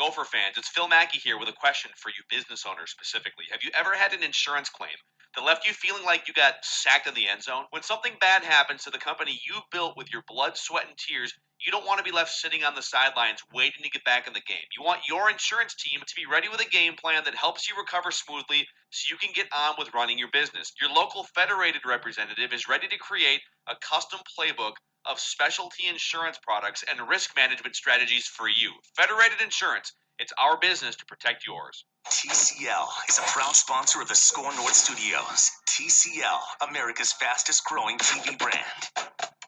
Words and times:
Gopher 0.00 0.24
fans, 0.24 0.56
it's 0.56 0.70
Phil 0.70 0.88
Mackey 0.88 1.18
here 1.18 1.38
with 1.38 1.50
a 1.50 1.60
question 1.60 1.90
for 1.94 2.08
you 2.08 2.24
business 2.30 2.64
owners 2.64 2.90
specifically. 2.90 3.44
Have 3.52 3.60
you 3.62 3.70
ever 3.78 3.92
had 3.92 4.14
an 4.14 4.22
insurance 4.22 4.70
claim 4.70 4.96
that 5.36 5.44
left 5.44 5.66
you 5.68 5.74
feeling 5.74 6.06
like 6.06 6.26
you 6.26 6.32
got 6.32 6.64
sacked 6.64 7.06
in 7.06 7.12
the 7.12 7.28
end 7.28 7.42
zone? 7.42 7.64
When 7.68 7.82
something 7.82 8.12
bad 8.18 8.42
happens 8.42 8.84
to 8.84 8.90
the 8.90 8.96
company 8.96 9.38
you 9.44 9.60
built 9.70 9.98
with 9.98 10.10
your 10.10 10.24
blood, 10.26 10.56
sweat, 10.56 10.86
and 10.88 10.96
tears, 10.96 11.34
you 11.64 11.72
don't 11.72 11.86
want 11.86 11.98
to 11.98 12.04
be 12.04 12.14
left 12.14 12.30
sitting 12.30 12.64
on 12.64 12.74
the 12.74 12.82
sidelines 12.82 13.40
waiting 13.52 13.82
to 13.82 13.90
get 13.90 14.04
back 14.04 14.26
in 14.26 14.32
the 14.32 14.40
game. 14.40 14.64
You 14.76 14.84
want 14.84 15.08
your 15.08 15.30
insurance 15.30 15.74
team 15.74 16.00
to 16.00 16.14
be 16.16 16.24
ready 16.30 16.48
with 16.48 16.60
a 16.60 16.68
game 16.68 16.94
plan 16.94 17.22
that 17.24 17.34
helps 17.34 17.68
you 17.68 17.76
recover 17.76 18.10
smoothly 18.10 18.66
so 18.90 19.12
you 19.12 19.18
can 19.18 19.30
get 19.34 19.46
on 19.52 19.74
with 19.78 19.92
running 19.92 20.18
your 20.18 20.30
business. 20.32 20.72
Your 20.80 20.90
local 20.90 21.24
federated 21.34 21.82
representative 21.86 22.52
is 22.52 22.68
ready 22.68 22.88
to 22.88 22.96
create 22.96 23.40
a 23.68 23.74
custom 23.76 24.20
playbook 24.38 24.72
of 25.04 25.20
specialty 25.20 25.86
insurance 25.88 26.38
products 26.42 26.84
and 26.88 27.08
risk 27.08 27.36
management 27.36 27.76
strategies 27.76 28.26
for 28.26 28.48
you. 28.48 28.72
Federated 28.96 29.40
Insurance, 29.42 29.92
it's 30.18 30.32
our 30.38 30.58
business 30.58 30.96
to 30.96 31.06
protect 31.06 31.46
yours. 31.46 31.84
TCL 32.08 32.88
is 33.08 33.18
a 33.18 33.22
proud 33.22 33.54
sponsor 33.54 34.00
of 34.00 34.08
the 34.08 34.14
Score 34.14 34.54
North 34.56 34.74
Studios. 34.74 35.50
TCL, 35.68 36.68
America's 36.68 37.12
fastest 37.12 37.64
growing 37.64 37.98
TV 37.98 38.38
brand. 38.38 39.39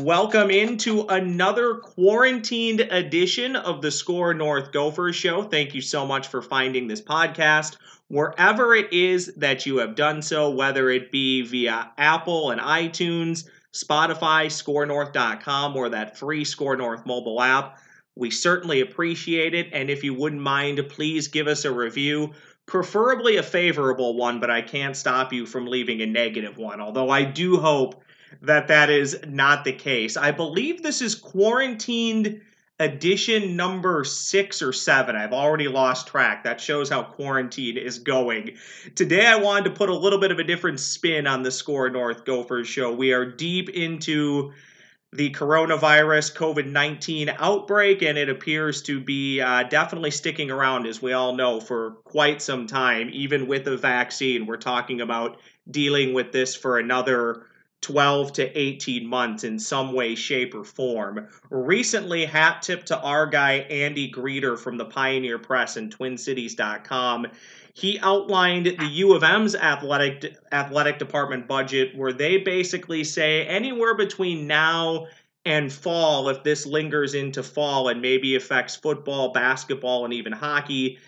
Welcome 0.00 0.50
into 0.50 1.02
another 1.02 1.74
quarantined 1.74 2.80
edition 2.80 3.56
of 3.56 3.82
the 3.82 3.90
Score 3.90 4.32
North 4.32 4.72
Gophers 4.72 5.16
Show. 5.16 5.42
Thank 5.42 5.74
you 5.74 5.82
so 5.82 6.06
much 6.06 6.28
for 6.28 6.40
finding 6.40 6.86
this 6.86 7.02
podcast 7.02 7.76
wherever 8.08 8.74
it 8.74 8.90
is 8.94 9.34
that 9.36 9.66
you 9.66 9.76
have 9.80 9.94
done 9.94 10.22
so, 10.22 10.48
whether 10.48 10.88
it 10.88 11.12
be 11.12 11.42
via 11.42 11.92
Apple 11.98 12.52
and 12.52 12.58
iTunes, 12.58 13.44
Spotify, 13.74 14.46
ScoreNorth.com, 14.46 15.76
or 15.76 15.90
that 15.90 16.16
free 16.16 16.46
Score 16.46 16.74
North 16.74 17.04
mobile 17.04 17.42
app. 17.42 17.76
We 18.16 18.30
certainly 18.30 18.80
appreciate 18.80 19.52
it. 19.52 19.74
And 19.74 19.90
if 19.90 20.04
you 20.04 20.14
wouldn't 20.14 20.40
mind, 20.40 20.80
please 20.88 21.28
give 21.28 21.48
us 21.48 21.66
a 21.66 21.70
review, 21.70 22.32
preferably 22.64 23.36
a 23.36 23.42
favorable 23.42 24.16
one, 24.16 24.40
but 24.40 24.50
I 24.50 24.62
can't 24.62 24.96
stop 24.96 25.34
you 25.34 25.44
from 25.44 25.66
leaving 25.66 26.00
a 26.00 26.06
negative 26.06 26.56
one. 26.56 26.80
Although 26.80 27.10
I 27.10 27.24
do 27.24 27.58
hope 27.58 28.01
that 28.40 28.68
that 28.68 28.90
is 28.90 29.18
not 29.26 29.64
the 29.64 29.72
case. 29.72 30.16
I 30.16 30.30
believe 30.30 30.82
this 30.82 31.02
is 31.02 31.14
quarantined 31.14 32.40
edition 32.80 33.56
number 33.56 34.04
six 34.04 34.62
or 34.62 34.72
seven. 34.72 35.14
I've 35.14 35.32
already 35.32 35.68
lost 35.68 36.08
track. 36.08 36.44
That 36.44 36.60
shows 36.60 36.88
how 36.88 37.02
quarantine 37.04 37.76
is 37.76 37.98
going. 37.98 38.56
Today, 38.94 39.26
I 39.26 39.36
wanted 39.36 39.64
to 39.64 39.76
put 39.76 39.88
a 39.88 39.94
little 39.94 40.18
bit 40.18 40.32
of 40.32 40.38
a 40.38 40.44
different 40.44 40.80
spin 40.80 41.26
on 41.26 41.42
the 41.42 41.50
Score 41.50 41.90
North 41.90 42.24
Gophers 42.24 42.68
show. 42.68 42.92
We 42.92 43.12
are 43.12 43.24
deep 43.24 43.68
into 43.68 44.52
the 45.14 45.30
coronavirus 45.30 46.34
COVID 46.34 46.66
19 46.66 47.28
outbreak, 47.38 48.02
and 48.02 48.16
it 48.16 48.30
appears 48.30 48.82
to 48.82 48.98
be 48.98 49.40
uh, 49.40 49.64
definitely 49.64 50.10
sticking 50.10 50.50
around, 50.50 50.86
as 50.86 51.02
we 51.02 51.12
all 51.12 51.36
know, 51.36 51.60
for 51.60 51.92
quite 52.04 52.40
some 52.40 52.66
time. 52.66 53.10
Even 53.12 53.46
with 53.46 53.68
a 53.68 53.76
vaccine, 53.76 54.46
we're 54.46 54.56
talking 54.56 55.02
about 55.02 55.38
dealing 55.70 56.14
with 56.14 56.32
this 56.32 56.56
for 56.56 56.78
another 56.78 57.46
12 57.82 58.32
to 58.34 58.58
18 58.58 59.06
months 59.06 59.44
in 59.44 59.58
some 59.58 59.92
way, 59.92 60.14
shape, 60.14 60.54
or 60.54 60.64
form. 60.64 61.28
Recently, 61.50 62.24
hat 62.24 62.62
tip 62.62 62.84
to 62.86 62.98
our 63.00 63.26
guy, 63.26 63.54
Andy 63.68 64.10
Greder 64.10 64.56
from 64.56 64.78
the 64.78 64.84
Pioneer 64.84 65.38
Press 65.38 65.76
and 65.76 65.96
TwinCities.com. 65.96 67.26
He 67.74 67.98
outlined 68.00 68.66
the 68.66 68.86
U 68.86 69.14
of 69.14 69.24
M's 69.24 69.54
athletic 69.54 70.36
athletic 70.52 70.98
department 70.98 71.48
budget, 71.48 71.96
where 71.96 72.12
they 72.12 72.38
basically 72.38 73.02
say 73.02 73.46
anywhere 73.46 73.94
between 73.94 74.46
now 74.46 75.06
and 75.44 75.72
fall, 75.72 76.28
if 76.28 76.44
this 76.44 76.66
lingers 76.66 77.14
into 77.14 77.42
fall 77.42 77.88
and 77.88 78.00
maybe 78.00 78.36
affects 78.36 78.76
football, 78.76 79.32
basketball, 79.32 80.04
and 80.04 80.14
even 80.14 80.32
hockey, 80.32 80.98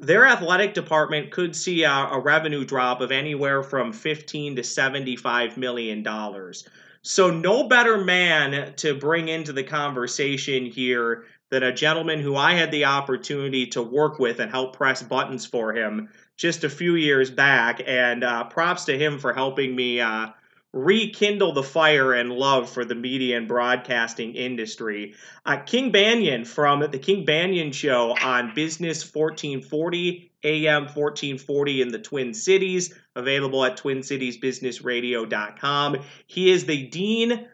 their 0.00 0.26
athletic 0.26 0.74
department 0.74 1.30
could 1.30 1.54
see 1.54 1.84
a, 1.84 1.90
a, 1.90 2.18
revenue 2.18 2.64
drop 2.64 3.00
of 3.00 3.12
anywhere 3.12 3.62
from 3.62 3.92
15 3.92 4.56
to 4.56 4.64
75 4.64 5.56
million 5.56 6.02
dollars. 6.02 6.66
So 7.02 7.30
no 7.30 7.68
better 7.68 7.98
man 7.98 8.74
to 8.76 8.94
bring 8.94 9.28
into 9.28 9.52
the 9.52 9.62
conversation 9.62 10.66
here 10.66 11.24
than 11.50 11.62
a 11.62 11.72
gentleman 11.72 12.20
who 12.20 12.36
I 12.36 12.54
had 12.54 12.70
the 12.70 12.84
opportunity 12.84 13.66
to 13.68 13.82
work 13.82 14.18
with 14.18 14.38
and 14.38 14.50
help 14.50 14.76
press 14.76 15.02
buttons 15.02 15.46
for 15.46 15.72
him 15.72 16.08
just 16.36 16.64
a 16.64 16.70
few 16.70 16.94
years 16.94 17.30
back. 17.30 17.82
And 17.86 18.24
uh, 18.24 18.44
props 18.44 18.84
to 18.86 18.98
him 18.98 19.18
for 19.18 19.32
helping 19.32 19.74
me 19.74 20.00
uh, 20.00 20.28
rekindle 20.72 21.52
the 21.52 21.62
fire 21.62 22.12
and 22.12 22.32
love 22.32 22.68
for 22.70 22.84
the 22.84 22.94
media 22.94 23.36
and 23.36 23.48
broadcasting 23.48 24.34
industry. 24.34 25.14
Uh, 25.44 25.56
King 25.58 25.92
Banaian 25.92 26.46
from 26.46 26.88
the 26.90 26.98
King 26.98 27.26
Banaian 27.26 27.74
Show 27.74 28.14
on 28.22 28.54
Business 28.54 29.02
1440, 29.02 30.30
AM 30.44 30.82
1440 30.82 31.82
in 31.82 31.88
the 31.88 31.98
Twin 31.98 32.32
Cities, 32.32 32.94
available 33.16 33.64
at 33.64 33.76
twincitiesbusinessradio.com. 33.78 35.96
He 36.26 36.50
is 36.50 36.66
the 36.66 36.86
Dean 36.86 37.48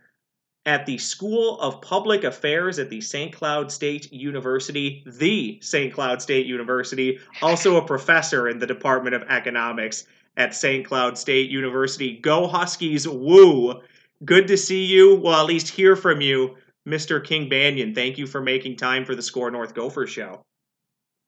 at 0.66 0.84
the 0.84 0.98
School 0.98 1.58
of 1.60 1.80
Public 1.80 2.24
Affairs 2.24 2.78
at 2.78 2.90
the 2.90 3.00
St. 3.00 3.32
Cloud 3.32 3.72
State 3.72 4.12
University, 4.12 5.02
the 5.06 5.58
St. 5.62 5.94
Cloud 5.94 6.20
State 6.20 6.44
University, 6.46 7.18
also 7.40 7.76
a 7.76 7.86
professor 7.86 8.48
in 8.48 8.58
the 8.58 8.66
Department 8.66 9.14
of 9.14 9.22
Economics 9.22 10.06
at 10.36 10.54
St. 10.54 10.86
Cloud 10.86 11.16
State 11.16 11.50
University. 11.50 12.18
Go 12.18 12.46
Huskies, 12.46 13.08
woo! 13.08 13.80
Good 14.24 14.48
to 14.48 14.56
see 14.56 14.84
you, 14.84 15.16
well, 15.16 15.40
at 15.40 15.46
least 15.46 15.68
hear 15.68 15.96
from 15.96 16.20
you, 16.20 16.56
Mr. 16.86 17.22
King 17.22 17.50
Banaian. 17.50 17.94
Thank 17.94 18.18
you 18.18 18.26
for 18.26 18.40
making 18.40 18.76
time 18.76 19.04
for 19.04 19.14
the 19.14 19.22
Score 19.22 19.50
North 19.50 19.74
Gopher 19.74 20.06
show. 20.06 20.42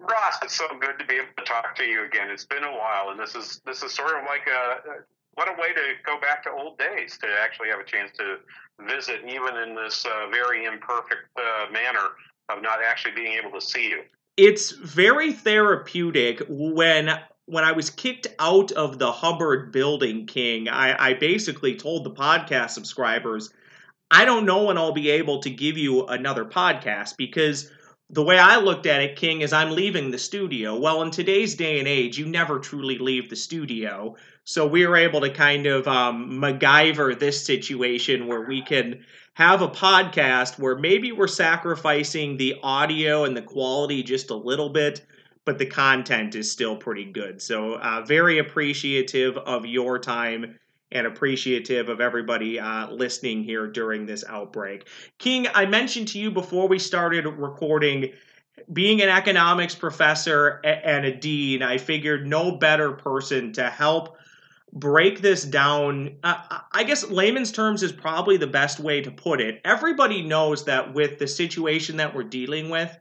Ross, 0.00 0.38
it's 0.42 0.54
so 0.54 0.66
good 0.80 0.98
to 0.98 1.04
be 1.04 1.14
able 1.14 1.26
to 1.36 1.44
talk 1.44 1.74
to 1.76 1.84
you 1.84 2.04
again. 2.04 2.30
It's 2.30 2.44
been 2.44 2.64
a 2.64 2.72
while, 2.72 3.10
and 3.10 3.18
this 3.18 3.34
is 3.34 3.60
this 3.66 3.82
is 3.82 3.92
sort 3.92 4.16
of 4.16 4.24
like 4.26 4.46
a 4.46 5.02
what 5.34 5.48
a 5.48 5.60
way 5.60 5.72
to 5.74 5.82
go 6.06 6.20
back 6.20 6.42
to 6.44 6.50
old 6.50 6.78
days 6.78 7.18
to 7.18 7.26
actually 7.42 7.68
have 7.68 7.80
a 7.80 7.84
chance 7.84 8.10
to 8.16 8.38
visit, 8.88 9.20
even 9.26 9.56
in 9.56 9.74
this 9.74 10.06
uh, 10.06 10.28
very 10.30 10.64
imperfect 10.64 11.28
uh, 11.36 11.70
manner 11.72 12.10
of 12.48 12.62
not 12.62 12.78
actually 12.82 13.14
being 13.14 13.32
able 13.32 13.50
to 13.50 13.64
see 13.64 13.88
you. 13.88 14.02
It's 14.36 14.70
very 14.70 15.32
therapeutic 15.32 16.42
when 16.48 17.10
when 17.48 17.64
I 17.64 17.72
was 17.72 17.88
kicked 17.88 18.26
out 18.38 18.72
of 18.72 18.98
the 18.98 19.10
Hubbard 19.10 19.72
building, 19.72 20.26
King, 20.26 20.68
I, 20.68 21.10
I 21.10 21.14
basically 21.14 21.76
told 21.76 22.04
the 22.04 22.10
podcast 22.10 22.70
subscribers, 22.70 23.50
I 24.10 24.26
don't 24.26 24.44
know 24.44 24.64
when 24.64 24.76
I'll 24.76 24.92
be 24.92 25.10
able 25.10 25.40
to 25.40 25.50
give 25.50 25.78
you 25.78 26.06
another 26.06 26.44
podcast 26.44 27.16
because 27.16 27.70
the 28.10 28.22
way 28.22 28.38
I 28.38 28.58
looked 28.58 28.86
at 28.86 29.00
it, 29.00 29.16
King, 29.16 29.40
is 29.40 29.52
I'm 29.52 29.70
leaving 29.70 30.10
the 30.10 30.18
studio. 30.18 30.78
Well, 30.78 31.02
in 31.02 31.10
today's 31.10 31.54
day 31.54 31.78
and 31.78 31.88
age, 31.88 32.18
you 32.18 32.26
never 32.26 32.58
truly 32.58 32.98
leave 32.98 33.30
the 33.30 33.36
studio. 33.36 34.16
So 34.44 34.66
we 34.66 34.86
were 34.86 34.96
able 34.96 35.22
to 35.22 35.30
kind 35.30 35.66
of 35.66 35.88
um, 35.88 36.30
MacGyver 36.30 37.18
this 37.18 37.44
situation 37.44 38.26
where 38.26 38.42
we 38.42 38.62
can 38.62 39.04
have 39.34 39.62
a 39.62 39.68
podcast 39.68 40.58
where 40.58 40.76
maybe 40.76 41.12
we're 41.12 41.28
sacrificing 41.28 42.36
the 42.36 42.56
audio 42.62 43.24
and 43.24 43.36
the 43.36 43.42
quality 43.42 44.02
just 44.02 44.30
a 44.30 44.34
little 44.36 44.68
bit 44.70 45.02
but 45.48 45.56
the 45.56 45.64
content 45.64 46.34
is 46.34 46.52
still 46.52 46.76
pretty 46.76 47.06
good. 47.06 47.40
So, 47.40 47.76
uh, 47.76 48.04
very 48.06 48.36
appreciative 48.36 49.38
of 49.38 49.64
your 49.64 49.98
time 49.98 50.58
and 50.92 51.06
appreciative 51.06 51.88
of 51.88 52.02
everybody 52.02 52.60
uh, 52.60 52.90
listening 52.90 53.42
here 53.42 53.66
during 53.66 54.04
this 54.04 54.26
outbreak. 54.28 54.86
King, 55.16 55.46
I 55.54 55.64
mentioned 55.64 56.08
to 56.08 56.18
you 56.18 56.30
before 56.30 56.68
we 56.68 56.78
started 56.78 57.24
recording. 57.24 58.12
Being 58.70 59.00
an 59.00 59.08
economics 59.08 59.74
professor 59.74 60.60
and 60.64 61.06
a 61.06 61.16
dean, 61.16 61.62
I 61.62 61.78
figured 61.78 62.26
no 62.26 62.52
better 62.52 62.92
person 62.92 63.54
to 63.54 63.70
help 63.70 64.18
break 64.74 65.22
this 65.22 65.44
down. 65.44 66.16
Uh, 66.22 66.58
I 66.72 66.84
guess 66.84 67.08
layman's 67.08 67.52
terms 67.52 67.82
is 67.82 67.92
probably 67.92 68.36
the 68.36 68.46
best 68.46 68.80
way 68.80 69.00
to 69.00 69.10
put 69.10 69.40
it. 69.40 69.62
Everybody 69.64 70.20
knows 70.20 70.66
that 70.66 70.92
with 70.92 71.18
the 71.18 71.26
situation 71.26 71.96
that 71.96 72.14
we're 72.14 72.24
dealing 72.24 72.68
with, 72.68 72.94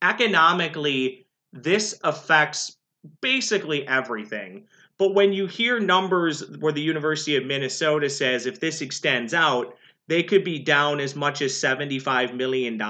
economically, 0.00 1.24
this 1.52 1.98
affects 2.04 2.76
basically 3.20 3.86
everything. 3.86 4.64
But 4.98 5.14
when 5.14 5.32
you 5.32 5.46
hear 5.46 5.78
numbers 5.78 6.48
where 6.58 6.72
the 6.72 6.80
University 6.80 7.36
of 7.36 7.46
Minnesota 7.46 8.10
says 8.10 8.46
if 8.46 8.60
this 8.60 8.80
extends 8.80 9.32
out, 9.32 9.76
they 10.08 10.22
could 10.22 10.42
be 10.42 10.58
down 10.58 11.00
as 11.00 11.14
much 11.14 11.42
as 11.42 11.52
$75 11.52 12.34
million. 12.34 12.80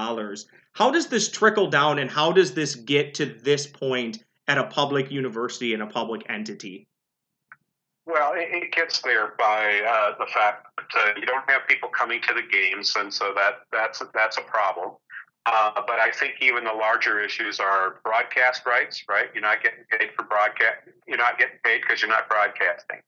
How 0.73 0.91
does 0.91 1.09
this 1.09 1.29
trickle 1.29 1.69
down 1.69 1.99
and 1.99 2.11
how 2.11 2.33
does 2.33 2.55
this 2.55 2.75
get 2.75 3.15
to 3.15 3.27
this 3.27 3.67
point 3.67 4.25
at 4.47 4.59
a 4.59 4.65
public 4.65 5.11
university 5.11 5.75
and 5.75 5.83
a 5.83 5.87
public 5.87 6.23
entity? 6.31 6.87
Well, 8.07 8.33
it, 8.37 8.73
gets 8.73 9.03
there 9.03 9.35
by 9.39 9.83
uh, 9.87 10.19
the 10.19 10.31
fact 10.33 10.67
that 10.95 10.99
uh, 10.99 11.21
you 11.21 11.27
don't 11.27 11.49
have 11.51 11.69
people 11.69 11.91
coming 11.91 12.23
to 12.23 12.33
the 12.33 12.41
games, 12.51 12.95
and 12.97 13.13
so 13.13 13.35
that 13.35 13.67
that's 13.71 14.03
that's 14.15 14.39
a 14.39 14.43
problem. 14.43 14.93
Uh, 15.51 15.71
but 15.87 15.99
I 15.99 16.11
think 16.11 16.35
even 16.43 16.65
the 16.65 16.75
larger 16.75 17.21
issues 17.21 17.59
are 17.59 18.01
broadcast 18.05 18.67
rights, 18.67 19.03
right? 19.09 19.29
You're 19.33 19.43
not 19.43 19.63
getting 19.63 19.85
paid 19.91 20.11
for 20.15 20.25
broadcast. 20.25 20.81
You're 21.07 21.17
not 21.17 21.39
getting 21.39 21.57
paid 21.65 21.81
because 21.81 22.03
you're 22.03 22.11
not 22.11 22.29
broadcasting. 22.29 22.99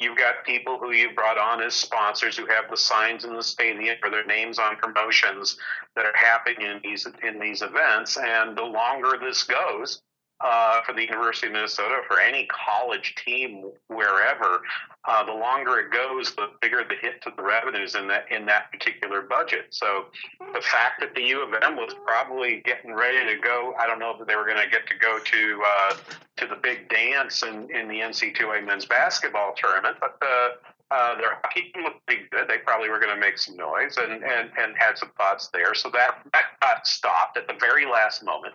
You've 0.00 0.16
got 0.16 0.42
people 0.46 0.78
who 0.78 0.92
you 0.92 1.14
brought 1.14 1.36
on 1.36 1.62
as 1.62 1.74
sponsors 1.74 2.34
who 2.34 2.46
have 2.46 2.70
the 2.70 2.78
signs 2.78 3.24
in 3.26 3.36
the 3.36 3.42
stadium 3.42 3.98
or 4.02 4.08
their 4.08 4.24
names 4.24 4.58
on 4.58 4.76
promotions 4.76 5.58
that 5.94 6.06
are 6.06 6.16
happening 6.16 6.66
in 6.66 6.80
these 6.82 7.06
in 7.22 7.38
these 7.38 7.60
events. 7.60 8.16
And 8.16 8.56
the 8.56 8.64
longer 8.64 9.18
this 9.20 9.42
goes, 9.42 10.00
uh, 10.42 10.82
for 10.82 10.92
the 10.92 11.02
University 11.02 11.46
of 11.46 11.52
Minnesota, 11.52 12.00
for 12.08 12.20
any 12.20 12.46
college 12.46 13.14
team 13.24 13.70
wherever, 13.88 14.60
uh, 15.04 15.24
the 15.24 15.32
longer 15.32 15.78
it 15.78 15.92
goes, 15.92 16.34
the 16.34 16.48
bigger 16.60 16.84
the 16.88 16.96
hit 17.00 17.22
to 17.22 17.32
the 17.36 17.42
revenues 17.42 17.94
in 17.94 18.08
that 18.08 18.30
in 18.30 18.46
that 18.46 18.70
particular 18.72 19.22
budget. 19.22 19.66
So 19.70 20.06
the 20.54 20.60
fact 20.60 21.00
that 21.00 21.14
the 21.14 21.22
U 21.22 21.42
of 21.42 21.54
M 21.62 21.76
was 21.76 21.94
probably 22.04 22.62
getting 22.64 22.92
ready 22.94 23.34
to 23.34 23.40
go, 23.40 23.74
I 23.80 23.86
don't 23.86 23.98
know 23.98 24.16
if 24.18 24.26
they 24.26 24.36
were 24.36 24.46
going 24.46 24.62
to 24.62 24.70
get 24.70 24.86
to 24.88 24.94
go 24.96 25.18
to 25.18 25.62
uh, 25.66 25.94
to 26.38 26.46
the 26.46 26.56
big 26.56 26.88
dance 26.88 27.42
in, 27.42 27.70
in 27.74 27.88
the 27.88 28.00
NC2A 28.00 28.66
men's 28.66 28.86
basketball 28.86 29.54
tournament, 29.56 29.96
but 30.00 30.18
the 30.20 30.50
uh, 30.92 31.16
their 31.16 31.38
hockey 31.42 31.72
team 31.72 31.84
looked 31.84 32.04
pretty 32.06 32.24
good. 32.30 32.46
They 32.48 32.58
probably 32.58 32.90
were 32.90 33.00
going 33.00 33.14
to 33.14 33.20
make 33.20 33.38
some 33.38 33.56
noise 33.56 33.96
and, 33.96 34.22
and, 34.22 34.50
and 34.58 34.76
had 34.76 34.98
some 34.98 35.10
thoughts 35.16 35.48
there. 35.48 35.72
So 35.74 35.88
that, 35.90 36.18
that 36.34 36.44
got 36.60 36.86
stopped 36.86 37.38
at 37.38 37.48
the 37.48 37.54
very 37.58 37.86
last 37.86 38.22
moment. 38.22 38.54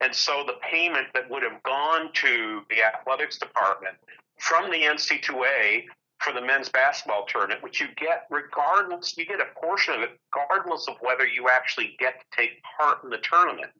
And 0.00 0.14
so 0.14 0.44
the 0.46 0.54
payment 0.70 1.08
that 1.14 1.28
would 1.30 1.42
have 1.42 1.62
gone 1.62 2.12
to 2.14 2.62
the 2.70 2.82
athletics 2.82 3.38
department 3.38 3.96
from 4.38 4.70
the 4.70 4.82
NC2A 4.82 5.84
for 6.20 6.32
the 6.32 6.40
men's 6.40 6.68
basketball 6.68 7.24
tournament, 7.26 7.62
which 7.62 7.80
you 7.80 7.88
get 7.96 8.26
regardless, 8.30 9.16
you 9.16 9.26
get 9.26 9.40
a 9.40 9.60
portion 9.60 9.94
of 9.94 10.00
it 10.02 10.10
regardless 10.34 10.86
of 10.88 10.96
whether 11.00 11.26
you 11.26 11.48
actually 11.48 11.96
get 11.98 12.20
to 12.20 12.26
take 12.36 12.62
part 12.78 13.02
in 13.04 13.10
the 13.10 13.18
tournament. 13.18 13.70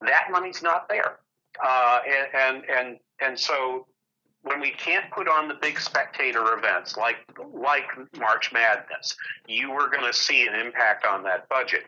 That 0.00 0.28
money's 0.30 0.62
not 0.62 0.88
there. 0.88 1.18
Uh, 1.64 2.00
and, 2.06 2.28
and, 2.34 2.64
and, 2.70 2.98
and 3.20 3.38
so 3.38 3.86
when 4.44 4.60
we 4.60 4.70
can't 4.70 5.10
put 5.10 5.28
on 5.28 5.48
the 5.48 5.54
big 5.54 5.80
spectator 5.80 6.56
events 6.56 6.96
like 6.96 7.16
like 7.52 7.84
March 8.18 8.52
Madness, 8.52 9.16
you 9.46 9.72
are 9.72 9.88
going 9.88 10.04
to 10.04 10.12
see 10.12 10.46
an 10.46 10.54
impact 10.54 11.06
on 11.06 11.22
that 11.24 11.48
budget. 11.48 11.84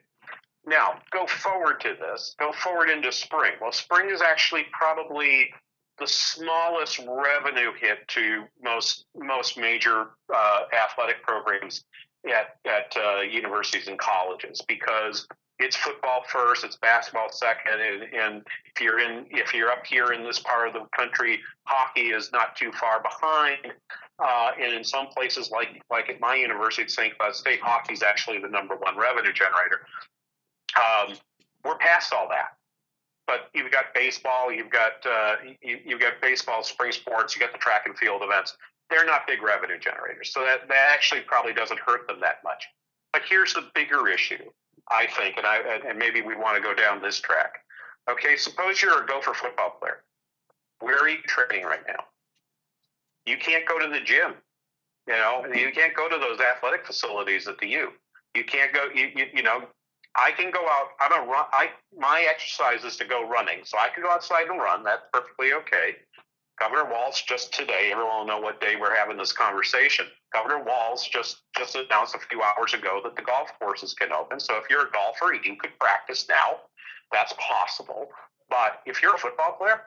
Now, 0.66 0.98
go 1.12 1.26
forward 1.26 1.80
to 1.80 1.94
this. 1.98 2.34
Go 2.38 2.52
forward 2.52 2.90
into 2.90 3.12
spring. 3.12 3.52
Well, 3.60 3.72
spring 3.72 4.10
is 4.10 4.20
actually 4.20 4.66
probably 4.72 5.50
the 5.98 6.06
smallest 6.06 6.98
revenue 7.08 7.72
hit 7.78 8.06
to 8.08 8.44
most 8.62 9.06
most 9.16 9.56
major 9.56 10.08
uh, 10.34 10.64
athletic 10.74 11.22
programs 11.22 11.84
at 12.26 12.56
at 12.66 12.94
uh, 12.96 13.20
universities 13.20 13.86
and 13.88 13.98
colleges 13.98 14.60
because 14.66 15.26
it's 15.58 15.76
football 15.76 16.22
first, 16.28 16.64
it's 16.64 16.76
basketball 16.76 17.32
second, 17.32 17.80
and, 17.80 18.02
and, 18.14 18.42
if 18.74 18.82
you're 18.82 18.98
in 18.98 19.24
if 19.30 19.54
you're 19.54 19.70
up 19.70 19.86
here 19.86 20.12
in 20.12 20.22
this 20.22 20.38
part 20.40 20.69
of 20.69 20.74
the 20.74 20.86
country, 20.94 21.40
hockey 21.64 22.08
is 22.08 22.30
not 22.32 22.56
too 22.56 22.70
far 22.72 23.00
behind. 23.00 23.72
Uh, 24.19 24.50
and 24.60 24.74
in 24.74 24.84
some 24.84 25.06
places, 25.06 25.50
like 25.50 25.82
like 25.90 26.10
at 26.10 26.20
my 26.20 26.34
university 26.34 26.82
at 26.82 26.90
St. 26.90 27.16
Cloud 27.16 27.34
State, 27.34 27.60
hockey 27.60 27.94
is 27.94 28.02
actually 28.02 28.38
the 28.38 28.48
number 28.48 28.76
one 28.76 28.98
revenue 28.98 29.32
generator. 29.32 29.86
Um, 30.74 31.16
we're 31.64 31.78
past 31.78 32.12
all 32.12 32.28
that. 32.28 32.56
But 33.26 33.50
you've 33.54 33.72
got 33.72 33.86
baseball, 33.92 34.52
you've 34.52 34.70
got 34.70 35.04
uh, 35.04 35.36
you, 35.60 35.78
you've 35.84 36.00
got 36.00 36.20
baseball, 36.22 36.62
spring 36.62 36.92
sports, 36.92 37.34
you 37.34 37.40
got 37.40 37.52
the 37.52 37.58
track 37.58 37.82
and 37.86 37.96
field 37.98 38.22
events. 38.22 38.56
They're 38.88 39.04
not 39.04 39.26
big 39.26 39.42
revenue 39.42 39.78
generators, 39.80 40.32
so 40.32 40.44
that 40.44 40.68
that 40.68 40.88
actually 40.92 41.22
probably 41.22 41.52
doesn't 41.52 41.80
hurt 41.80 42.06
them 42.06 42.20
that 42.20 42.38
much. 42.44 42.64
But 43.12 43.22
here's 43.28 43.52
the 43.52 43.64
bigger 43.74 44.08
issue, 44.08 44.44
I 44.88 45.08
think, 45.18 45.38
and 45.38 45.46
I 45.46 45.58
and 45.88 45.98
maybe 45.98 46.22
we 46.22 46.36
want 46.36 46.56
to 46.56 46.62
go 46.62 46.72
down 46.72 47.02
this 47.02 47.19
track. 47.19 47.64
Okay, 48.08 48.36
suppose 48.36 48.80
you're 48.80 49.02
a 49.02 49.06
Gopher 49.06 49.34
football 49.34 49.76
player. 49.80 50.04
Where 50.78 50.98
are 50.98 51.08
you 51.08 51.19
training 51.26 51.64
right 51.64 51.82
now? 51.88 52.04
You 53.24 53.36
can't 53.38 53.66
go 53.66 53.80
to 53.80 53.88
the 53.88 54.00
gym. 54.00 54.34
You 55.08 55.14
know, 55.14 55.44
you 55.52 55.72
can't 55.72 55.94
go 55.94 56.08
to 56.08 56.16
those 56.19 56.40
athletic 56.40 56.86
facilities 56.86 57.48
at 57.48 57.58
the 57.58 57.66
U. 57.69 57.92
You 58.36 58.44
can't 58.44 58.72
go. 58.72 58.88
You, 58.94 59.10
you, 59.16 59.26
you 59.34 59.42
know, 59.42 59.66
I 60.18 60.32
can 60.32 60.50
go 60.50 60.60
out. 60.60 60.88
I'm 61.00 61.12
a 61.12 61.26
run. 61.26 61.46
I 61.52 61.70
my 61.96 62.26
exercise 62.28 62.84
is 62.84 62.96
to 62.96 63.04
go 63.04 63.28
running, 63.28 63.60
so 63.64 63.78
I 63.78 63.88
can 63.88 64.02
go 64.02 64.10
outside 64.10 64.48
and 64.48 64.58
run. 64.58 64.84
That's 64.84 65.02
perfectly 65.12 65.52
okay. 65.52 65.96
Governor 66.58 66.90
Walz 66.90 67.20
just 67.20 67.52
today. 67.52 67.90
Everyone 67.92 68.18
will 68.18 68.26
know 68.26 68.40
what 68.40 68.60
day 68.60 68.76
we're 68.80 68.94
having 68.94 69.18
this 69.18 69.32
conversation. 69.32 70.06
Governor 70.32 70.62
Walz 70.64 71.06
just 71.06 71.42
just 71.56 71.76
announced 71.76 72.14
a 72.14 72.18
few 72.18 72.42
hours 72.42 72.72
ago 72.72 73.00
that 73.04 73.14
the 73.14 73.22
golf 73.22 73.50
courses 73.58 73.94
can 73.94 74.12
open. 74.12 74.40
So 74.40 74.56
if 74.56 74.64
you're 74.70 74.86
a 74.86 74.90
golfer, 74.90 75.34
you 75.34 75.56
could 75.56 75.78
practice 75.78 76.26
now. 76.28 76.60
That's 77.12 77.34
possible. 77.38 78.08
But 78.48 78.80
if 78.86 79.02
you're 79.02 79.14
a 79.14 79.19
football 79.19 79.52
player, 79.52 79.82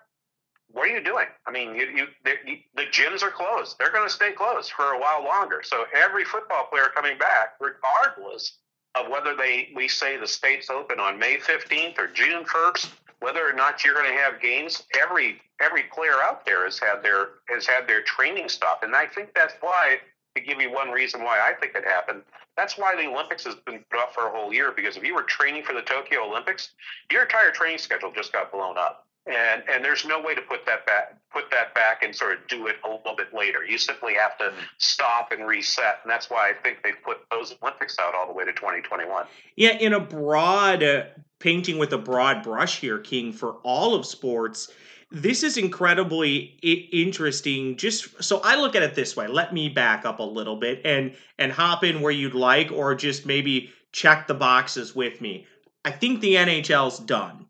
what 0.72 0.88
are 0.88 0.94
you 0.94 1.04
doing? 1.04 1.26
I 1.48 1.52
mean, 1.52 1.76
you, 1.76 1.88
you, 1.88 2.08
you, 2.46 2.58
the 2.76 2.84
gyms 2.92 3.24
are 3.24 3.32
closed. 3.32 3.78
They're 3.80 3.92
going 3.92 4.08
to 4.08 4.14
stay 4.14 4.32
closed 4.32 4.72
for 4.72 4.94
a 4.94 5.00
while 5.00 5.24
longer. 5.24 5.62
So 5.64 5.86
every 5.96 6.24
football 6.24 6.68
player 6.70 6.92
coming 6.94 7.18
back, 7.18 7.54
regardless 7.60 8.60
of 8.96 9.10
whether 9.10 9.36
they 9.36 9.70
we 9.76 9.88
say 9.88 10.18
the 10.18 10.28
state's 10.28 10.70
open 10.70 11.00
on 11.00 11.20
May 11.20 11.38
15th 11.38 11.98
or 11.98 12.08
June 12.08 12.44
1st, 12.44 12.90
whether 13.20 13.48
or 13.48 13.54
not 13.54 13.84
you're 13.84 13.94
going 13.94 14.10
to 14.10 14.18
have 14.22 14.42
games, 14.42 14.84
every 15.00 15.42
every 15.62 15.84
player 15.94 16.22
out 16.24 16.46
there 16.46 16.64
has 16.66 16.80
had 16.80 17.02
their 17.04 17.30
has 17.48 17.66
had 17.66 17.88
their 17.88 18.02
training 18.02 18.50
stop, 18.50 18.84
and 18.84 18.96
I 18.96 19.08
think 19.08 19.34
that's 19.34 19.56
why. 19.62 19.98
To 20.36 20.42
give 20.42 20.62
you 20.62 20.72
one 20.72 20.92
reason 20.92 21.24
why 21.24 21.40
I 21.40 21.60
think 21.60 21.74
it 21.74 21.84
happened, 21.84 22.22
that's 22.56 22.78
why 22.78 22.96
the 22.96 23.10
Olympics 23.10 23.44
has 23.46 23.56
been 23.56 23.84
put 23.90 24.00
off 24.00 24.14
for 24.14 24.28
a 24.28 24.32
whole 24.32 24.54
year. 24.54 24.72
Because 24.72 24.96
if 24.96 25.04
you 25.04 25.16
were 25.16 25.24
training 25.24 25.64
for 25.64 25.74
the 25.74 25.82
Tokyo 25.82 26.24
Olympics, 26.24 26.70
your 27.12 27.24
entire 27.24 27.50
training 27.50 27.80
schedule 27.80 28.12
just 28.12 28.32
got 28.32 28.52
blown 28.52 28.78
up 28.78 29.09
and 29.30 29.64
and 29.70 29.84
there's 29.84 30.06
no 30.06 30.22
way 30.22 30.36
to 30.36 30.42
put 30.42 30.66
that 30.66 30.86
back 30.86 31.20
put 31.32 31.50
that 31.52 31.74
back 31.76 32.02
and 32.04 32.16
sort 32.16 32.34
of 32.34 32.48
do 32.48 32.68
it 32.68 32.78
a 32.84 32.90
little 32.90 33.16
bit 33.16 33.34
later. 33.34 33.64
You 33.64 33.78
simply 33.78 34.16
have 34.16 34.38
to 34.40 34.52
stop 34.78 35.32
and 35.32 35.46
reset, 35.46 36.00
and 36.04 36.12
that's 36.12 36.30
why 36.30 36.50
I 36.50 36.54
think 36.64 36.82
they 36.84 36.92
put 36.92 37.20
those 37.30 37.56
Olympics 37.62 38.00
out 38.00 38.16
all 38.16 38.26
the 38.26 38.34
way 38.34 38.46
to 38.46 38.54
2021. 38.54 39.26
Yeah, 39.56 39.78
in 39.78 39.94
a 39.94 40.00
broad 40.00 40.84
uh, 40.84 41.04
painting 41.40 41.78
with 41.78 41.94
a 41.94 41.98
broad 41.98 42.44
brush 42.44 42.80
here, 42.80 42.98
King, 42.98 43.32
for 43.32 43.58
all 43.64 43.94
of 43.94 44.06
sports. 44.06 44.72
This 45.12 45.44
is 45.44 45.58
incredibly 45.58 46.58
I- 46.64 46.88
interesting. 46.92 47.78
Just 47.78 48.24
so 48.24 48.42
I 48.44 48.56
look 48.56 48.76
at 48.76 48.84
it 48.84 48.96
this 48.96 49.16
way, 49.16 49.28
let 49.28 49.54
me 49.54 49.70
back 49.70 50.06
up 50.06 50.20
a 50.20 50.24
little 50.24 50.56
bit 50.56 50.82
and 50.86 51.16
and 51.38 51.52
hop 51.52 51.84
in 51.84 52.02
where 52.02 52.12
you'd 52.12 52.36
like, 52.36 52.72
or 52.72 52.96
just 52.96 53.26
maybe 53.26 53.72
check 53.92 54.28
the 54.28 54.34
boxes 54.34 54.96
with 54.96 55.22
me. 55.22 55.46
I 55.86 55.92
think 55.92 56.22
the 56.22 56.36
NHL's 56.36 57.00
done. 57.00 57.49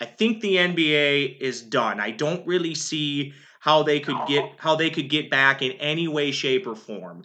I 0.00 0.04
think 0.04 0.40
the 0.40 0.56
NBA 0.56 1.38
is 1.40 1.62
done. 1.62 2.00
I 2.00 2.10
don't 2.10 2.46
really 2.46 2.74
see 2.74 3.34
how 3.60 3.82
they 3.82 4.00
could 4.00 4.18
get 4.26 4.44
how 4.56 4.76
they 4.76 4.90
could 4.90 5.10
get 5.10 5.30
back 5.30 5.62
in 5.62 5.72
any 5.72 6.08
way, 6.08 6.30
shape, 6.30 6.66
or 6.66 6.76
form. 6.76 7.24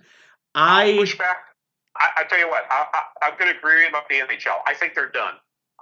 I 0.55 0.95
push 0.97 1.17
back. 1.17 1.37
I, 1.95 2.09
I 2.17 2.23
tell 2.23 2.39
you 2.39 2.49
what, 2.49 2.63
I, 2.71 2.85
I, 2.93 3.27
I'm 3.27 3.37
going 3.37 3.51
to 3.51 3.57
agree 3.57 3.87
about 3.87 4.09
the 4.09 4.15
NHL. 4.15 4.57
I 4.65 4.73
think 4.73 4.95
they're 4.95 5.11
done. 5.11 5.35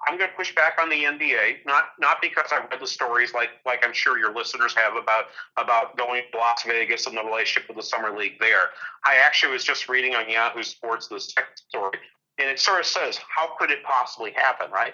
I'm 0.07 0.17
going 0.17 0.29
to 0.29 0.35
push 0.35 0.53
back 0.55 0.77
on 0.81 0.89
the 0.89 1.03
NBA, 1.03 1.65
not 1.65 1.89
not 1.99 2.17
because 2.21 2.47
I've 2.51 2.69
read 2.69 2.79
the 2.81 2.88
stories 2.88 3.33
like 3.33 3.49
like 3.65 3.86
I'm 3.86 3.93
sure 3.93 4.17
your 4.17 4.33
listeners 4.33 4.74
have 4.75 4.95
about 4.95 5.25
about 5.57 5.95
going 5.95 6.24
to 6.31 6.38
Las 6.38 6.63
Vegas 6.63 7.05
and 7.05 7.15
the 7.15 7.24
relationship 7.24 7.69
with 7.69 7.77
the 7.77 7.83
summer 7.83 8.17
league 8.17 8.39
there. 8.39 8.69
I 9.05 9.17
actually 9.17 9.53
was 9.53 9.63
just 9.63 9.88
reading 9.89 10.15
on 10.15 10.29
Yahoo 10.29 10.63
Sports 10.63 11.07
this 11.07 11.33
story, 11.69 11.98
and 12.39 12.50
it 12.50 12.60
sort 12.60 12.79
of 12.79 12.86
says 12.86 13.19
how 13.36 13.55
could 13.60 13.69
it 13.71 13.83
possibly 13.83 14.31
happen, 14.31 14.71
right? 14.71 14.93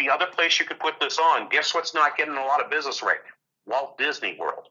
The 0.00 0.08
other 0.08 0.26
place 0.26 0.58
you 0.58 0.64
could 0.64 0.80
put 0.80 0.98
this 0.98 1.18
on, 1.18 1.50
guess 1.50 1.74
what's 1.74 1.92
not 1.92 2.16
getting 2.16 2.34
a 2.34 2.44
lot 2.44 2.64
of 2.64 2.70
business 2.70 3.02
right? 3.02 3.18
Walt 3.66 3.98
Disney 3.98 4.36
World, 4.40 4.68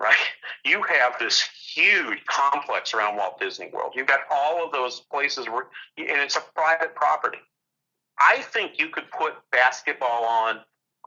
right? 0.00 0.16
You 0.64 0.80
have 0.82 1.18
this 1.18 1.42
huge 1.74 2.24
complex 2.26 2.94
around 2.94 3.16
Walt 3.16 3.40
Disney 3.40 3.68
World. 3.72 3.94
You've 3.96 4.06
got 4.06 4.20
all 4.30 4.64
of 4.64 4.70
those 4.70 5.00
places 5.00 5.48
where, 5.48 5.66
and 5.98 6.20
it's 6.20 6.36
a 6.36 6.42
private 6.54 6.94
property. 6.94 7.38
I 8.20 8.42
think 8.42 8.78
you 8.78 8.88
could 8.88 9.10
put 9.10 9.34
basketball 9.50 10.24
on, 10.24 10.60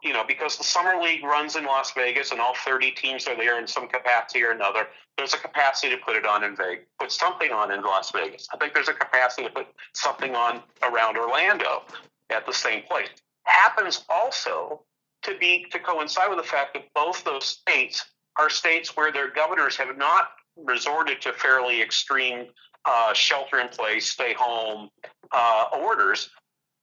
you 0.04 0.12
know, 0.12 0.26
because 0.28 0.58
the 0.58 0.66
summer 0.66 1.02
league 1.02 1.24
runs 1.24 1.56
in 1.56 1.64
Las 1.64 1.94
Vegas 1.94 2.32
and 2.32 2.42
all 2.42 2.54
30 2.66 2.92
teams 2.92 3.28
are 3.30 3.38
there 3.38 3.58
in 3.60 3.66
some 3.66 3.88
capacity 3.88 4.44
or 4.44 4.52
another. 4.52 4.88
There's 5.18 5.34
a 5.34 5.38
capacity 5.38 5.96
to 5.96 6.02
put 6.06 6.18
it 6.18 6.26
on 6.26 6.44
in 6.44 6.58
Vegas, 6.58 6.84
put 7.00 7.14
something 7.14 7.54
on 7.54 7.72
in 7.72 7.82
Las 7.82 8.12
Vegas. 8.12 8.50
I 8.54 8.58
think 8.58 8.74
there's 8.74 8.90
a 8.90 8.94
capacity 8.94 9.48
to 9.48 9.54
put 9.54 9.68
something 9.94 10.36
on 10.36 10.62
around 10.84 11.18
Orlando 11.18 11.84
at 12.30 12.46
the 12.46 12.54
same 12.54 12.84
place 12.84 13.08
happens 13.46 14.04
also 14.10 14.84
to 15.24 15.38
be 15.38 15.66
to 15.72 15.80
coincide 15.80 16.30
with 16.30 16.38
the 16.38 16.44
fact 16.44 16.74
that 16.74 16.84
both 16.94 17.24
those 17.24 17.46
states 17.46 18.06
are 18.38 18.50
states 18.50 18.96
where 18.96 19.12
their 19.12 19.32
governors 19.32 19.76
have 19.78 19.98
not 19.98 20.30
resorted 20.58 21.22
to 21.22 21.34
fairly 21.34 21.82
extreme 21.82 22.48
uh, 22.86 23.14
shelter 23.14 23.60
in 23.60 23.68
place, 23.70 24.12
stay 24.12 24.34
home 24.34 24.90
uh, 25.32 25.66
orders. 25.80 26.30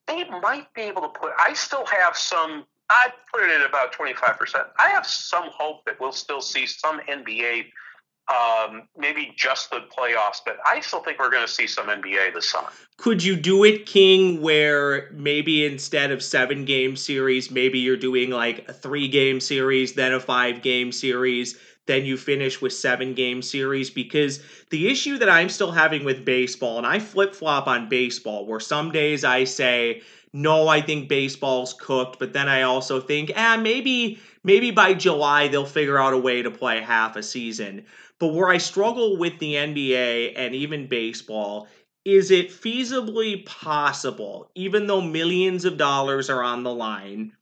They 0.08 0.24
might 0.28 0.66
be 0.74 0.82
able 0.82 1.02
to 1.02 1.08
put. 1.08 1.32
I 1.38 1.52
still 1.54 1.86
have 1.86 2.16
some. 2.16 2.64
I 2.90 3.12
put 3.32 3.44
it 3.44 3.60
at 3.60 3.66
about 3.66 3.92
twenty 3.92 4.14
five 4.14 4.38
percent. 4.38 4.64
I 4.78 4.88
have 4.88 5.06
some 5.06 5.44
hope 5.56 5.84
that 5.86 6.00
we'll 6.00 6.12
still 6.12 6.40
see 6.40 6.66
some 6.66 7.00
NBA 7.08 7.66
um, 8.28 8.88
maybe 8.96 9.32
just 9.36 9.70
the 9.70 9.80
playoffs, 9.96 10.38
but 10.44 10.58
I 10.66 10.80
still 10.80 11.02
think 11.02 11.18
we're 11.18 11.30
going 11.30 11.46
to 11.46 11.52
see 11.52 11.66
some 11.66 11.88
NBA 11.88 12.34
this 12.34 12.48
summer. 12.48 12.68
Could 12.96 13.22
you 13.22 13.36
do 13.36 13.64
it, 13.64 13.86
King, 13.86 14.40
where 14.40 15.10
maybe 15.12 15.66
instead 15.66 16.12
of 16.12 16.22
seven 16.22 16.64
game 16.64 16.94
series, 16.96 17.50
maybe 17.50 17.80
you're 17.80 17.96
doing 17.96 18.30
like 18.30 18.68
a 18.68 18.72
three 18.72 19.08
game 19.08 19.40
series, 19.40 19.94
then 19.94 20.12
a 20.12 20.20
five 20.20 20.62
game 20.62 20.92
series, 20.92 21.58
then 21.86 22.04
you 22.04 22.16
finish 22.16 22.60
with 22.60 22.72
seven 22.72 23.14
game 23.14 23.42
series? 23.42 23.90
Because 23.90 24.40
the 24.70 24.88
issue 24.88 25.18
that 25.18 25.28
I'm 25.28 25.48
still 25.48 25.72
having 25.72 26.04
with 26.04 26.24
baseball, 26.24 26.78
and 26.78 26.86
I 26.86 27.00
flip 27.00 27.34
flop 27.34 27.66
on 27.66 27.88
baseball, 27.88 28.46
where 28.46 28.60
some 28.60 28.92
days 28.92 29.24
I 29.24 29.44
say, 29.44 30.02
no, 30.32 30.68
I 30.68 30.80
think 30.80 31.08
baseball's 31.08 31.74
cooked, 31.74 32.18
but 32.18 32.32
then 32.32 32.48
I 32.48 32.62
also 32.62 33.00
think, 33.00 33.32
ah, 33.36 33.58
maybe 33.60 34.20
maybe 34.44 34.70
by 34.70 34.94
July 34.94 35.48
they'll 35.48 35.66
figure 35.66 35.98
out 35.98 36.14
a 36.14 36.18
way 36.18 36.42
to 36.42 36.50
play 36.50 36.80
half 36.80 37.16
a 37.16 37.22
season. 37.22 37.84
But 38.22 38.34
where 38.34 38.50
I 38.50 38.58
struggle 38.58 39.16
with 39.16 39.40
the 39.40 39.54
NBA 39.54 40.34
and 40.36 40.54
even 40.54 40.86
baseball 40.86 41.66
is 42.04 42.30
it 42.30 42.50
feasibly 42.50 43.44
possible, 43.44 44.48
even 44.54 44.86
though 44.86 45.00
millions 45.00 45.64
of 45.64 45.76
dollars 45.76 46.30
are 46.30 46.40
on 46.40 46.62
the 46.62 46.72
line, 46.72 47.32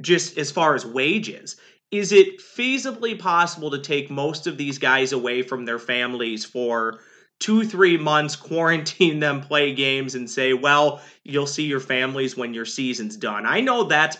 just 0.00 0.38
as 0.38 0.50
far 0.50 0.74
as 0.74 0.86
wages, 0.86 1.56
is 1.90 2.10
it 2.10 2.40
feasibly 2.40 3.18
possible 3.18 3.70
to 3.70 3.82
take 3.82 4.10
most 4.10 4.46
of 4.46 4.56
these 4.56 4.78
guys 4.78 5.12
away 5.12 5.42
from 5.42 5.66
their 5.66 5.78
families 5.78 6.42
for 6.42 7.00
two, 7.38 7.62
three 7.62 7.98
months, 7.98 8.34
quarantine 8.50 9.20
them, 9.20 9.42
play 9.42 9.74
games, 9.74 10.14
and 10.14 10.30
say, 10.30 10.54
well, 10.54 11.02
you'll 11.22 11.46
see 11.46 11.64
your 11.64 11.80
families 11.80 12.34
when 12.34 12.54
your 12.54 12.64
season's 12.64 13.18
done? 13.18 13.44
I 13.44 13.60
know 13.60 13.84
that's 13.84 14.16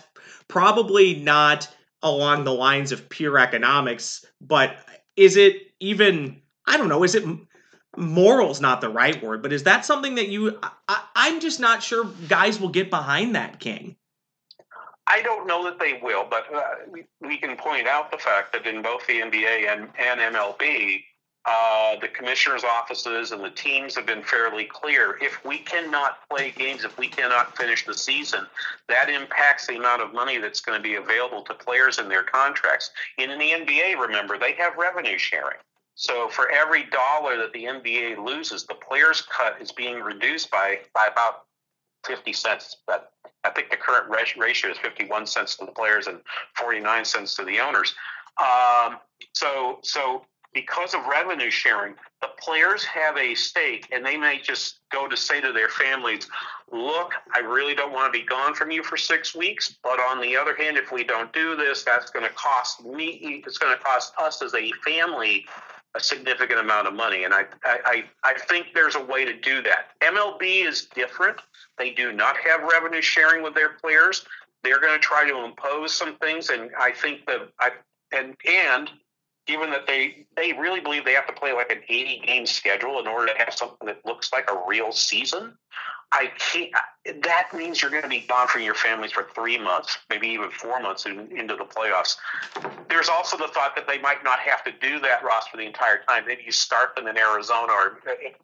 probably 0.47 1.15
not 1.15 1.67
along 2.03 2.43
the 2.43 2.53
lines 2.53 2.91
of 2.91 3.09
pure 3.09 3.39
economics, 3.39 4.23
but 4.39 4.77
is 5.15 5.35
it 5.35 5.71
even, 5.79 6.41
I 6.65 6.77
don't 6.77 6.89
know, 6.89 7.03
is 7.03 7.15
it 7.15 7.25
moral's 7.97 8.61
not 8.61 8.81
the 8.81 8.89
right 8.89 9.21
word, 9.21 9.41
but 9.41 9.53
is 9.53 9.63
that 9.63 9.85
something 9.85 10.15
that 10.15 10.29
you, 10.29 10.57
I, 10.87 11.03
I'm 11.15 11.39
just 11.39 11.59
not 11.59 11.83
sure 11.83 12.05
guys 12.27 12.59
will 12.59 12.69
get 12.69 12.89
behind 12.89 13.35
that, 13.35 13.59
King. 13.59 13.95
I 15.07 15.21
don't 15.21 15.45
know 15.45 15.63
that 15.65 15.79
they 15.79 15.99
will, 16.01 16.25
but 16.29 16.53
uh, 16.53 16.61
we, 16.89 17.03
we, 17.19 17.37
can 17.37 17.57
point 17.57 17.87
out 17.87 18.11
the 18.11 18.17
fact 18.17 18.53
that 18.53 18.65
in 18.65 18.81
both 18.81 19.05
the 19.07 19.19
NBA 19.19 19.67
and, 19.67 19.89
and 19.99 20.35
MLB, 20.35 21.03
uh, 21.45 21.95
the 21.99 22.07
commissioner's 22.07 22.63
offices 22.63 23.31
and 23.31 23.43
the 23.43 23.49
teams 23.49 23.95
have 23.95 24.05
been 24.05 24.23
fairly 24.23 24.65
clear. 24.65 25.17
If 25.21 25.43
we 25.43 25.57
cannot 25.59 26.19
play 26.29 26.51
games, 26.51 26.83
if 26.83 26.97
we 26.99 27.07
cannot 27.07 27.57
finish 27.57 27.85
the 27.85 27.95
season, 27.95 28.45
that 28.87 29.09
impacts 29.09 29.65
the 29.65 29.77
amount 29.77 30.03
of 30.03 30.13
money 30.13 30.37
that's 30.37 30.61
going 30.61 30.77
to 30.77 30.83
be 30.83 30.95
available 30.95 31.41
to 31.43 31.53
players 31.55 31.97
in 31.97 32.09
their 32.09 32.23
contracts. 32.23 32.91
in 33.17 33.29
the 33.39 33.51
NBA, 33.51 33.99
remember, 33.99 34.37
they 34.37 34.53
have 34.53 34.77
revenue 34.77 35.17
sharing. 35.17 35.57
So 35.95 36.29
for 36.29 36.49
every 36.51 36.85
dollar 36.85 37.37
that 37.37 37.53
the 37.53 37.65
NBA 37.65 38.23
loses, 38.23 38.65
the 38.65 38.75
players' 38.75 39.21
cut 39.21 39.59
is 39.59 39.71
being 39.71 39.99
reduced 39.99 40.51
by, 40.51 40.79
by 40.93 41.07
about 41.11 41.45
50 42.05 42.33
cents. 42.33 42.77
But 42.85 43.13
I 43.43 43.49
think 43.49 43.71
the 43.71 43.77
current 43.77 44.09
ratio 44.09 44.71
is 44.71 44.77
51 44.77 45.25
cents 45.25 45.55
to 45.57 45.65
the 45.65 45.71
players 45.71 46.05
and 46.05 46.19
49 46.55 47.03
cents 47.05 47.35
to 47.35 47.43
the 47.43 47.59
owners. 47.59 47.95
Um, 48.39 48.97
so, 49.33 49.79
so 49.83 50.23
because 50.53 50.93
of 50.93 51.05
revenue 51.05 51.49
sharing, 51.49 51.95
the 52.21 52.29
players 52.39 52.83
have 52.83 53.17
a 53.17 53.33
stake 53.35 53.87
and 53.91 54.05
they 54.05 54.17
may 54.17 54.39
just 54.41 54.79
go 54.91 55.07
to 55.07 55.15
say 55.15 55.39
to 55.39 55.51
their 55.51 55.69
families, 55.69 56.27
look, 56.71 57.13
I 57.33 57.39
really 57.39 57.73
don't 57.73 57.93
want 57.93 58.13
to 58.13 58.19
be 58.19 58.25
gone 58.25 58.53
from 58.53 58.71
you 58.71 58.83
for 58.83 58.97
six 58.97 59.33
weeks. 59.33 59.77
But 59.83 59.99
on 59.99 60.21
the 60.21 60.35
other 60.35 60.55
hand, 60.55 60.77
if 60.77 60.91
we 60.91 61.03
don't 61.03 61.31
do 61.33 61.55
this, 61.55 61.83
that's 61.83 62.11
going 62.11 62.25
to 62.25 62.33
cost 62.33 62.83
me, 62.83 63.43
it's 63.45 63.57
going 63.57 63.75
to 63.77 63.83
cost 63.83 64.13
us 64.17 64.41
as 64.41 64.53
a 64.53 64.71
family 64.85 65.45
a 65.93 65.99
significant 65.99 66.59
amount 66.59 66.87
of 66.87 66.93
money. 66.93 67.25
And 67.25 67.33
I, 67.33 67.45
I, 67.65 68.03
I 68.23 68.39
think 68.47 68.67
there's 68.73 68.95
a 68.95 69.03
way 69.03 69.25
to 69.25 69.33
do 69.33 69.61
that. 69.63 69.89
MLB 70.01 70.65
is 70.65 70.85
different. 70.85 71.37
They 71.77 71.91
do 71.91 72.13
not 72.13 72.37
have 72.37 72.61
revenue 72.61 73.01
sharing 73.01 73.43
with 73.43 73.53
their 73.53 73.69
players. 73.69 74.25
They're 74.63 74.79
going 74.79 74.93
to 74.93 74.99
try 74.99 75.27
to 75.27 75.43
impose 75.43 75.93
some 75.93 76.15
things. 76.17 76.49
And 76.49 76.69
I 76.79 76.91
think 76.91 77.25
that 77.25 77.49
I, 77.59 77.71
and, 78.13 78.35
and 78.47 78.89
given 79.47 79.69
that 79.71 79.87
they 79.87 80.25
they 80.35 80.53
really 80.53 80.79
believe 80.79 81.05
they 81.05 81.13
have 81.13 81.27
to 81.27 81.33
play 81.33 81.53
like 81.53 81.71
an 81.71 81.81
80 81.87 82.21
game 82.25 82.45
schedule 82.45 82.99
in 82.99 83.07
order 83.07 83.33
to 83.33 83.37
have 83.37 83.53
something 83.53 83.87
that 83.87 84.05
looks 84.05 84.31
like 84.31 84.49
a 84.51 84.61
real 84.67 84.91
season. 84.91 85.57
I 86.13 86.29
can't. 86.37 86.71
That 87.23 87.47
means 87.53 87.81
you're 87.81 87.89
going 87.89 88.03
to 88.03 88.09
be 88.09 88.25
gone 88.27 88.47
from 88.49 88.63
your 88.63 88.75
families 88.75 89.13
for 89.13 89.29
three 89.33 89.57
months, 89.57 89.97
maybe 90.09 90.27
even 90.27 90.51
four 90.51 90.81
months 90.81 91.05
in, 91.05 91.31
into 91.35 91.55
the 91.55 91.63
playoffs. 91.63 92.17
There's 92.89 93.07
also 93.07 93.37
the 93.37 93.47
thought 93.47 93.75
that 93.77 93.87
they 93.87 93.97
might 93.97 94.21
not 94.21 94.39
have 94.39 94.61
to 94.65 94.71
do 94.81 94.99
that, 94.99 95.23
Ross, 95.23 95.47
for 95.47 95.55
the 95.55 95.63
entire 95.63 96.01
time. 96.07 96.25
Maybe 96.27 96.43
you 96.45 96.51
start 96.51 96.95
them 96.97 97.07
in 97.07 97.17
Arizona, 97.17 97.71
or 97.71 97.99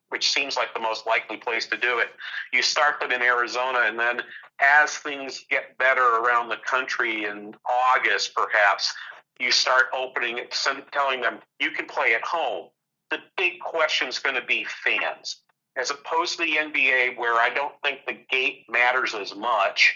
which 0.10 0.32
seems 0.32 0.56
like 0.56 0.74
the 0.74 0.80
most 0.80 1.06
likely 1.06 1.36
place 1.36 1.68
to 1.68 1.77
do 1.77 2.00
it. 2.00 2.08
You 2.54 2.62
start 2.62 3.01
them 3.01 3.12
in 3.12 3.22
Arizona, 3.22 3.80
and 3.84 4.00
then 4.00 4.22
as 4.60 4.98
things 4.98 5.46
get 5.50 5.77
better 5.77 6.20
around 6.20 6.48
the 6.48 6.58
country 6.66 7.25
in 7.25 7.54
August, 7.66 8.34
perhaps 8.34 8.94
you 9.39 9.51
start 9.51 9.86
opening 9.94 10.38
it, 10.38 10.56
telling 10.91 11.22
them 11.22 11.39
you 11.60 11.72
can 11.72 11.86
play 11.86 12.13
at 12.13 12.24
home. 12.24 12.67
The 13.10 13.20
big 13.38 13.60
question 13.60 14.08
is 14.08 14.20
going 14.20 14.36
to 14.36 14.46
be 14.46 14.65
fans, 14.84 15.41
as 15.77 15.91
opposed 15.91 16.38
to 16.38 16.44
the 16.44 16.56
NBA, 16.58 17.17
where 17.17 17.36
I 17.39 17.50
don't 17.53 17.74
think 17.84 18.00
the 18.06 18.17
gate 18.29 18.65
matters 18.70 19.13
as 19.15 19.36
much 19.36 19.96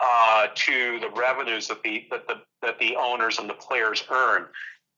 uh, 0.00 0.48
to 0.54 1.00
the 1.00 1.10
revenues 1.10 1.68
that 1.68 1.82
the 1.82 2.06
that 2.10 2.26
the 2.28 2.42
that 2.62 2.78
the 2.78 2.96
owners 2.96 3.38
and 3.38 3.48
the 3.48 3.54
players 3.54 4.04
earn 4.10 4.46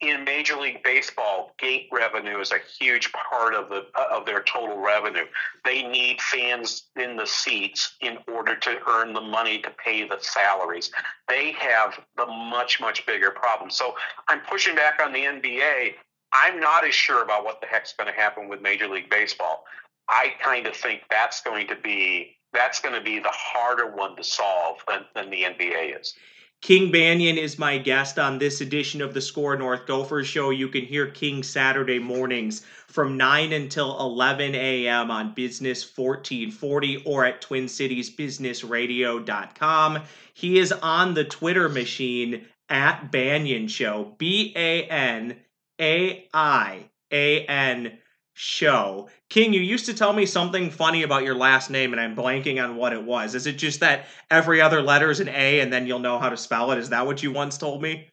in 0.00 0.24
Major 0.24 0.56
League 0.56 0.82
Baseball, 0.84 1.52
gate 1.58 1.88
revenue 1.90 2.38
is 2.38 2.52
a 2.52 2.58
huge 2.78 3.10
part 3.12 3.54
of 3.54 3.68
the 3.68 3.86
of 4.12 4.26
their 4.26 4.42
total 4.42 4.78
revenue. 4.78 5.24
They 5.64 5.82
need 5.82 6.20
fans 6.20 6.84
in 6.96 7.16
the 7.16 7.26
seats 7.26 7.96
in 8.00 8.18
order 8.32 8.54
to 8.54 8.78
earn 8.88 9.12
the 9.12 9.20
money 9.20 9.58
to 9.60 9.70
pay 9.84 10.06
the 10.06 10.18
salaries. 10.20 10.92
They 11.28 11.52
have 11.52 11.98
the 12.16 12.26
much 12.26 12.80
much 12.80 13.06
bigger 13.06 13.30
problem. 13.30 13.70
So 13.70 13.94
I'm 14.28 14.40
pushing 14.40 14.76
back 14.76 15.00
on 15.02 15.12
the 15.12 15.24
NBA. 15.24 15.94
I'm 16.32 16.60
not 16.60 16.86
as 16.86 16.94
sure 16.94 17.22
about 17.22 17.44
what 17.44 17.60
the 17.60 17.66
heck's 17.66 17.94
going 17.94 18.12
to 18.12 18.18
happen 18.18 18.48
with 18.48 18.60
Major 18.60 18.86
League 18.86 19.10
Baseball. 19.10 19.64
I 20.08 20.34
kind 20.42 20.66
of 20.66 20.76
think 20.76 21.02
that's 21.10 21.40
going 21.42 21.66
to 21.68 21.76
be 21.76 22.36
that's 22.52 22.80
going 22.80 22.94
to 22.94 23.00
be 23.00 23.18
the 23.18 23.32
harder 23.32 23.94
one 23.94 24.16
to 24.16 24.24
solve 24.24 24.78
than, 24.86 25.04
than 25.14 25.30
the 25.30 25.42
NBA 25.42 26.00
is. 26.00 26.14
King 26.60 26.92
Banaian 26.92 27.36
is 27.36 27.58
my 27.58 27.78
guest 27.78 28.18
on 28.18 28.38
this 28.38 28.60
edition 28.60 29.00
of 29.00 29.14
the 29.14 29.20
Score 29.20 29.56
North 29.56 29.86
Gophers 29.86 30.26
show. 30.26 30.50
You 30.50 30.66
can 30.68 30.84
hear 30.84 31.06
King 31.06 31.44
Saturday 31.44 32.00
mornings 32.00 32.62
from 32.88 33.16
9 33.16 33.52
until 33.52 33.96
11 34.00 34.56
a.m. 34.56 35.08
on 35.10 35.34
Business 35.34 35.84
1440 35.96 37.04
or 37.04 37.24
at 37.24 37.40
TwinCitiesBusinessRadio.com. 37.42 40.02
He 40.34 40.58
is 40.58 40.72
on 40.72 41.14
the 41.14 41.24
Twitter 41.24 41.68
machine 41.68 42.44
at 42.68 43.12
Banaian 43.12 43.70
Show, 43.70 44.16
B 44.18 44.52
A 44.56 44.82
N 44.84 45.36
A 45.80 46.28
I 46.34 46.90
A 47.12 47.46
N 47.46 47.98
show. 48.38 49.09
King, 49.28 49.52
you 49.52 49.61
used 49.61 49.87
to 49.87 49.95
tell 49.95 50.12
me 50.12 50.25
something 50.25 50.71
funny 50.71 51.02
about 51.02 51.25
your 51.25 51.35
last 51.35 51.71
name, 51.71 51.92
and 51.92 52.00
I'm 52.00 52.14
blanking 52.14 52.62
on 52.62 52.76
what 52.76 52.92
it 52.92 53.02
was. 53.02 53.35
Is 53.35 53.49
it 53.49 53.59
just 53.59 53.80
that 53.80 54.07
every 54.30 54.61
other 54.61 54.80
letter 54.80 55.11
is 55.11 55.18
an 55.18 55.28
A 55.28 55.59
and 55.59 55.73
then 55.73 55.88
you'll 55.88 55.99
know 55.99 56.21
how 56.21 56.28
to 56.28 56.37
spell 56.37 56.71
it? 56.71 56.78
Is 56.78 56.90
that 56.90 57.04
what 57.04 57.21
you 57.21 57.33
once 57.33 57.59
told 57.59 57.83
me? 57.83 58.09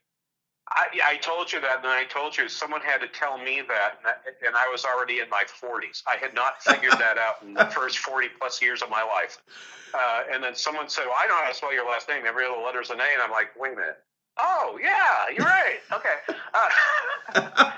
I, 0.67 0.88
I 1.03 1.17
told 1.17 1.53
you 1.53 1.62
that, 1.62 1.77
and 1.77 1.88
I 1.88 2.05
told 2.05 2.36
you 2.36 2.50
someone 2.50 2.82
had 2.82 2.98
to 3.01 3.08
tell 3.08 3.38
me 3.38 3.62
that, 3.67 4.00
and 4.46 4.55
I 4.55 4.67
was 4.72 4.84
already 4.84 5.20
in 5.20 5.29
my 5.29 5.44
40s. 5.44 6.01
I 6.08 6.17
had 6.20 6.34
not 6.34 6.62
figured 6.63 6.94
that 6.94 7.20
out 7.20 7.36
in 7.44 7.53
the 7.53 7.65
first 7.65 8.00
40 8.00 8.29
plus 8.39 8.60
years 8.60 8.82
of 8.82 8.89
my 8.89 9.03
life. 9.03 9.38
Uh, 9.94 10.24
and 10.34 10.44
then 10.44 10.55
someone 10.55 10.89
said, 10.89 11.05
well, 11.05 11.15
I 11.20 11.27
know 11.27 11.36
how 11.36 11.48
to 11.48 11.53
spell 11.53 11.72
your 11.72 11.88
last 11.88 12.10
name. 12.10 12.24
Every 12.25 12.46
other 12.46 12.60
letter 12.65 12.82
is 12.82 12.89
an 12.89 13.00
A. 13.00 13.03
And 13.03 13.22
I'm 13.22 13.32
like, 13.32 13.50
wait 13.58 13.74
a 13.74 13.75
minute. 13.75 13.98
Oh, 14.39 14.79
yeah, 14.82 15.27
you're 15.34 15.46
right. 15.46 15.79
Okay. 15.94 16.15
Uh, 17.36 17.72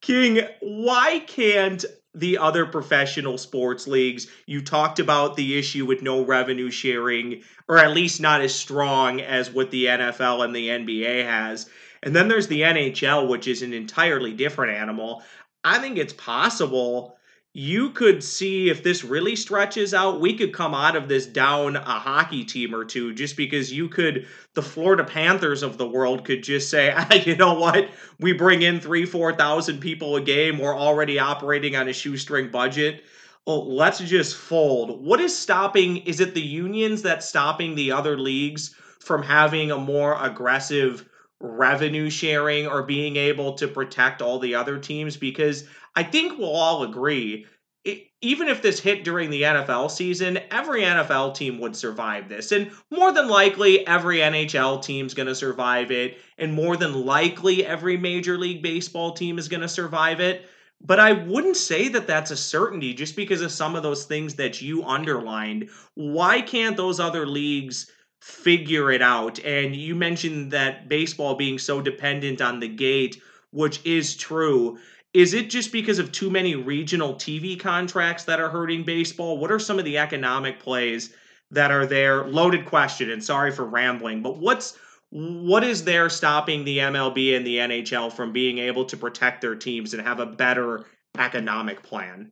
King, 0.00 0.40
why 0.60 1.20
can't 1.26 1.84
the 2.14 2.38
other 2.38 2.66
professional 2.66 3.38
sports 3.38 3.86
leagues, 3.86 4.26
you 4.46 4.62
talked 4.62 4.98
about 4.98 5.36
the 5.36 5.58
issue 5.58 5.86
with 5.86 6.02
no 6.02 6.24
revenue 6.24 6.70
sharing, 6.70 7.42
or 7.68 7.78
at 7.78 7.92
least 7.92 8.20
not 8.20 8.40
as 8.40 8.54
strong 8.54 9.20
as 9.20 9.50
what 9.50 9.70
the 9.70 9.86
NFL 9.86 10.44
and 10.44 10.54
the 10.54 10.68
NBA 10.68 11.24
has. 11.24 11.68
And 12.02 12.16
then 12.16 12.28
there's 12.28 12.48
the 12.48 12.62
NHL, 12.62 13.28
which 13.28 13.46
is 13.46 13.62
an 13.62 13.72
entirely 13.72 14.32
different 14.32 14.76
animal. 14.76 15.22
I 15.62 15.78
think 15.78 15.98
it's 15.98 16.14
possible 16.14 17.16
you 17.52 17.90
could 17.90 18.22
see 18.22 18.70
if 18.70 18.82
this 18.84 19.02
really 19.02 19.34
stretches 19.34 19.92
out, 19.92 20.20
we 20.20 20.36
could 20.36 20.52
come 20.52 20.72
out 20.72 20.94
of 20.94 21.08
this 21.08 21.26
down 21.26 21.74
a 21.74 21.80
hockey 21.80 22.44
team 22.44 22.72
or 22.72 22.84
two 22.84 23.12
just 23.12 23.36
because 23.36 23.72
you 23.72 23.88
could, 23.88 24.26
the 24.54 24.62
Florida 24.62 25.02
Panthers 25.02 25.64
of 25.64 25.76
the 25.76 25.88
world 25.88 26.24
could 26.24 26.44
just 26.44 26.70
say, 26.70 26.92
ah, 26.96 27.12
you 27.12 27.34
know 27.34 27.54
what, 27.54 27.90
we 28.20 28.32
bring 28.32 28.62
in 28.62 28.78
three, 28.80 29.04
4,000 29.04 29.80
people 29.80 30.14
a 30.14 30.20
game, 30.20 30.58
we're 30.58 30.78
already 30.78 31.18
operating 31.18 31.74
on 31.74 31.88
a 31.88 31.92
shoestring 31.92 32.50
budget. 32.50 33.02
Well, 33.46 33.74
let's 33.74 33.98
just 33.98 34.36
fold. 34.36 35.04
What 35.04 35.20
is 35.20 35.36
stopping? 35.36 35.96
Is 35.98 36.20
it 36.20 36.34
the 36.34 36.42
unions 36.42 37.02
that's 37.02 37.28
stopping 37.28 37.74
the 37.74 37.90
other 37.90 38.16
leagues 38.16 38.76
from 39.00 39.22
having 39.22 39.72
a 39.72 39.78
more 39.78 40.16
aggressive 40.22 41.04
revenue 41.40 42.10
sharing 42.10 42.66
or 42.66 42.82
being 42.82 43.16
able 43.16 43.54
to 43.54 43.66
protect 43.66 44.20
all 44.20 44.38
the 44.38 44.54
other 44.54 44.78
teams 44.78 45.16
because 45.16 45.64
I 45.94 46.02
think 46.02 46.38
we'll 46.38 46.50
all 46.50 46.82
agree 46.82 47.46
it, 47.84 48.08
even 48.20 48.48
if 48.48 48.60
this 48.60 48.80
hit 48.80 49.04
during 49.04 49.30
the 49.30 49.42
NFL 49.42 49.90
season, 49.90 50.38
every 50.50 50.82
NFL 50.82 51.34
team 51.34 51.58
would 51.60 51.74
survive 51.74 52.28
this. 52.28 52.52
And 52.52 52.70
more 52.90 53.12
than 53.12 53.28
likely, 53.28 53.86
every 53.86 54.18
NHL 54.18 54.82
team's 54.82 55.14
going 55.14 55.28
to 55.28 55.34
survive 55.34 55.90
it. 55.90 56.18
And 56.36 56.52
more 56.52 56.76
than 56.76 57.06
likely, 57.06 57.64
every 57.64 57.96
Major 57.96 58.36
League 58.36 58.62
Baseball 58.62 59.12
team 59.12 59.38
is 59.38 59.48
going 59.48 59.62
to 59.62 59.68
survive 59.68 60.20
it. 60.20 60.46
But 60.82 61.00
I 61.00 61.12
wouldn't 61.12 61.56
say 61.56 61.88
that 61.88 62.06
that's 62.06 62.30
a 62.30 62.36
certainty 62.36 62.94
just 62.94 63.16
because 63.16 63.42
of 63.42 63.52
some 63.52 63.76
of 63.76 63.82
those 63.82 64.04
things 64.04 64.34
that 64.36 64.62
you 64.62 64.84
underlined. 64.84 65.68
Why 65.94 66.40
can't 66.40 66.76
those 66.76 67.00
other 67.00 67.26
leagues 67.26 67.90
figure 68.22 68.90
it 68.90 69.02
out? 69.02 69.38
And 69.40 69.76
you 69.76 69.94
mentioned 69.94 70.52
that 70.52 70.88
baseball 70.88 71.34
being 71.34 71.58
so 71.58 71.82
dependent 71.82 72.40
on 72.40 72.60
the 72.60 72.68
gate, 72.68 73.20
which 73.50 73.84
is 73.84 74.16
true. 74.16 74.78
Is 75.12 75.34
it 75.34 75.50
just 75.50 75.72
because 75.72 75.98
of 75.98 76.12
too 76.12 76.30
many 76.30 76.54
regional 76.54 77.14
TV 77.14 77.58
contracts 77.58 78.24
that 78.24 78.40
are 78.40 78.48
hurting 78.48 78.84
baseball? 78.84 79.38
What 79.38 79.50
are 79.50 79.58
some 79.58 79.78
of 79.78 79.84
the 79.84 79.98
economic 79.98 80.60
plays 80.60 81.12
that 81.50 81.72
are 81.72 81.86
there? 81.86 82.24
Loaded 82.26 82.64
question, 82.66 83.10
and 83.10 83.22
sorry 83.22 83.50
for 83.50 83.64
rambling, 83.64 84.22
but 84.22 84.38
what's 84.38 84.78
what 85.12 85.64
is 85.64 85.82
there 85.82 86.08
stopping 86.08 86.64
the 86.64 86.78
MLB 86.78 87.36
and 87.36 87.44
the 87.44 87.56
NHL 87.56 88.12
from 88.12 88.32
being 88.32 88.58
able 88.58 88.84
to 88.84 88.96
protect 88.96 89.40
their 89.40 89.56
teams 89.56 89.92
and 89.92 90.06
have 90.06 90.20
a 90.20 90.26
better 90.26 90.86
economic 91.18 91.82
plan? 91.82 92.30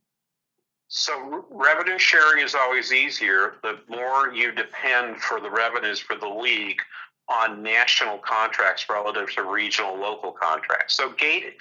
So 0.86 1.44
revenue 1.50 1.98
sharing 1.98 2.44
is 2.44 2.54
always 2.54 2.92
easier. 2.92 3.56
The 3.62 3.80
more 3.88 4.32
you 4.32 4.52
depend 4.52 5.20
for 5.20 5.40
the 5.40 5.50
revenues 5.50 5.98
for 5.98 6.14
the 6.14 6.28
league 6.28 6.80
on 7.28 7.62
national 7.62 8.18
contracts 8.18 8.86
relative 8.88 9.30
to 9.34 9.42
regional 9.42 9.98
local 9.98 10.30
contracts. 10.30 10.96
So 10.96 11.10
gate 11.10 11.56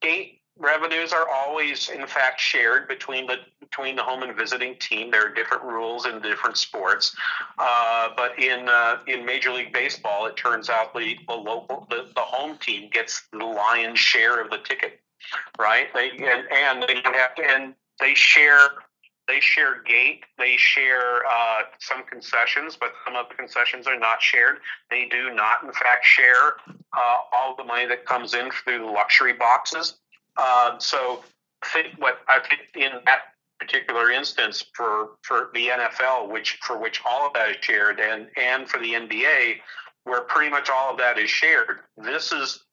gate 0.00 0.37
revenues 0.58 1.12
are 1.12 1.28
always 1.28 1.88
in 1.88 2.06
fact 2.06 2.40
shared 2.40 2.88
between 2.88 3.26
the 3.26 3.36
between 3.60 3.96
the 3.96 4.02
home 4.02 4.22
and 4.22 4.36
visiting 4.36 4.76
team. 4.76 5.10
There 5.10 5.26
are 5.26 5.34
different 5.34 5.62
rules 5.64 6.06
in 6.06 6.20
different 6.20 6.56
sports. 6.56 7.14
Uh, 7.58 8.10
but 8.16 8.38
in 8.38 8.68
uh, 8.68 8.98
in 9.06 9.24
major 9.24 9.52
league 9.52 9.72
baseball 9.72 10.26
it 10.26 10.36
turns 10.36 10.68
out 10.68 10.94
the, 10.94 11.16
the 11.26 11.34
local 11.34 11.86
the, 11.90 12.10
the 12.14 12.20
home 12.20 12.58
team 12.58 12.90
gets 12.90 13.22
the 13.32 13.44
lion's 13.44 13.98
share 13.98 14.40
of 14.40 14.50
the 14.50 14.58
ticket 14.58 15.00
right? 15.58 15.88
They 15.94 16.10
and, 16.10 16.44
and 16.52 16.82
they 16.82 17.00
have 17.04 17.34
to 17.36 17.44
and 17.44 17.74
they 18.00 18.14
share 18.14 18.58
they 19.26 19.40
share 19.40 19.82
gate 19.82 20.24
they 20.38 20.56
share 20.56 21.26
uh, 21.26 21.62
some 21.78 22.04
concessions 22.04 22.76
but 22.78 22.92
some 23.04 23.16
of 23.16 23.28
the 23.28 23.34
concessions 23.34 23.86
are 23.86 23.98
not 23.98 24.22
shared. 24.22 24.58
They 24.90 25.06
do 25.10 25.34
not 25.34 25.62
in 25.62 25.72
fact 25.72 26.04
share 26.04 26.54
uh, 26.96 27.16
all 27.32 27.54
the 27.56 27.64
money 27.64 27.86
that 27.86 28.06
comes 28.06 28.34
in 28.34 28.50
through 28.50 28.78
the 28.78 28.86
luxury 28.86 29.34
boxes 29.34 29.96
um, 30.38 30.80
so 30.80 31.24
I 31.62 31.68
think 31.68 31.94
what 31.98 32.18
I 32.28 32.40
think 32.40 32.62
in 32.74 32.92
that 33.06 33.20
particular 33.58 34.10
instance 34.10 34.64
for 34.74 35.10
for 35.22 35.50
the 35.54 35.68
NFL, 35.68 36.30
which 36.30 36.58
for 36.62 36.78
which 36.78 37.00
all 37.04 37.26
of 37.26 37.32
that 37.34 37.50
is 37.50 37.56
shared, 37.60 38.00
and 38.00 38.28
and 38.36 38.68
for 38.68 38.78
the 38.78 38.92
NBA, 38.92 39.56
where 40.04 40.22
pretty 40.22 40.50
much 40.50 40.70
all 40.70 40.92
of 40.92 40.98
that 40.98 41.18
is 41.18 41.28
shared, 41.28 41.80
this 41.96 42.32
is 42.32 42.64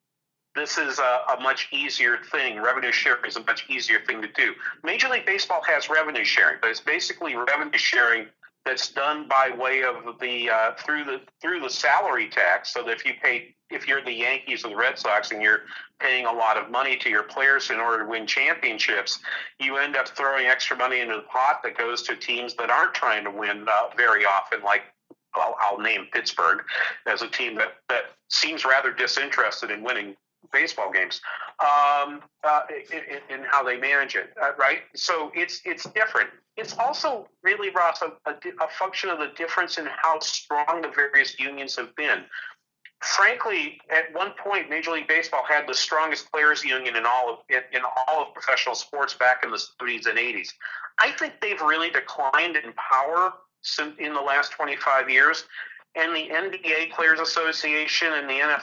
this 0.56 0.78
is 0.78 1.00
a, 1.00 1.20
a, 1.38 1.42
much 1.42 1.68
easier 1.74 2.18
thing. 2.32 2.62
Revenue 2.62 2.92
sharing 2.92 3.26
is 3.26 3.36
a 3.36 3.42
much 3.42 3.66
easier 3.70 4.00
thing 4.08 4.22
to 4.22 4.30
do. 4.30 4.54
Major 4.84 5.10
League 5.10 5.26
Baseball 5.26 5.62
has 5.68 5.90
revenue 5.90 6.24
sharing, 6.24 6.60
but 6.62 6.70
it's 6.70 6.80
basically 6.80 7.36
revenue 7.36 7.78
sharing 7.78 8.28
that's 8.66 8.92
done 8.92 9.28
by 9.28 9.52
way 9.56 9.84
of 9.84 10.20
the 10.20 10.50
uh, 10.50 10.72
through 10.76 11.04
the 11.04 11.22
through 11.42 11.60
the 11.60 11.70
salary 11.70 12.30
tax. 12.30 12.74
So 12.74 12.84
that 12.84 12.92
if 12.92 13.06
you 13.06 13.14
pay 13.22 13.56
if 13.70 13.88
you're 13.88 14.04
the 14.04 14.14
Yankees 14.14 14.66
or 14.66 14.70
the 14.70 14.76
Red 14.76 14.98
Sox 14.98 15.32
and 15.32 15.42
you're 15.42 15.62
paying 16.00 16.26
a 16.26 16.32
lot 16.32 16.58
of 16.58 16.70
money 16.70 16.98
to 16.98 17.10
your 17.10 17.24
players 17.24 17.70
in 17.70 17.78
order 17.78 18.04
to 18.04 18.10
win 18.10 18.28
championships, 18.28 19.20
you 19.60 19.78
end 19.78 19.96
up 19.96 20.08
throwing 20.08 20.46
extra 20.46 20.76
money 20.76 21.00
into 21.00 21.16
the 21.16 21.24
pot 21.24 21.62
that 21.64 21.78
goes 21.78 22.04
to 22.04 22.16
teams 22.16 22.54
that 22.56 22.70
aren't 22.70 22.94
trying 22.94 23.24
to 23.24 23.32
win 23.32 23.66
uh, 23.68 23.90
very 23.96 24.26
often, 24.26 24.62
like 24.64 24.84
I'll, 25.36 25.56
I'll, 25.60 25.80
name 25.80 26.08
Pittsburgh 26.12 26.60
as 27.08 27.22
a 27.22 27.28
team 27.28 27.56
that, 27.56 27.76
that 27.90 28.04
seems 28.30 28.66
rather 28.66 28.92
disinterested 28.92 29.72
in 29.72 29.84
winning 29.84 30.16
baseball 30.52 30.92
games 30.92 31.22
um, 31.60 32.22
uh, 32.44 32.62
in, 32.92 33.40
in, 33.40 33.46
how 33.46 33.64
they 33.64 33.78
manage 33.78 34.16
it, 34.16 34.30
uh, 34.42 34.52
right? 34.58 34.80
So 34.96 35.32
it's 35.36 35.62
it's 35.66 35.84
different. 35.92 36.30
It's 36.58 36.78
also 36.78 37.28
really, 37.44 37.70
Ross, 37.70 38.02
a, 38.02 38.32
a, 38.32 38.68
function 38.80 39.10
of 39.10 39.20
the 39.20 39.32
difference 39.36 39.78
in 39.78 39.88
how 39.88 40.20
strong 40.20 40.82
the 40.82 40.90
various 40.96 41.38
unions 41.38 41.76
have 41.76 41.94
been 41.98 42.24
frankly, 43.06 43.80
at 43.90 44.14
one 44.14 44.32
point, 44.44 44.70
Major 44.70 44.92
League 44.92 45.08
Baseball 45.08 45.44
had 45.48 45.68
the 45.68 45.74
strongest 45.74 46.32
players 46.32 46.64
union 46.64 46.96
in 46.96 47.06
all 47.06 47.34
of 47.34 47.40
in, 47.50 47.62
in, 47.72 47.82
all 48.08 48.24
of 48.24 48.34
professional 48.34 48.76
sports 48.76 49.14
back 49.14 49.44
in 49.44 49.52
the 49.52 49.58
70s 49.58 50.08
and 50.08 50.18
80s. 50.18 50.50
I 51.00 51.12
think 51.12 51.34
they've 51.42 51.62
really 51.62 51.90
declined 51.90 52.56
in 52.56 52.74
power 52.74 53.34
in 54.00 54.14
the 54.14 54.22
last 54.22 54.52
25 54.52 55.10
years. 55.10 55.46
And 55.96 56.14
the 56.14 56.28
NBA 56.28 56.92
Players 56.92 57.20
Association 57.20 58.14
and 58.14 58.30
the 58.30 58.60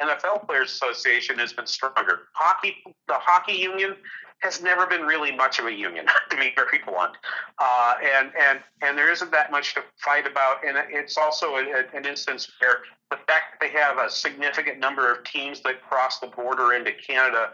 NFL 0.00 0.46
Players 0.46 0.70
Association 0.70 1.38
has 1.38 1.52
been 1.52 1.66
stronger. 1.66 2.28
Hockey, 2.32 2.76
the 3.08 3.14
hockey 3.14 3.54
union 3.54 3.96
has 4.40 4.62
never 4.62 4.86
been 4.86 5.02
really 5.02 5.34
much 5.34 5.58
of 5.58 5.64
a 5.64 5.72
union, 5.72 6.06
to 6.30 6.36
be 6.36 6.52
very 6.54 6.78
blunt. 6.86 7.16
Uh, 7.58 7.94
and 8.02 8.30
and 8.38 8.60
and 8.82 8.98
there 8.98 9.10
isn't 9.10 9.30
that 9.32 9.50
much 9.50 9.74
to 9.74 9.82
fight 9.96 10.26
about. 10.26 10.64
And 10.66 10.76
it's 10.90 11.16
also 11.16 11.54
a, 11.54 11.62
a, 11.62 11.96
an 11.96 12.04
instance 12.04 12.50
where 12.60 12.80
the 13.10 13.16
fact 13.26 13.52
that 13.52 13.60
they 13.60 13.70
have 13.70 13.98
a 13.98 14.10
significant 14.10 14.78
number 14.78 15.10
of 15.10 15.24
teams 15.24 15.62
that 15.62 15.82
cross 15.82 16.18
the 16.18 16.26
border 16.26 16.74
into 16.74 16.92
Canada 16.92 17.50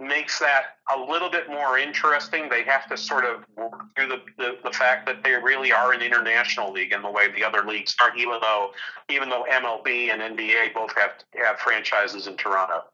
makes 0.00 0.38
that 0.38 0.76
a 0.94 0.98
little 0.98 1.30
bit 1.30 1.48
more 1.48 1.78
interesting. 1.78 2.48
They 2.48 2.62
have 2.64 2.88
to 2.88 2.96
sort 2.96 3.24
of 3.24 3.44
work 3.56 3.82
through 3.94 4.08
the, 4.08 4.22
the, 4.38 4.58
the, 4.64 4.72
fact 4.72 5.06
that 5.06 5.22
they 5.22 5.32
really 5.32 5.72
are 5.72 5.92
an 5.92 6.00
international 6.00 6.72
league 6.72 6.92
in 6.92 7.02
the 7.02 7.10
way 7.10 7.30
the 7.30 7.44
other 7.44 7.64
leagues 7.64 7.94
aren't, 8.00 8.18
even 8.18 8.38
though 8.40 8.70
even 9.10 9.28
though 9.28 9.44
MLB 9.50 10.12
and 10.12 10.38
NBA 10.38 10.74
both 10.74 10.94
have 10.96 11.12
have 11.34 11.58
franchises 11.58 12.26
in 12.26 12.36
Toronto. 12.36 12.84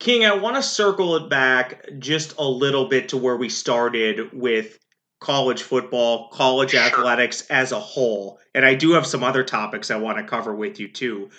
King, 0.00 0.26
I 0.26 0.34
want 0.34 0.56
to 0.56 0.62
circle 0.62 1.16
it 1.16 1.30
back 1.30 1.88
just 1.98 2.34
a 2.38 2.44
little 2.44 2.88
bit 2.88 3.10
to 3.10 3.16
where 3.16 3.36
we 3.36 3.48
started 3.48 4.32
with 4.32 4.78
college 5.20 5.62
football, 5.62 6.28
college 6.28 6.70
sure. 6.70 6.80
athletics 6.80 7.46
as 7.48 7.72
a 7.72 7.78
whole. 7.78 8.38
And 8.54 8.64
I 8.64 8.74
do 8.74 8.92
have 8.92 9.06
some 9.06 9.24
other 9.24 9.44
topics 9.44 9.90
I 9.90 9.96
want 9.96 10.18
to 10.18 10.24
cover 10.24 10.54
with 10.54 10.80
you 10.80 10.88
too. 10.88 11.30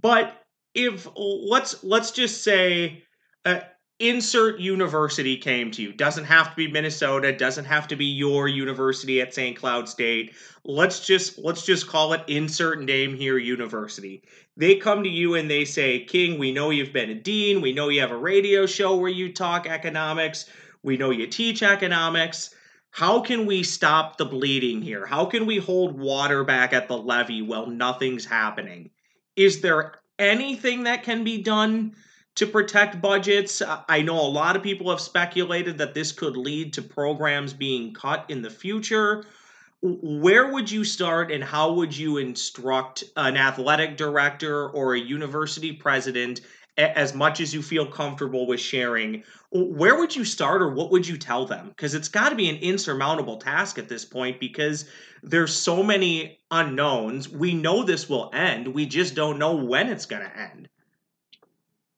But 0.00 0.40
if 0.74 1.08
let's 1.16 1.82
let's 1.82 2.10
just 2.10 2.42
say 2.44 3.04
uh, 3.44 3.60
insert 4.04 4.60
university 4.60 5.36
came 5.36 5.70
to 5.70 5.82
you. 5.82 5.92
Doesn't 5.92 6.24
have 6.24 6.50
to 6.50 6.56
be 6.56 6.70
minnesota 6.70 7.32
doesn't 7.32 7.64
have 7.64 7.88
to 7.88 7.96
be 7.96 8.04
your 8.04 8.48
university 8.48 9.20
at 9.20 9.32
st 9.32 9.56
cloud 9.56 9.88
state. 9.88 10.34
Let's 10.64 11.00
just 11.00 11.38
let's 11.38 11.64
just 11.64 11.88
call 11.88 12.12
it 12.12 12.22
insert 12.28 12.82
name 12.82 13.16
here 13.16 13.38
university. 13.38 14.22
They 14.56 14.76
come 14.76 15.02
to 15.04 15.08
you 15.08 15.34
and 15.34 15.50
they 15.50 15.64
say 15.64 16.04
king 16.04 16.38
we 16.38 16.52
know 16.52 16.70
you've 16.70 16.92
been 16.92 17.10
a 17.10 17.14
dean. 17.14 17.62
We 17.62 17.72
know 17.72 17.88
you 17.88 18.02
have 18.02 18.10
a 18.10 18.16
radio 18.16 18.66
show 18.66 18.96
where 18.96 19.10
you 19.10 19.32
talk 19.32 19.66
economics. 19.66 20.46
We 20.82 20.98
know 20.98 21.10
you 21.10 21.26
teach 21.26 21.62
economics. 21.62 22.54
How 22.90 23.20
can 23.20 23.46
we 23.46 23.62
stop 23.62 24.18
the 24.18 24.26
bleeding 24.26 24.82
here? 24.82 25.06
How 25.06 25.24
can 25.24 25.46
we 25.46 25.56
hold 25.56 25.98
water 25.98 26.44
back 26.44 26.72
at 26.72 26.88
the 26.88 26.96
levee 26.96 27.42
while 27.42 27.66
nothing's 27.66 28.26
happening? 28.26 28.90
Is 29.34 29.62
there 29.62 29.94
anything 30.18 30.84
that 30.84 31.02
can 31.02 31.24
be 31.24 31.42
done 31.42 31.96
to 32.36 32.46
protect 32.46 33.00
budgets. 33.00 33.62
I 33.88 34.02
know 34.02 34.20
a 34.20 34.26
lot 34.28 34.56
of 34.56 34.62
people 34.62 34.90
have 34.90 35.00
speculated 35.00 35.78
that 35.78 35.94
this 35.94 36.12
could 36.12 36.36
lead 36.36 36.72
to 36.74 36.82
programs 36.82 37.52
being 37.52 37.92
cut 37.94 38.24
in 38.28 38.42
the 38.42 38.50
future. 38.50 39.24
Where 39.82 40.50
would 40.50 40.70
you 40.70 40.82
start 40.82 41.30
and 41.30 41.44
how 41.44 41.72
would 41.74 41.96
you 41.96 42.16
instruct 42.16 43.04
an 43.16 43.36
athletic 43.36 43.96
director 43.96 44.68
or 44.70 44.94
a 44.94 45.00
university 45.00 45.72
president 45.72 46.40
as 46.76 47.14
much 47.14 47.40
as 47.40 47.54
you 47.54 47.62
feel 47.62 47.86
comfortable 47.86 48.46
with 48.46 48.58
sharing? 48.58 49.22
Where 49.52 49.96
would 49.96 50.16
you 50.16 50.24
start 50.24 50.62
or 50.62 50.70
what 50.70 50.90
would 50.90 51.06
you 51.06 51.16
tell 51.16 51.46
them? 51.46 51.68
Because 51.68 51.94
it's 51.94 52.08
got 52.08 52.30
to 52.30 52.34
be 52.34 52.48
an 52.48 52.56
insurmountable 52.56 53.36
task 53.36 53.78
at 53.78 53.88
this 53.88 54.04
point 54.04 54.40
because 54.40 54.86
there's 55.22 55.54
so 55.54 55.82
many 55.82 56.40
unknowns. 56.50 57.28
We 57.28 57.54
know 57.54 57.84
this 57.84 58.08
will 58.08 58.30
end, 58.32 58.66
we 58.66 58.86
just 58.86 59.14
don't 59.14 59.38
know 59.38 59.54
when 59.54 59.88
it's 59.88 60.06
going 60.06 60.22
to 60.22 60.36
end. 60.36 60.68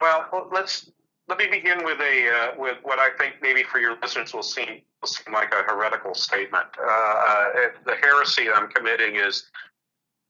Well, 0.00 0.48
let's 0.52 0.90
let 1.28 1.38
me 1.38 1.46
begin 1.46 1.84
with 1.84 2.00
a 2.00 2.28
uh, 2.28 2.50
with 2.58 2.78
what 2.82 2.98
I 2.98 3.10
think 3.18 3.36
maybe 3.42 3.62
for 3.62 3.78
your 3.78 3.96
listeners 4.00 4.32
will 4.32 4.42
seem 4.42 4.82
will 5.00 5.08
seem 5.08 5.32
like 5.32 5.52
a 5.52 5.62
heretical 5.62 6.14
statement. 6.14 6.66
Uh, 6.78 6.84
uh, 6.86 7.50
the 7.84 7.96
heresy 8.00 8.48
I'm 8.50 8.68
committing 8.68 9.16
is 9.16 9.44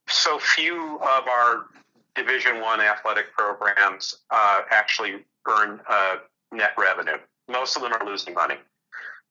so 0.09 0.39
few 0.39 0.97
of 0.97 1.29
our 1.29 1.67
Division 2.15 2.61
One 2.61 2.81
athletic 2.81 3.33
programs 3.37 4.17
uh, 4.31 4.61
actually 4.71 5.25
earn 5.47 5.81
uh, 5.89 6.17
net 6.53 6.73
revenue. 6.79 7.19
Most 7.49 7.77
of 7.77 7.83
them 7.83 7.93
are 7.93 8.05
losing 8.07 8.35
money. 8.35 8.57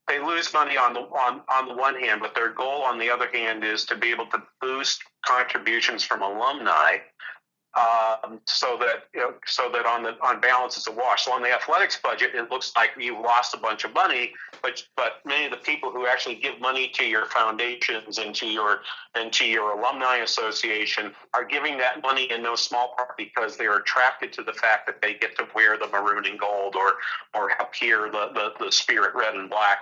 They 0.07 0.19
lose 0.19 0.53
money 0.53 0.77
on 0.77 0.93
the 0.93 0.99
on, 0.99 1.41
on 1.49 1.67
the 1.67 1.73
one 1.73 1.99
hand, 1.99 2.21
but 2.21 2.35
their 2.35 2.53
goal 2.53 2.83
on 2.83 2.99
the 2.99 3.09
other 3.09 3.27
hand 3.33 3.63
is 3.63 3.85
to 3.85 3.95
be 3.95 4.11
able 4.11 4.27
to 4.27 4.43
boost 4.61 5.01
contributions 5.25 6.03
from 6.03 6.21
alumni 6.21 6.97
um, 7.75 8.39
so 8.45 8.77
that 8.79 9.05
you 9.13 9.19
know, 9.19 9.33
so 9.45 9.69
that 9.73 9.85
on 9.85 10.03
the 10.03 10.15
on 10.23 10.39
balance 10.39 10.77
it's 10.77 10.87
a 10.87 10.91
wash. 10.91 11.25
So 11.25 11.33
on 11.33 11.41
the 11.41 11.51
athletics 11.51 11.99
budget, 12.01 12.33
it 12.33 12.49
looks 12.49 12.71
like 12.75 12.91
you've 12.97 13.19
lost 13.19 13.53
a 13.53 13.57
bunch 13.57 13.83
of 13.83 13.93
money, 13.93 14.31
but 14.61 14.81
but 14.95 15.19
many 15.25 15.45
of 15.45 15.51
the 15.51 15.57
people 15.57 15.91
who 15.91 16.07
actually 16.07 16.35
give 16.35 16.59
money 16.61 16.87
to 16.95 17.03
your 17.03 17.25
foundations 17.25 18.17
and 18.17 18.33
to 18.35 18.47
your 18.47 18.81
and 19.15 19.31
to 19.33 19.45
your 19.45 19.77
alumni 19.77 20.17
association 20.17 21.11
are 21.33 21.43
giving 21.43 21.77
that 21.77 22.01
money 22.01 22.31
in 22.31 22.41
no 22.41 22.55
small 22.55 22.93
part 22.95 23.17
because 23.17 23.57
they're 23.57 23.77
attracted 23.77 24.31
to 24.33 24.43
the 24.43 24.53
fact 24.53 24.85
that 24.85 25.01
they 25.01 25.13
get 25.13 25.37
to 25.37 25.45
wear 25.53 25.77
the 25.77 25.87
maroon 25.87 26.25
and 26.25 26.39
gold 26.39 26.75
or 26.75 26.93
or 27.33 27.49
appear 27.59 28.09
the 28.09 28.29
the, 28.33 28.65
the 28.65 28.71
spirit 28.71 29.13
red 29.15 29.35
and 29.35 29.49
black 29.49 29.79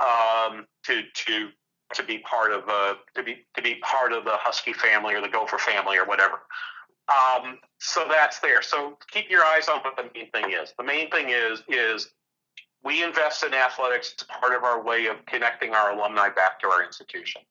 um, 0.00 0.64
to 0.84 1.02
to 1.14 1.48
to 1.94 2.02
be 2.02 2.18
part 2.18 2.52
of 2.52 2.68
uh, 2.68 2.94
to 3.14 3.22
be 3.22 3.44
to 3.56 3.62
be 3.62 3.76
part 3.76 4.12
of 4.12 4.24
the 4.24 4.34
Husky 4.34 4.72
family 4.72 5.14
or 5.14 5.20
the 5.20 5.28
Gopher 5.28 5.58
family 5.58 5.96
or 5.96 6.04
whatever. 6.04 6.40
Um, 7.12 7.58
so 7.78 8.06
that's 8.08 8.38
there. 8.40 8.62
So 8.62 8.96
keep 9.10 9.28
your 9.28 9.44
eyes 9.44 9.68
on 9.68 9.80
what 9.80 9.96
the 9.96 10.08
main 10.14 10.30
thing 10.30 10.52
is. 10.52 10.72
The 10.78 10.84
main 10.84 11.10
thing 11.10 11.28
is 11.28 11.62
is 11.68 12.10
we 12.84 13.02
invest 13.02 13.44
in 13.44 13.54
athletics 13.54 14.12
It's 14.12 14.24
part 14.24 14.54
of 14.54 14.64
our 14.64 14.82
way 14.82 15.06
of 15.06 15.24
connecting 15.26 15.74
our 15.74 15.92
alumni 15.92 16.28
back 16.30 16.58
to 16.60 16.68
our 16.68 16.82
institution. 16.82 17.42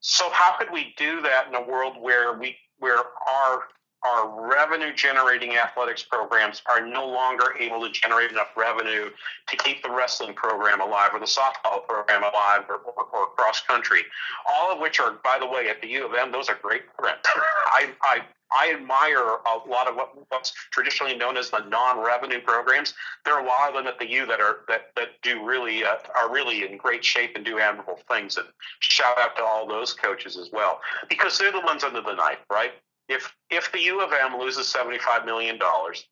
So 0.00 0.28
how 0.32 0.56
could 0.58 0.70
we 0.72 0.94
do 0.96 1.20
that 1.22 1.48
in 1.48 1.54
a 1.54 1.62
world 1.62 1.96
where 2.00 2.38
we 2.38 2.56
where 2.78 2.96
our 2.96 3.64
our 4.04 4.50
revenue 4.50 4.94
generating 4.94 5.56
athletics 5.56 6.02
programs 6.02 6.62
are 6.66 6.84
no 6.84 7.06
longer 7.06 7.54
able 7.58 7.86
to 7.86 7.92
generate 7.92 8.30
enough 8.30 8.56
revenue 8.56 9.10
to 9.48 9.56
keep 9.56 9.82
the 9.82 9.90
wrestling 9.90 10.34
program 10.34 10.80
alive 10.80 11.10
or 11.12 11.20
the 11.20 11.26
softball 11.26 11.86
program 11.86 12.22
alive 12.22 12.64
or, 12.68 12.76
or, 12.76 13.04
or 13.12 13.26
cross 13.36 13.60
country, 13.60 14.00
all 14.48 14.72
of 14.72 14.78
which 14.80 15.00
are, 15.00 15.12
by 15.22 15.38
the 15.38 15.46
way, 15.46 15.68
at 15.68 15.82
the 15.82 15.88
U 15.88 16.06
of 16.06 16.14
M, 16.14 16.32
those 16.32 16.48
are 16.48 16.58
great 16.62 16.82
programs. 16.94 17.20
I, 17.26 17.90
I, 18.02 18.20
I 18.52 18.72
admire 18.72 19.18
a 19.20 19.68
lot 19.68 19.86
of 19.86 19.96
what, 19.96 20.12
what's 20.30 20.52
traditionally 20.70 21.14
known 21.14 21.36
as 21.36 21.50
the 21.50 21.60
non-revenue 21.68 22.40
programs. 22.40 22.94
There 23.24 23.34
are 23.34 23.44
a 23.44 23.46
lot 23.46 23.68
of 23.68 23.74
them 23.74 23.86
at 23.86 23.98
the 23.98 24.10
U 24.10 24.26
that 24.26 24.40
are 24.40 24.60
that, 24.68 24.90
that 24.96 25.08
do 25.22 25.44
really 25.44 25.84
uh, 25.84 25.96
are 26.16 26.32
really 26.32 26.66
in 26.66 26.76
great 26.76 27.04
shape 27.04 27.32
and 27.36 27.44
do 27.44 27.60
admirable 27.60 28.00
things. 28.08 28.38
And 28.38 28.48
shout 28.80 29.18
out 29.18 29.36
to 29.36 29.44
all 29.44 29.68
those 29.68 29.92
coaches 29.92 30.36
as 30.36 30.50
well 30.52 30.80
because 31.08 31.38
they're 31.38 31.52
the 31.52 31.60
ones 31.60 31.84
under 31.84 32.00
the 32.00 32.14
knife, 32.14 32.38
right? 32.50 32.72
If 33.10 33.34
if 33.50 33.70
the 33.72 33.80
U 33.80 34.00
of 34.00 34.12
M 34.12 34.38
loses 34.38 34.68
seventy 34.68 34.98
five 34.98 35.24
million 35.24 35.58
dollars, 35.58 36.04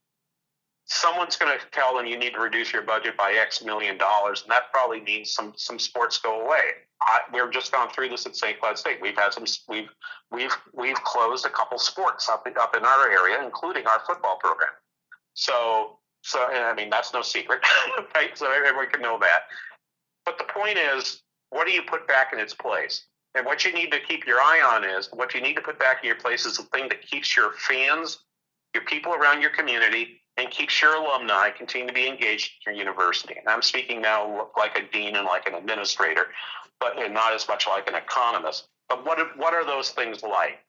someone's 0.87 1.37
going 1.37 1.57
to 1.57 1.65
tell 1.71 1.97
them 1.97 2.07
you 2.07 2.19
need 2.19 2.33
to 2.33 2.41
reduce 2.41 2.73
your 2.73 2.83
budget 2.83 3.17
by 3.17 3.33
X 3.33 3.63
million 3.63 3.97
dollars, 3.97 4.43
and 4.43 4.51
that 4.51 4.73
probably 4.73 5.01
means 5.01 5.33
some 5.33 5.53
some 5.57 5.79
sports 5.79 6.19
go 6.19 6.41
away. 6.45 6.61
I, 7.01 7.21
we've 7.33 7.53
just 7.53 7.71
gone 7.71 7.91
through 7.91 8.09
this 8.09 8.27
at 8.27 8.35
St. 8.35 8.59
Cloud 8.59 8.77
State. 8.77 8.99
We've 9.01 9.17
had 9.17 9.33
some 9.33 9.45
we've 9.69 9.89
we've 10.33 10.57
we've 10.75 11.01
closed 11.05 11.47
a 11.47 11.51
couple 11.51 11.79
sports 11.79 12.29
up 12.29 12.47
up 12.61 12.77
in 12.77 12.85
our 12.85 13.11
area, 13.11 13.43
including 13.45 13.87
our 13.87 14.01
football 14.07 14.37
program. 14.41 14.73
So 15.35 15.99
so 16.23 16.41
I 16.41 16.75
mean 16.75 16.91
that's 16.91 17.15
no 17.15 17.23
secret, 17.23 17.61
right? 18.15 18.37
So 18.37 18.51
everyone 18.51 18.91
can 18.91 19.03
know 19.03 19.19
that. 19.21 19.43
But 20.25 20.39
the 20.39 20.53
point 20.53 20.79
is, 20.79 21.23
what 21.51 21.67
do 21.67 21.73
you 21.73 21.83
put 21.83 22.09
back 22.09 22.33
in 22.33 22.41
its 22.41 22.55
place? 22.55 23.05
And 23.35 23.45
what 23.47 23.65
you 23.65 23.73
need 23.73 23.93
to 23.93 24.01
keep 24.01 24.27
your 24.27 24.39
eye 24.39 24.63
on 24.75 24.85
is 24.85 25.09
what 25.13 25.35
you 25.35 25.41
need 25.41 25.55
to 25.55 25.63
put 25.63 25.79
back 25.79 26.03
in 26.03 26.07
your 26.07 26.17
place 26.17 26.47
is 26.47 26.57
the 26.57 26.65
thing 26.65 26.89
that 26.89 27.03
keeps 27.03 27.37
your 27.37 27.53
fans, 27.53 28.19
your 28.75 28.85
people 28.85 29.13
around 29.15 29.43
your 29.43 29.51
community, 29.51 30.21
and 30.37 30.51
keeps 30.51 30.81
your 30.81 30.95
alumni 30.95 31.51
continue 31.51 31.89
to 31.89 31.93
be 31.93 32.07
engaged 32.07 32.53
in 32.67 32.75
your 32.75 32.85
university. 32.85 33.35
And 33.39 33.49
I'm 33.49 33.63
speaking 33.63 34.01
now 34.01 34.49
like 34.57 34.79
a 34.79 34.93
dean 34.93 35.17
and 35.17 35.27
like 35.27 35.47
an 35.47 35.55
administrator, 35.55 36.29
but 36.81 36.97
not 37.13 37.35
as 37.35 37.47
much 37.49 37.67
like 37.67 37.89
an 37.89 37.97
economist. 37.97 38.69
But 38.89 39.05
what 39.05 39.37
what 39.37 39.53
are 39.53 39.67
those 39.67 39.91
things 39.91 40.23
like? 40.23 40.61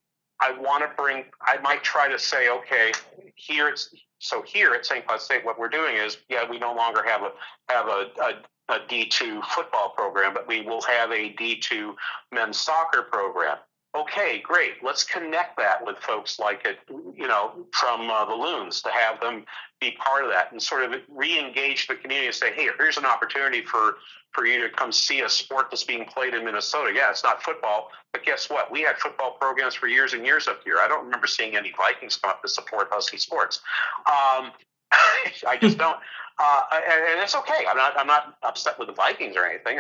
I 0.42 0.52
want 0.52 0.84
to 0.84 0.90
bring. 1.02 1.26
I 1.42 1.58
might 1.58 1.84
try 1.84 2.10
to 2.10 2.18
say, 2.18 2.50
okay, 2.50 2.92
here 3.36 3.70
it's 3.70 3.94
so 4.20 4.42
here 4.42 4.74
at 4.74 4.86
St. 4.86 5.06
Cloud 5.08 5.22
State, 5.22 5.46
what 5.46 5.58
we're 5.58 5.70
doing 5.70 5.96
is, 5.96 6.18
yeah, 6.28 6.50
we 6.50 6.60
no 6.60 6.74
longer 6.74 7.04
have 7.04 7.22
a 7.24 7.32
have 7.70 7.88
a, 7.88 8.10
a 8.22 8.34
a 8.70 8.80
D2 8.88 9.44
football 9.46 9.94
program, 9.96 10.34
but 10.34 10.48
we 10.48 10.62
will 10.62 10.82
have 10.82 11.12
a 11.12 11.34
D2 11.34 11.96
men's 12.32 12.58
soccer 12.58 13.04
program. 13.04 13.58
Okay, 13.96 14.40
great. 14.44 14.84
Let's 14.84 15.04
connect 15.04 15.58
that 15.58 15.84
with 15.84 15.98
folks 15.98 16.38
like 16.38 16.64
it, 16.64 16.78
you 17.16 17.28
know, 17.28 17.66
from 17.74 18.10
uh, 18.10 18.24
the 18.26 18.36
Loons 18.36 18.84
to 18.84 18.90
have 18.90 19.20
them 19.20 19.46
be 19.82 19.92
part 19.92 20.24
of 20.24 20.30
that 20.30 20.52
and 20.52 20.62
sort 20.62 20.84
of 20.84 21.02
re-engage 21.10 21.88
the 21.88 21.96
community 21.96 22.28
and 22.28 22.36
say, 22.36 22.54
hey, 22.54 22.70
here's 22.78 22.98
an 22.98 23.06
opportunity 23.06 23.64
for 23.64 23.96
for 24.32 24.46
you 24.46 24.62
to 24.62 24.70
come 24.70 24.92
see 24.92 25.22
a 25.22 25.30
sport 25.30 25.72
that's 25.72 25.84
being 25.84 26.06
played 26.06 26.36
in 26.36 26.46
Minnesota. 26.46 26.92
Yeah, 26.94 27.10
it's 27.10 27.24
not 27.24 27.42
football, 27.42 27.90
but 28.14 28.24
guess 28.24 28.48
what? 28.48 28.72
We 28.72 28.82
had 28.82 29.00
football 29.00 29.32
programs 29.32 29.74
for 29.74 29.88
years 29.88 30.14
and 30.14 30.24
years 30.24 30.48
up 30.48 30.62
here. 30.64 30.78
I 30.80 30.88
don't 30.88 31.04
remember 31.04 31.26
seeing 31.26 31.56
any 31.56 31.74
Vikings 31.76 32.18
come 32.18 32.30
up 32.30 32.44
to 32.44 32.48
support 32.48 32.90
Husky 32.92 33.18
sports. 33.18 33.62
Um, 34.08 34.52
I 35.48 35.58
just 35.60 35.78
don't. 35.78 35.98
Uh, 36.38 36.62
and, 36.74 37.22
it's 37.22 37.36
okay. 37.36 37.66
I'm 37.70 37.78
not. 37.78 37.98
I'm 37.98 38.08
not 38.08 38.38
upset 38.44 38.80
with 38.80 38.88
the 38.88 38.94
Vikings 38.94 39.36
or 39.36 39.46
anything. 39.46 39.78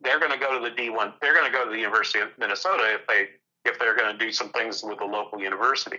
They're 0.00 0.18
going 0.18 0.32
to 0.32 0.38
go 0.38 0.58
to 0.58 0.68
the 0.68 0.74
D1. 0.74 1.14
They're 1.20 1.34
going 1.34 1.46
to 1.46 1.52
go 1.52 1.64
to 1.64 1.70
the 1.70 1.78
University 1.78 2.20
of 2.20 2.28
Minnesota 2.38 2.94
if 2.94 3.06
they 3.06 3.28
if 3.64 3.78
they're 3.78 3.96
going 3.96 4.16
to 4.16 4.18
do 4.18 4.32
some 4.32 4.50
things 4.50 4.82
with 4.82 4.98
the 4.98 5.04
local 5.04 5.40
university. 5.40 5.98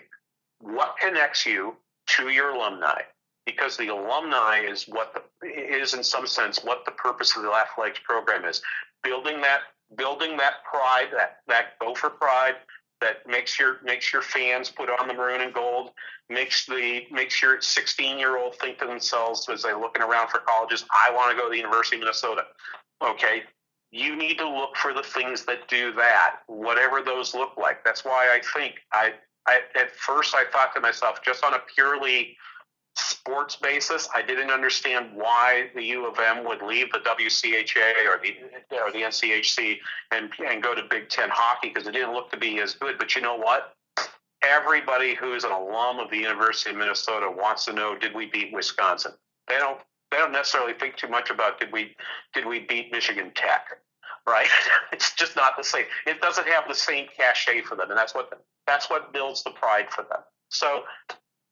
What 0.59 0.95
connects 0.99 1.45
you 1.45 1.75
to 2.07 2.29
your 2.29 2.49
alumni? 2.51 3.01
Because 3.45 3.77
the 3.77 3.87
alumni 3.87 4.59
is 4.59 4.85
what 4.85 5.13
the 5.41 5.47
is 5.47 5.93
in 5.93 6.03
some 6.03 6.27
sense 6.27 6.63
what 6.63 6.85
the 6.85 6.91
purpose 6.91 7.35
of 7.35 7.43
the 7.43 7.51
athletics 7.51 7.99
program 8.03 8.45
is. 8.45 8.61
Building 9.03 9.41
that 9.41 9.61
building 9.95 10.37
that 10.37 10.63
pride, 10.69 11.07
that 11.13 11.37
that 11.47 11.79
Gopher 11.79 12.09
pride, 12.09 12.55
that 13.03 13.29
makes 13.29 13.59
your 13.59 13.79
makes 13.83 14.11
your 14.11 14.21
fans 14.21 14.69
put 14.69 14.89
on 14.89 15.07
the 15.07 15.13
maroon 15.13 15.41
and 15.41 15.53
gold, 15.53 15.91
makes 16.29 16.65
the 16.65 17.01
makes 17.11 17.41
your 17.41 17.61
16 17.61 18.17
year 18.17 18.37
old 18.37 18.55
think 18.55 18.79
to 18.79 18.85
themselves 18.85 19.47
as 19.49 19.63
they're 19.63 19.79
looking 19.79 20.01
around 20.01 20.29
for 20.29 20.39
colleges, 20.39 20.85
I 20.91 21.13
want 21.13 21.31
to 21.31 21.37
go 21.37 21.45
to 21.45 21.51
the 21.51 21.57
University 21.57 21.97
of 21.97 22.01
Minnesota. 22.01 22.43
Okay, 23.03 23.43
you 23.91 24.15
need 24.15 24.37
to 24.37 24.49
look 24.49 24.75
for 24.77 24.93
the 24.93 25.03
things 25.03 25.45
that 25.45 25.67
do 25.67 25.93
that, 25.93 26.37
whatever 26.47 27.01
those 27.01 27.33
look 27.33 27.57
like. 27.57 27.83
That's 27.83 28.05
why 28.05 28.29
I 28.33 28.41
think 28.57 28.75
I, 28.91 29.13
I 29.47 29.59
at 29.75 29.91
first 29.95 30.33
I 30.33 30.45
thought 30.51 30.73
to 30.75 30.81
myself, 30.81 31.19
just 31.23 31.43
on 31.43 31.53
a 31.53 31.59
purely 31.75 32.37
sports 32.95 33.55
basis, 33.55 34.07
I 34.13 34.21
didn't 34.21 34.51
understand 34.51 35.11
why 35.13 35.69
the 35.75 35.83
U 35.83 36.07
of 36.07 36.19
M 36.19 36.45
would 36.45 36.61
leave 36.61 36.91
the 36.91 36.99
WCHA 36.99 38.05
or 38.05 38.21
the 38.21 38.77
or 38.77 38.91
the 38.91 39.03
NCHC 39.03 39.77
and 40.11 40.29
and 40.45 40.61
go 40.61 40.75
to 40.75 40.83
Big 40.89 41.09
Ten 41.09 41.29
hockey 41.31 41.69
because 41.69 41.87
it 41.87 41.91
didn't 41.91 42.13
look 42.13 42.29
to 42.31 42.37
be 42.37 42.59
as 42.59 42.75
good. 42.75 42.97
But 42.97 43.15
you 43.15 43.21
know 43.21 43.35
what? 43.35 43.73
Everybody 44.43 45.15
who's 45.15 45.43
an 45.43 45.51
alum 45.51 45.99
of 45.99 46.09
the 46.11 46.17
University 46.17 46.71
of 46.71 46.77
Minnesota 46.77 47.31
wants 47.31 47.65
to 47.65 47.73
know: 47.73 47.97
Did 47.97 48.13
we 48.13 48.27
beat 48.27 48.53
Wisconsin? 48.53 49.13
They 49.47 49.57
don't. 49.57 49.79
They 50.11 50.19
don't 50.19 50.31
necessarily 50.31 50.73
think 50.73 50.95
too 50.95 51.07
much 51.07 51.31
about 51.31 51.59
did 51.59 51.71
we 51.71 51.95
did 52.33 52.45
we 52.45 52.59
beat 52.59 52.91
Michigan 52.91 53.31
Tech, 53.33 53.65
right? 54.27 54.47
it's 54.91 55.15
just 55.15 55.35
not 55.35 55.57
the 55.57 55.63
same. 55.63 55.85
It 56.05 56.21
doesn't 56.21 56.47
have 56.47 56.65
the 56.67 56.75
same 56.75 57.07
cachet 57.17 57.61
for 57.61 57.75
them, 57.75 57.89
and 57.89 57.97
that's 57.97 58.13
what 58.13 58.29
that's 58.67 58.89
what 58.89 59.11
builds 59.11 59.43
the 59.43 59.51
pride 59.51 59.89
for 59.89 60.03
them. 60.03 60.19
So 60.49 60.83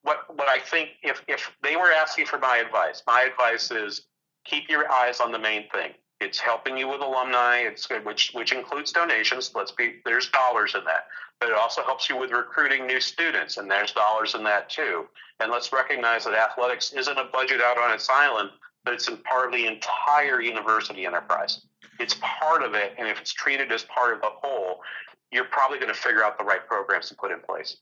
what 0.04 0.36
what 0.36 0.48
I 0.48 0.60
think 0.60 0.90
if 1.04 1.22
if 1.28 1.52
they 1.64 1.76
were 1.76 1.92
asking 1.92 2.26
for 2.26 2.40
my 2.40 2.58
advice, 2.58 3.04
my 3.08 3.28
advice 3.30 3.72
is 3.72 4.04
keep 4.46 4.70
your 4.70 4.92
eyes 4.92 5.20
on 5.20 5.32
the 5.32 5.40
main 5.40 5.70
thing. 5.70 5.92
It's 6.20 6.40
helping 6.40 6.78
you 6.78 6.88
with 6.88 7.02
alumni. 7.02 7.58
It's 7.58 7.88
which 8.04 8.32
which 8.34 8.52
includes 8.52 8.92
donations. 8.92 9.52
Let's 9.56 9.72
be 9.72 9.96
there's 10.06 10.30
dollars 10.30 10.76
in 10.76 10.84
that, 10.86 11.08
but 11.40 11.50
it 11.50 11.56
also 11.56 11.84
helps 11.84 12.10
you 12.10 12.18
with 12.18 12.32
recruiting 12.32 12.86
new 12.86 13.00
students, 13.00 13.58
and 13.58 13.70
there's 13.70 13.92
dollars 13.92 14.36
in 14.36 14.44
that 14.44 14.70
too. 14.70 15.08
And 15.40 15.52
let's 15.52 15.74
recognize 15.74 16.26
that 16.26 16.34
athletics 16.34 16.94
isn't 16.94 17.18
a 17.18 17.26
budget 17.26 17.62
out 17.62 17.78
on 17.78 17.92
its 17.92 18.08
island, 18.10 18.52
but 18.84 18.94
it's 18.94 19.08
in 19.08 19.18
part 19.18 19.48
of 19.48 19.52
the 19.54 19.66
entire 19.66 20.42
university 20.42 21.06
enterprise. 21.06 21.62
It's 22.00 22.16
part 22.22 22.64
of 22.64 22.74
it, 22.76 22.94
and 22.98 23.08
if 23.08 23.20
it's 23.20 23.34
treated 23.34 23.72
as 23.72 23.84
part 23.84 24.14
of 24.14 24.22
the 24.22 24.30
whole, 24.32 24.82
you're 25.32 25.46
probably 25.46 25.80
going 25.80 25.94
to 25.94 26.00
figure 26.00 26.24
out 26.24 26.38
the 26.38 26.44
right 26.44 26.66
programs 26.68 27.10
to 27.10 27.16
put 27.16 27.32
in 27.32 27.40
place. 27.40 27.78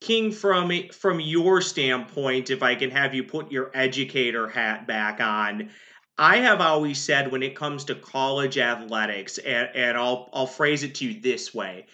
King, 0.00 0.30
from 0.32 0.70
from 0.92 1.20
your 1.20 1.60
standpoint, 1.60 2.50
if 2.50 2.62
I 2.62 2.74
can 2.74 2.90
have 2.90 3.14
you 3.14 3.24
put 3.24 3.50
your 3.50 3.70
educator 3.74 4.48
hat 4.48 4.86
back 4.86 5.20
on, 5.20 5.70
I 6.16 6.38
have 6.38 6.60
always 6.60 6.98
said 7.00 7.30
when 7.32 7.42
it 7.42 7.56
comes 7.56 7.84
to 7.84 7.94
college 7.94 8.58
athletics, 8.58 9.38
and, 9.38 9.68
and 9.74 9.96
I'll 9.96 10.30
I'll 10.32 10.46
phrase 10.46 10.82
it 10.82 10.94
to 10.96 11.06
you 11.06 11.20
this 11.20 11.52
way: 11.52 11.86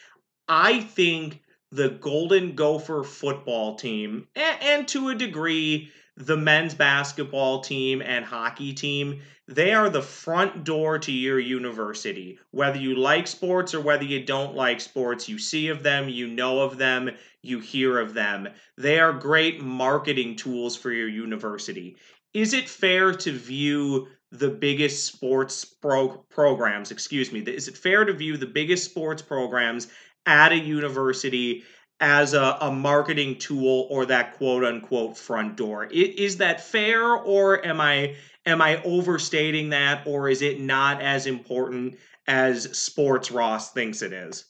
I 0.49 0.81
think 0.81 1.43
the 1.73 1.89
Golden 1.89 2.55
Gopher 2.55 3.03
football 3.03 3.77
team, 3.77 4.29
and, 4.37 4.63
and 4.63 4.89
to 4.89 5.09
a 5.09 5.15
degree, 5.15 5.91
the 6.17 6.37
men's 6.37 6.75
basketball 6.75 7.61
team 7.61 8.01
and 8.03 8.25
hockey 8.25 8.73
team, 8.73 9.21
they 9.47 9.73
are 9.73 9.91
the 9.91 10.03
front 10.03 10.65
door 10.65 10.99
to 10.99 11.13
your 11.13 11.39
university. 11.39 12.39
Whether 12.51 12.79
you 12.79 12.95
like 12.95 13.27
sports 13.27 13.75
or 13.75 13.81
whether 13.81 14.05
you 14.05 14.25
don't 14.25 14.55
like 14.55 14.81
sports, 14.81 15.29
you 15.29 15.39
see 15.39 15.69
of 15.69 15.83
them, 15.83 16.09
you 16.09 16.29
know 16.29 16.61
of 16.61 16.79
them, 16.79 17.11
you 17.43 17.61
hear 17.61 17.99
of 17.99 18.15
them. 18.15 18.49
They 18.79 18.99
are 19.01 19.13
great 19.13 19.61
marketing 19.61 20.37
tools 20.37 20.77
for 20.77 20.91
your 20.91 21.09
university. 21.09 21.97
Is 22.33 22.55
it 22.55 22.69
fair 22.69 23.13
to 23.13 23.33
view 23.33 24.09
the 24.33 24.51
biggest 24.51 25.05
sports 25.05 25.65
pro- 25.65 26.25
programs, 26.31 26.91
excuse 26.91 27.31
me, 27.31 27.41
is 27.41 27.69
it 27.69 27.77
fair 27.77 28.05
to 28.05 28.13
view 28.13 28.37
the 28.37 28.47
biggest 28.47 28.85
sports 28.85 29.23
programs 29.23 29.89
at 30.27 30.53
a 30.53 30.59
university 30.59 31.63
as 32.01 32.35
a, 32.35 32.59
a 32.61 32.71
marketing 32.71 33.39
tool 33.39 33.87
or 33.91 34.07
that 34.07 34.37
quote 34.37 34.65
unquote 34.65 35.17
front 35.17 35.57
door. 35.57 35.85
Is, 35.85 36.15
is 36.17 36.37
that 36.39 36.61
fair 36.61 37.13
or 37.13 37.65
am 37.65 37.81
I 37.81 38.17
am 38.47 38.61
I 38.61 38.83
overstating 38.83 39.71
that 39.71 40.07
or 40.07 40.29
is 40.29 40.43
it 40.43 40.61
not 40.61 41.01
as 41.01 41.27
important 41.27 41.97
as 42.27 42.77
sports 42.77 43.31
Ross 43.31 43.73
thinks 43.73 44.03
it 44.03 44.13
is? 44.13 44.47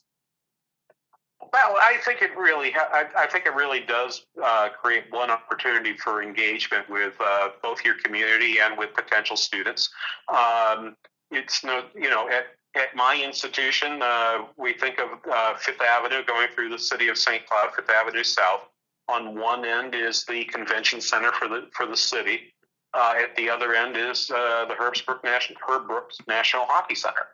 Well, 1.53 1.77
I 1.81 1.97
think 2.03 2.21
it 2.21 2.35
really, 2.35 2.73
I, 2.75 3.05
I 3.17 3.27
think 3.27 3.45
it 3.45 3.55
really 3.55 3.79
does 3.79 4.25
uh, 4.43 4.67
create 4.69 5.05
one 5.09 5.31
opportunity 5.31 5.95
for 5.95 6.21
engagement 6.21 6.89
with 6.89 7.13
uh, 7.21 7.49
both 7.63 7.85
your 7.85 7.95
community 8.03 8.57
and 8.59 8.77
with 8.77 8.93
potential 8.93 9.37
students. 9.37 9.89
Um, 10.27 10.97
it's 11.31 11.63
no, 11.63 11.85
you 11.95 12.09
know, 12.09 12.27
at, 12.27 12.47
at 12.75 12.95
my 12.95 13.21
institution, 13.23 14.01
uh, 14.01 14.45
we 14.57 14.73
think 14.73 14.99
of 14.99 15.19
uh, 15.31 15.55
Fifth 15.55 15.81
Avenue 15.81 16.23
going 16.25 16.47
through 16.53 16.69
the 16.69 16.79
city 16.79 17.07
of 17.07 17.17
St. 17.17 17.45
Cloud, 17.45 17.73
Fifth 17.75 17.89
Avenue 17.89 18.23
South. 18.23 18.61
On 19.07 19.39
one 19.39 19.65
end 19.65 19.93
is 19.93 20.25
the 20.25 20.45
convention 20.45 20.99
center 20.99 21.31
for 21.31 21.47
the 21.47 21.67
for 21.73 21.85
the 21.85 21.97
city. 21.97 22.53
Uh, 22.93 23.13
at 23.21 23.35
the 23.35 23.49
other 23.49 23.75
end 23.75 23.97
is 23.97 24.31
uh, 24.31 24.65
the 24.65 24.73
Herbstreit 24.73 25.23
National 25.23 25.59
Herb 25.67 25.87
Brooks 25.87 26.17
National 26.27 26.65
Hockey 26.65 26.95
Center, 26.95 27.27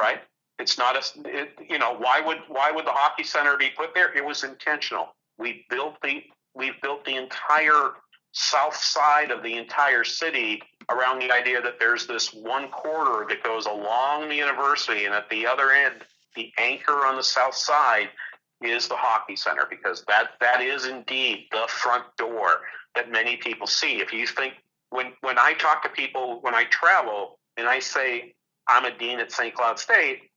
right? 0.00 0.20
It's 0.58 0.78
not 0.78 0.96
a, 0.96 1.28
it, 1.28 1.50
you 1.68 1.78
know, 1.78 1.94
why 1.96 2.20
would 2.20 2.38
why 2.48 2.70
would 2.70 2.86
the 2.86 2.92
hockey 2.92 3.24
center 3.24 3.56
be 3.56 3.70
put 3.76 3.94
there? 3.94 4.16
It 4.16 4.24
was 4.24 4.42
intentional. 4.42 5.14
We 5.38 5.66
built 5.68 5.96
the 6.02 6.24
we 6.54 6.72
built 6.82 7.04
the 7.04 7.16
entire 7.16 7.92
south 8.38 8.76
side 8.76 9.30
of 9.30 9.42
the 9.42 9.56
entire 9.56 10.04
city 10.04 10.62
around 10.90 11.20
the 11.20 11.30
idea 11.30 11.60
that 11.60 11.78
there's 11.78 12.06
this 12.06 12.32
one 12.32 12.68
corridor 12.68 13.26
that 13.28 13.42
goes 13.42 13.66
along 13.66 14.28
the 14.28 14.36
university, 14.36 15.04
and 15.04 15.14
at 15.14 15.28
the 15.28 15.46
other 15.46 15.70
end, 15.72 16.04
the 16.34 16.52
anchor 16.58 17.04
on 17.04 17.16
the 17.16 17.22
south 17.22 17.54
side 17.54 18.08
is 18.62 18.88
the 18.88 18.96
hockey 18.96 19.36
center 19.36 19.66
because 19.68 20.04
that 20.08 20.30
that 20.40 20.60
is 20.60 20.86
indeed 20.86 21.46
the 21.50 21.64
front 21.68 22.04
door 22.16 22.60
that 22.94 23.10
many 23.10 23.36
people 23.36 23.66
see. 23.66 24.00
If 24.00 24.12
you 24.12 24.26
think 24.26 24.54
when 24.90 25.12
when 25.20 25.38
I 25.38 25.54
talk 25.54 25.82
to 25.82 25.88
people 25.88 26.38
when 26.40 26.54
I 26.54 26.64
travel 26.64 27.38
and 27.56 27.68
I 27.68 27.80
say 27.80 28.34
I'm 28.68 28.84
a 28.84 28.96
dean 28.96 29.18
at 29.20 29.32
St. 29.32 29.54
Cloud 29.54 29.78
State, 29.78 30.30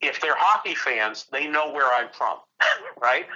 if 0.00 0.20
they're 0.20 0.36
hockey 0.36 0.74
fans, 0.74 1.26
they 1.32 1.46
know 1.46 1.72
where 1.72 1.92
I'm 1.92 2.08
from, 2.12 2.38
right? 3.00 3.26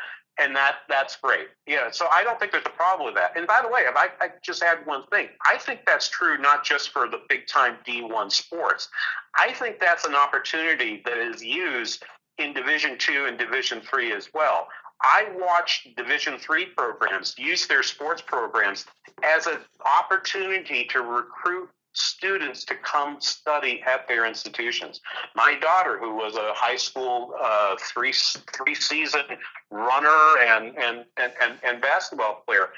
And 0.40 0.54
that 0.54 0.76
that's 0.88 1.16
great. 1.16 1.48
Yeah. 1.66 1.90
So 1.90 2.06
I 2.12 2.22
don't 2.22 2.38
think 2.38 2.52
there's 2.52 2.66
a 2.66 2.70
problem 2.70 3.06
with 3.06 3.14
that. 3.16 3.36
And 3.36 3.46
by 3.46 3.60
the 3.62 3.68
way, 3.68 3.80
if 3.82 3.96
I, 3.96 4.08
I 4.20 4.28
just 4.42 4.62
add 4.62 4.86
one 4.86 5.04
thing, 5.06 5.28
I 5.44 5.58
think 5.58 5.80
that's 5.84 6.08
true 6.08 6.38
not 6.38 6.64
just 6.64 6.90
for 6.90 7.08
the 7.08 7.20
big 7.28 7.46
time 7.46 7.76
D1 7.86 8.30
sports. 8.30 8.88
I 9.36 9.52
think 9.52 9.80
that's 9.80 10.04
an 10.04 10.14
opportunity 10.14 11.02
that 11.04 11.18
is 11.18 11.42
used 11.42 12.04
in 12.38 12.52
Division 12.52 12.96
Two 12.98 13.26
and 13.26 13.36
Division 13.36 13.80
Three 13.80 14.12
as 14.12 14.28
well. 14.32 14.68
I 15.02 15.28
watch 15.34 15.88
Division 15.96 16.38
Three 16.38 16.66
programs 16.66 17.34
use 17.38 17.66
their 17.66 17.82
sports 17.82 18.22
programs 18.22 18.86
as 19.24 19.46
an 19.46 19.58
opportunity 19.84 20.84
to 20.90 21.00
recruit 21.00 21.68
students 21.92 22.64
to 22.64 22.74
come 22.76 23.20
study 23.20 23.82
at 23.86 24.06
their 24.08 24.26
institutions. 24.26 25.00
My 25.34 25.54
daughter, 25.60 25.98
who 25.98 26.14
was 26.14 26.36
a 26.36 26.52
high 26.54 26.76
school 26.76 27.34
uh, 27.40 27.76
three 27.80 28.12
three 28.12 28.74
season 28.74 29.22
runner 29.70 30.38
and, 30.46 30.76
and 30.78 31.04
and 31.16 31.32
and 31.40 31.58
and 31.64 31.80
basketball 31.80 32.42
player, 32.46 32.70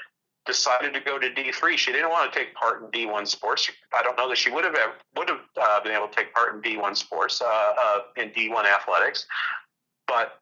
decided 0.45 0.93
to 0.93 0.99
go 0.99 1.19
to 1.19 1.33
D 1.33 1.51
three. 1.51 1.77
She 1.77 1.91
didn't 1.91 2.09
want 2.09 2.31
to 2.31 2.39
take 2.39 2.53
part 2.55 2.83
in 2.83 2.89
D 2.89 3.05
one 3.05 3.25
sports. 3.25 3.69
I 3.93 4.01
don't 4.01 4.17
know 4.17 4.29
that 4.29 4.37
she 4.37 4.49
would 4.49 4.63
have 4.63 4.75
would 5.15 5.29
have 5.29 5.41
uh, 5.61 5.81
been 5.83 5.93
able 5.93 6.07
to 6.07 6.15
take 6.15 6.33
part 6.33 6.55
in 6.55 6.61
D 6.61 6.77
one 6.77 6.95
sports 6.95 7.41
uh, 7.41 7.45
uh 7.45 7.99
in 8.17 8.31
D 8.33 8.49
one 8.49 8.65
athletics, 8.65 9.25
but 10.07 10.41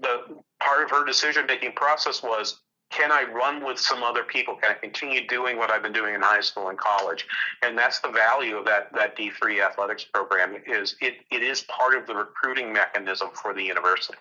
the 0.00 0.22
part 0.60 0.84
of 0.84 0.90
her 0.90 1.04
decision 1.04 1.46
making 1.46 1.72
process 1.72 2.22
was 2.22 2.60
can 2.90 3.12
I 3.12 3.24
run 3.24 3.64
with 3.64 3.78
some 3.78 4.02
other 4.02 4.22
people? 4.22 4.56
Can 4.56 4.70
I 4.70 4.74
continue 4.74 5.26
doing 5.26 5.58
what 5.58 5.70
I've 5.70 5.82
been 5.82 5.92
doing 5.92 6.14
in 6.14 6.22
high 6.22 6.40
school 6.40 6.68
and 6.68 6.78
college? 6.78 7.26
And 7.62 7.76
that's 7.76 8.00
the 8.00 8.08
value 8.08 8.56
of 8.56 8.64
that 8.64 8.92
that 8.94 9.16
D 9.16 9.30
three 9.30 9.60
athletics 9.60 10.04
program 10.04 10.56
is 10.66 10.96
it, 11.00 11.16
it 11.30 11.42
is 11.42 11.62
part 11.62 11.94
of 11.94 12.06
the 12.06 12.14
recruiting 12.14 12.72
mechanism 12.72 13.28
for 13.34 13.52
the 13.52 13.62
university. 13.62 14.18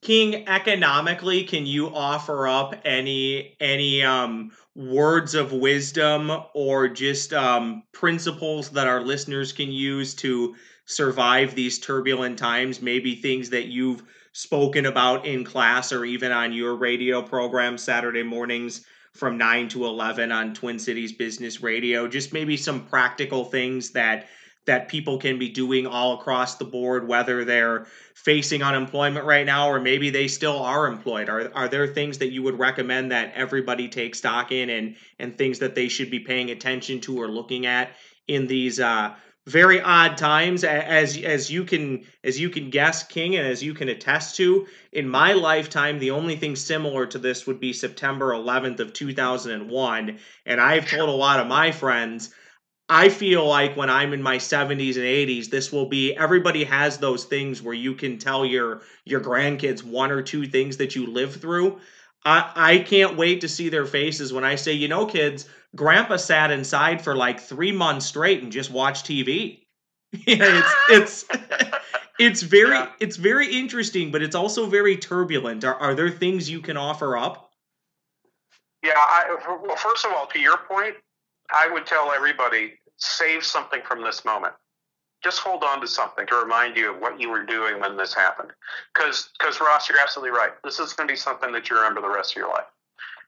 King, 0.00 0.48
economically, 0.48 1.44
can 1.44 1.64
you 1.64 1.94
offer 1.94 2.48
up 2.48 2.74
any 2.84 3.56
any 3.60 4.02
um, 4.02 4.50
words 4.74 5.36
of 5.36 5.52
wisdom 5.52 6.32
or 6.54 6.88
just 6.88 7.32
um, 7.32 7.84
principles 7.92 8.70
that 8.70 8.88
our 8.88 9.00
listeners 9.00 9.52
can 9.52 9.70
use 9.70 10.12
to 10.14 10.56
survive 10.86 11.54
these 11.54 11.78
turbulent 11.78 12.36
times? 12.36 12.82
Maybe 12.82 13.14
things 13.14 13.50
that 13.50 13.66
you've 13.66 14.02
spoken 14.32 14.86
about 14.86 15.26
in 15.26 15.44
class 15.44 15.92
or 15.92 16.04
even 16.04 16.32
on 16.32 16.52
your 16.52 16.74
radio 16.74 17.22
program 17.22 17.78
Saturday 17.78 18.22
mornings 18.22 18.84
from 19.12 19.36
9 19.36 19.68
to 19.68 19.84
11 19.84 20.32
on 20.32 20.54
Twin 20.54 20.78
Cities 20.78 21.12
Business 21.12 21.62
Radio. 21.62 22.08
Just 22.08 22.32
maybe 22.32 22.56
some 22.56 22.86
practical 22.86 23.44
things 23.44 23.90
that 23.90 24.28
that 24.64 24.88
people 24.88 25.18
can 25.18 25.38
be 25.40 25.48
doing 25.48 25.86
all 25.88 26.14
across 26.20 26.56
the 26.56 26.64
board 26.64 27.08
whether 27.08 27.44
they're 27.44 27.86
facing 28.14 28.62
unemployment 28.62 29.26
right 29.26 29.44
now 29.44 29.68
or 29.68 29.80
maybe 29.80 30.08
they 30.10 30.28
still 30.28 30.58
are 30.62 30.86
employed 30.86 31.28
are, 31.28 31.50
are 31.54 31.68
there 31.68 31.88
things 31.88 32.18
that 32.18 32.30
you 32.30 32.44
would 32.44 32.58
recommend 32.58 33.10
that 33.10 33.32
everybody 33.34 33.88
take 33.88 34.14
stock 34.14 34.52
in 34.52 34.70
and 34.70 34.94
and 35.18 35.36
things 35.36 35.58
that 35.58 35.74
they 35.74 35.88
should 35.88 36.10
be 36.10 36.20
paying 36.20 36.50
attention 36.50 37.00
to 37.00 37.20
or 37.20 37.26
looking 37.26 37.66
at 37.66 37.90
in 38.28 38.46
these 38.46 38.78
uh, 38.78 39.12
very 39.46 39.80
odd 39.80 40.16
times 40.16 40.62
as 40.62 41.16
as 41.18 41.50
you 41.50 41.64
can 41.64 42.04
as 42.22 42.38
you 42.38 42.48
can 42.48 42.70
guess 42.70 43.02
king 43.02 43.34
and 43.34 43.46
as 43.46 43.62
you 43.62 43.74
can 43.74 43.88
attest 43.88 44.36
to 44.36 44.66
in 44.92 45.08
my 45.08 45.32
lifetime 45.32 45.98
the 45.98 46.12
only 46.12 46.36
thing 46.36 46.54
similar 46.54 47.06
to 47.06 47.18
this 47.18 47.44
would 47.46 47.58
be 47.58 47.72
September 47.72 48.30
11th 48.30 48.78
of 48.78 48.92
2001 48.92 50.18
and 50.46 50.60
I've 50.60 50.88
told 50.88 51.08
a 51.08 51.12
lot 51.12 51.40
of 51.40 51.48
my 51.48 51.72
friends 51.72 52.32
I 52.88 53.08
feel 53.08 53.46
like 53.46 53.76
when 53.76 53.90
I'm 53.90 54.12
in 54.12 54.22
my 54.22 54.36
70s 54.36 54.96
and 54.96 55.04
80s 55.04 55.50
this 55.50 55.72
will 55.72 55.86
be 55.86 56.16
everybody 56.16 56.62
has 56.64 56.98
those 56.98 57.24
things 57.24 57.62
where 57.62 57.74
you 57.74 57.94
can 57.94 58.18
tell 58.18 58.44
your 58.44 58.82
your 59.04 59.20
grandkids 59.20 59.82
one 59.82 60.12
or 60.12 60.22
two 60.22 60.46
things 60.46 60.76
that 60.76 60.94
you 60.94 61.06
live 61.06 61.34
through. 61.36 61.80
I 62.24 62.52
I 62.54 62.78
can't 62.78 63.16
wait 63.16 63.40
to 63.40 63.48
see 63.48 63.70
their 63.70 63.86
faces 63.86 64.32
when 64.32 64.44
I 64.44 64.56
say 64.56 64.72
you 64.72 64.88
know 64.88 65.06
kids 65.06 65.48
grandpa 65.74 66.16
sat 66.16 66.50
inside 66.50 67.02
for 67.02 67.16
like 67.16 67.40
three 67.40 67.72
months 67.72 68.06
straight 68.06 68.42
and 68.42 68.52
just 68.52 68.70
watched 68.70 69.06
TV. 69.06 69.60
it's 70.12 70.74
it's 70.90 71.24
it's 72.18 72.42
very 72.42 72.76
yeah. 72.76 72.90
it's 73.00 73.16
very 73.16 73.58
interesting, 73.58 74.10
but 74.10 74.22
it's 74.22 74.34
also 74.34 74.66
very 74.66 74.96
turbulent. 74.96 75.64
Are 75.64 75.74
are 75.76 75.94
there 75.94 76.10
things 76.10 76.50
you 76.50 76.60
can 76.60 76.76
offer 76.76 77.16
up? 77.16 77.50
Yeah, 78.82 78.92
I, 78.96 79.36
well, 79.62 79.76
first 79.76 80.04
of 80.04 80.12
all, 80.12 80.26
to 80.26 80.40
your 80.40 80.58
point, 80.58 80.96
I 81.50 81.70
would 81.70 81.86
tell 81.86 82.10
everybody 82.10 82.74
save 82.96 83.44
something 83.44 83.80
from 83.86 84.02
this 84.02 84.24
moment. 84.24 84.54
Just 85.22 85.38
hold 85.38 85.62
on 85.62 85.80
to 85.80 85.86
something 85.86 86.26
to 86.26 86.34
remind 86.34 86.76
you 86.76 86.92
of 86.92 87.00
what 87.00 87.20
you 87.20 87.30
were 87.30 87.46
doing 87.46 87.78
when 87.78 87.96
this 87.96 88.12
happened. 88.12 88.50
Because, 88.92 89.30
because 89.38 89.60
Ross, 89.60 89.88
you're 89.88 90.00
absolutely 90.00 90.36
right. 90.36 90.50
This 90.64 90.80
is 90.80 90.94
going 90.94 91.06
to 91.06 91.12
be 91.12 91.16
something 91.16 91.52
that 91.52 91.70
you 91.70 91.76
remember 91.76 92.00
the 92.00 92.08
rest 92.08 92.32
of 92.32 92.36
your 92.38 92.48
life 92.48 92.64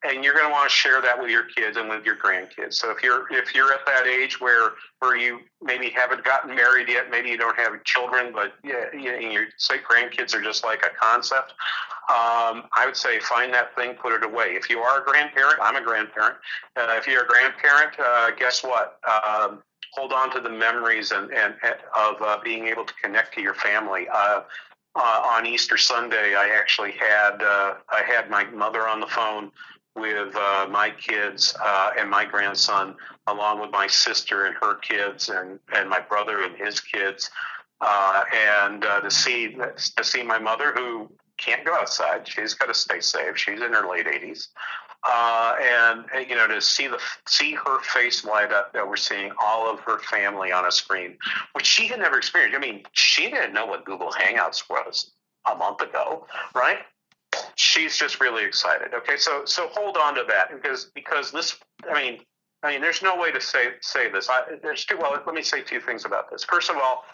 and 0.05 0.23
you're 0.23 0.35
going 0.35 0.47
to 0.47 0.53
want 0.53 0.69
to 0.69 0.75
share 0.75 1.01
that 1.01 1.19
with 1.19 1.31
your 1.31 1.45
kids 1.45 1.77
and 1.77 1.89
with 1.89 2.05
your 2.05 2.17
grandkids. 2.17 2.75
So 2.75 2.91
if 2.91 3.03
you're 3.03 3.27
if 3.33 3.55
you're 3.55 3.73
at 3.73 3.87
that 3.87 4.07
age 4.07 4.41
where 4.41 4.73
where 5.01 5.17
you 5.17 5.41
maybe 5.63 5.91
haven't 5.91 6.25
gotten 6.25 6.55
married 6.55 6.89
yet, 6.89 7.11
maybe 7.11 7.31
you 7.31 7.39
don't 7.39 7.57
have 7.57 7.83
children, 7.85 8.33
but 8.33 8.53
yeah, 8.63 8.85
you 8.93 9.13
your 9.31 9.47
say 9.57 9.77
grandkids 9.79 10.35
are 10.35 10.43
just 10.43 10.65
like 10.65 10.83
a 10.83 10.91
concept. 11.01 11.53
Um, 12.11 12.65
I 12.77 12.85
would 12.85 12.97
say 12.97 13.19
find 13.21 13.53
that 13.55 13.75
thing, 13.75 13.95
put 13.95 14.13
it 14.13 14.25
away. 14.25 14.49
If 14.51 14.69
you 14.69 14.81
are 14.81 15.01
a 15.01 15.05
grandparent, 15.05 15.59
I'm 15.63 15.77
a 15.77 15.83
grandparent. 15.83 16.37
Uh, 16.77 16.95
if 16.99 17.07
you're 17.07 17.25
a 17.25 17.27
grandparent, 17.27 17.99
uh, 17.99 18.31
guess 18.33 18.63
what? 18.63 18.99
Um, 19.09 19.63
hold 19.95 20.13
on 20.13 20.31
to 20.35 20.41
the 20.41 20.51
memories 20.51 21.13
and, 21.13 21.33
and, 21.33 21.55
and 21.63 21.77
of 21.97 22.21
uh, 22.21 22.39
being 22.45 22.67
able 22.67 22.85
to 22.85 22.95
connect 23.03 23.33
to 23.35 23.41
your 23.41 23.55
family. 23.55 24.07
Uh, 24.13 24.43
uh, 24.97 25.23
on 25.25 25.47
Easter 25.47 25.77
Sunday, 25.77 26.35
I 26.35 26.51
actually 26.51 26.93
had 26.93 27.43
uh, 27.43 27.75
I 27.89 28.03
had 28.07 28.31
my 28.31 28.45
mother 28.45 28.87
on 28.87 29.01
the 29.01 29.09
phone 29.09 29.51
with 29.97 30.35
uh, 30.35 30.67
my 30.71 30.91
kids 30.91 31.55
uh, 31.63 31.91
and 31.99 32.11
my 32.11 32.25
grandson, 32.25 32.97
along 33.27 33.61
with 33.61 33.71
my 33.71 33.87
sister 33.87 34.47
and 34.47 34.57
her 34.61 34.75
kids, 34.77 35.29
and, 35.29 35.59
and 35.73 35.89
my 35.89 36.01
brother 36.01 36.43
and 36.43 36.57
his 36.57 36.81
kids, 36.81 37.31
uh, 37.81 38.25
and 38.33 38.85
uh, 38.85 39.01
to 39.01 39.11
see 39.11 39.57
to 39.97 40.05
see 40.05 40.23
my 40.23 40.39
mother 40.39 40.73
who 40.73 41.11
can't 41.37 41.65
go 41.65 41.75
outside. 41.75 42.27
She's 42.27 42.55
got 42.55 42.67
to 42.67 42.75
stay 42.75 43.01
safe. 43.01 43.37
She's 43.37 43.61
in 43.61 43.73
her 43.73 43.89
late 43.89 44.07
80s. 44.07 44.49
Uh, 45.07 45.57
and 45.61 46.29
you 46.29 46.35
know 46.35 46.49
to 46.49 46.63
see 46.63 46.87
the 46.87 46.99
see 47.29 47.53
her 47.53 47.81
face 47.81 48.25
light 48.25 48.53
up 48.53 48.73
that 48.73 48.89
we're 48.89 48.97
seeing 48.97 49.31
all 49.39 49.71
of 49.71 49.79
her 49.81 49.99
family 49.99 50.51
on 50.51 50.67
a 50.67 50.73
screen, 50.73 51.19
which 51.53 51.67
she 51.67 51.87
had 51.87 51.99
never 52.01 52.17
experienced. 52.17 52.57
I 52.57 52.61
mean, 52.61 52.85
she 52.93 53.29
didn't 53.31 53.53
know 53.53 53.67
what 53.67 53.85
Google 53.85 54.11
Hangouts 54.11 54.69
was 54.71 55.11
a 55.51 55.55
month 55.55 55.83
ago, 55.83 56.27
right? 56.55 56.79
She's 57.57 57.97
just 57.97 58.21
really 58.21 58.45
excited. 58.45 58.95
Okay, 58.95 59.17
so 59.17 59.45
so 59.45 59.69
hold 59.69 59.97
on 59.97 60.15
to 60.15 60.25
that 60.29 60.51
because 60.51 60.91
because 60.95 61.31
this, 61.31 61.57
I 61.89 62.01
mean, 62.01 62.21
I 62.63 62.73
mean, 62.73 62.81
there's 62.81 63.03
no 63.03 63.17
way 63.17 63.31
to 63.33 63.41
say 63.41 63.69
say 63.81 64.11
this. 64.11 64.29
I, 64.31 64.43
there's 64.63 64.85
two. 64.85 64.97
Well, 64.99 65.21
let 65.25 65.35
me 65.35 65.43
say 65.43 65.63
two 65.63 65.81
things 65.81 66.05
about 66.05 66.31
this. 66.31 66.45
First 66.45 66.71
of 66.71 66.77
all, 66.77 67.05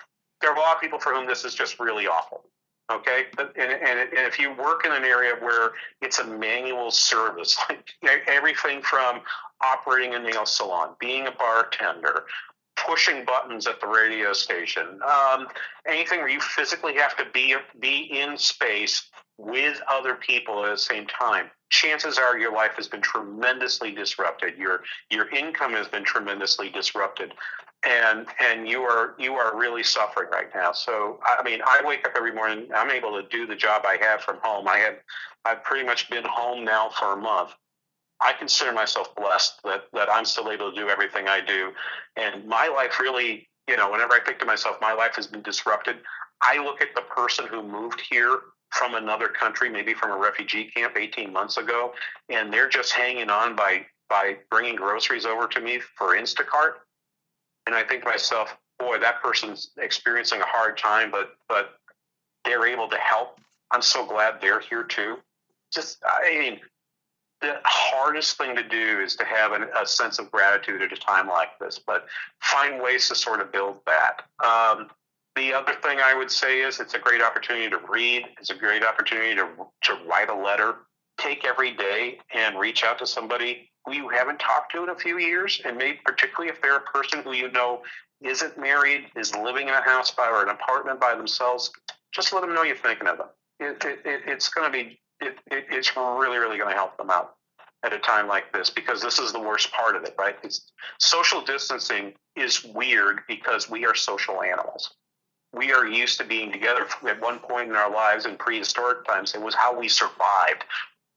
there 0.40 0.50
are 0.50 0.56
a 0.56 0.60
lot 0.60 0.76
of 0.76 0.80
people 0.80 0.98
for 0.98 1.12
whom 1.12 1.26
this 1.26 1.44
is 1.44 1.54
just 1.54 1.78
really 1.78 2.06
awful. 2.06 2.44
Okay, 2.90 3.26
and, 3.38 3.48
and, 3.56 4.00
and 4.00 4.26
if 4.26 4.36
you 4.36 4.52
work 4.52 4.84
in 4.84 4.90
an 4.90 5.04
area 5.04 5.34
where 5.40 5.72
it's 6.02 6.18
a 6.18 6.24
manual 6.24 6.90
service, 6.90 7.56
like 8.02 8.22
everything 8.26 8.82
from 8.82 9.20
operating 9.60 10.14
a 10.14 10.18
nail 10.18 10.44
salon, 10.44 10.96
being 10.98 11.28
a 11.28 11.30
bartender, 11.30 12.24
pushing 12.90 13.24
buttons 13.24 13.68
at 13.68 13.80
the 13.80 13.86
radio 13.86 14.32
station, 14.32 14.98
um, 15.08 15.46
anything 15.86 16.18
where 16.18 16.28
you 16.28 16.40
physically 16.40 16.94
have 16.94 17.16
to 17.16 17.24
be 17.32 17.54
be 17.78 18.08
in 18.20 18.36
space 18.36 19.08
with 19.38 19.80
other 19.88 20.16
people 20.16 20.64
at 20.64 20.72
the 20.72 20.76
same 20.76 21.06
time, 21.06 21.46
chances 21.68 22.18
are 22.18 22.36
your 22.36 22.52
life 22.52 22.72
has 22.76 22.88
been 22.88 23.00
tremendously 23.00 23.92
disrupted. 23.92 24.58
Your 24.58 24.80
your 25.08 25.28
income 25.30 25.72
has 25.74 25.86
been 25.86 26.02
tremendously 26.02 26.68
disrupted, 26.68 27.32
and 27.86 28.26
and 28.44 28.68
you 28.68 28.82
are 28.82 29.14
you 29.18 29.34
are 29.34 29.56
really 29.56 29.84
suffering 29.84 30.28
right 30.32 30.52
now. 30.52 30.72
So 30.72 31.20
I 31.24 31.44
mean, 31.44 31.60
I 31.64 31.80
wake 31.84 32.04
up 32.04 32.14
every 32.16 32.32
morning. 32.32 32.68
I'm 32.74 32.90
able 32.90 33.12
to 33.22 33.28
do 33.28 33.46
the 33.46 33.56
job 33.56 33.82
I 33.86 33.98
have 34.00 34.20
from 34.22 34.38
home. 34.42 34.66
I 34.66 34.78
have 34.78 34.96
I've 35.44 35.62
pretty 35.62 35.86
much 35.86 36.10
been 36.10 36.24
home 36.24 36.64
now 36.64 36.90
for 36.98 37.12
a 37.12 37.16
month. 37.16 37.50
I 38.22 38.32
consider 38.32 38.72
myself 38.72 39.14
blessed 39.14 39.60
that 39.64 39.84
that 39.92 40.08
I'm 40.10 40.24
still 40.24 40.50
able 40.50 40.70
to 40.70 40.78
do 40.78 40.88
everything 40.88 41.28
I 41.28 41.40
do, 41.40 41.72
and 42.16 42.46
my 42.46 42.68
life 42.68 43.00
really, 43.00 43.48
you 43.68 43.76
know, 43.76 43.90
whenever 43.90 44.14
I 44.14 44.20
think 44.20 44.38
to 44.40 44.46
myself, 44.46 44.76
my 44.80 44.92
life 44.92 45.16
has 45.16 45.26
been 45.26 45.42
disrupted. 45.42 45.96
I 46.42 46.62
look 46.62 46.80
at 46.80 46.94
the 46.94 47.02
person 47.02 47.46
who 47.46 47.62
moved 47.62 48.02
here 48.10 48.38
from 48.70 48.94
another 48.94 49.28
country, 49.28 49.68
maybe 49.68 49.94
from 49.94 50.10
a 50.10 50.16
refugee 50.16 50.70
camp 50.74 50.96
18 50.96 51.32
months 51.32 51.56
ago, 51.56 51.92
and 52.28 52.52
they're 52.52 52.68
just 52.68 52.92
hanging 52.92 53.30
on 53.30 53.56
by 53.56 53.86
by 54.08 54.36
bringing 54.50 54.76
groceries 54.76 55.24
over 55.24 55.46
to 55.46 55.60
me 55.60 55.80
for 55.96 56.16
Instacart. 56.16 56.72
And 57.66 57.74
I 57.74 57.82
think 57.84 58.02
to 58.02 58.08
myself, 58.08 58.56
boy, 58.78 58.98
that 58.98 59.22
person's 59.22 59.70
experiencing 59.78 60.40
a 60.40 60.46
hard 60.46 60.76
time, 60.76 61.10
but 61.10 61.36
but 61.48 61.76
they're 62.44 62.66
able 62.66 62.88
to 62.88 62.96
help. 62.96 63.40
I'm 63.70 63.82
so 63.82 64.04
glad 64.04 64.40
they're 64.40 64.60
here 64.60 64.82
too. 64.82 65.18
Just, 65.72 66.02
I 66.04 66.36
mean, 66.38 66.60
the 67.40 67.58
hardest 67.64 68.36
thing 68.36 68.54
to 68.56 68.62
do 68.62 69.00
is 69.00 69.16
to 69.16 69.24
have 69.24 69.52
an, 69.52 69.66
a 69.80 69.86
sense 69.86 70.18
of 70.18 70.30
gratitude 70.30 70.82
at 70.82 70.92
a 70.92 70.96
time 70.96 71.26
like 71.26 71.58
this, 71.58 71.78
but 71.78 72.06
find 72.40 72.82
ways 72.82 73.08
to 73.08 73.14
sort 73.14 73.40
of 73.40 73.50
build 73.50 73.78
that. 73.86 74.22
Um, 74.44 74.90
the 75.36 75.54
other 75.54 75.74
thing 75.82 75.98
I 76.00 76.14
would 76.14 76.30
say 76.30 76.60
is 76.60 76.80
it's 76.80 76.94
a 76.94 76.98
great 76.98 77.22
opportunity 77.22 77.70
to 77.70 77.78
read. 77.88 78.24
It's 78.38 78.50
a 78.50 78.54
great 78.54 78.84
opportunity 78.84 79.34
to, 79.36 79.48
to 79.84 79.98
write 80.06 80.28
a 80.28 80.34
letter. 80.34 80.76
Take 81.18 81.44
every 81.44 81.72
day 81.72 82.18
and 82.34 82.58
reach 82.58 82.84
out 82.84 82.98
to 82.98 83.06
somebody 83.06 83.70
who 83.86 83.94
you 83.94 84.08
haven't 84.08 84.38
talked 84.38 84.72
to 84.72 84.82
in 84.82 84.90
a 84.90 84.94
few 84.94 85.18
years, 85.18 85.60
and 85.64 85.78
maybe 85.78 85.98
particularly 86.04 86.50
if 86.50 86.60
they're 86.60 86.76
a 86.76 86.80
person 86.80 87.22
who 87.22 87.32
you 87.32 87.50
know 87.52 87.82
isn't 88.20 88.58
married, 88.58 89.06
is 89.16 89.34
living 89.34 89.68
in 89.68 89.74
a 89.74 89.80
house 89.80 90.10
by 90.10 90.28
or 90.28 90.42
an 90.42 90.50
apartment 90.50 91.00
by 91.00 91.14
themselves. 91.14 91.70
Just 92.12 92.32
let 92.32 92.42
them 92.42 92.54
know 92.54 92.62
you're 92.62 92.76
thinking 92.76 93.06
of 93.06 93.18
them. 93.18 93.28
It, 93.60 93.82
it, 93.84 94.00
it, 94.04 94.22
it's 94.26 94.48
going 94.48 94.70
to 94.70 94.72
be 94.72 95.00
it, 95.20 95.38
it's 95.50 95.96
really 95.96 96.38
really 96.38 96.58
going 96.58 96.70
to 96.70 96.76
help 96.76 96.96
them 96.96 97.10
out 97.10 97.36
at 97.84 97.92
a 97.92 97.98
time 97.98 98.28
like 98.28 98.52
this 98.52 98.68
because 98.68 99.00
this 99.00 99.18
is 99.18 99.32
the 99.32 99.40
worst 99.40 99.72
part 99.72 99.96
of 99.96 100.04
it, 100.04 100.14
right? 100.18 100.36
It's, 100.42 100.70
social 100.98 101.40
distancing 101.40 102.12
is 102.36 102.62
weird 102.62 103.20
because 103.26 103.70
we 103.70 103.86
are 103.86 103.94
social 103.94 104.42
animals 104.42 104.90
we 105.52 105.72
are 105.72 105.86
used 105.86 106.18
to 106.18 106.24
being 106.24 106.52
together 106.52 106.86
at 107.08 107.20
one 107.20 107.38
point 107.38 107.70
in 107.70 107.76
our 107.76 107.90
lives 107.90 108.26
in 108.26 108.36
prehistoric 108.36 109.04
times. 109.04 109.34
It 109.34 109.40
was 109.40 109.54
how 109.54 109.78
we 109.78 109.88
survived. 109.88 110.64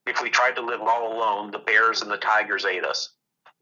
If 0.05 0.21
we 0.21 0.29
tried 0.29 0.55
to 0.55 0.61
live 0.61 0.81
all 0.81 1.15
alone, 1.15 1.51
the 1.51 1.59
bears 1.59 2.01
and 2.01 2.09
the 2.09 2.17
tigers 2.17 2.65
ate 2.65 2.83
us, 2.83 3.13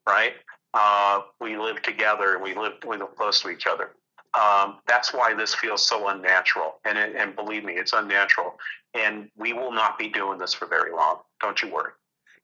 right? 0.08 0.34
Uh, 0.73 1.21
we 1.39 1.58
lived 1.58 1.84
together 1.84 2.36
and 2.36 2.43
we 2.43 2.56
lived, 2.56 2.86
we 2.86 2.97
close 3.17 3.41
to 3.41 3.49
each 3.49 3.67
other. 3.67 3.91
Um, 4.34 4.77
that's 4.88 5.13
why 5.13 5.34
this 5.34 5.54
feels 5.54 5.86
so 5.86 6.08
unnatural. 6.08 6.75
And, 6.86 6.97
and 6.97 7.36
believe 7.36 7.65
me, 7.65 7.73
it's 7.73 7.91
unnatural. 7.91 8.58
And 8.93 9.30
we 9.38 9.54
will 9.54 9.71
not 9.71 9.97
be 9.97 10.10
doing 10.10 10.38
this 10.38 10.54
for 10.54 10.65
very 10.65 10.91
long. 10.91 11.19
Don't 11.39 11.62
you 11.62 11.71
worry. 11.71 11.91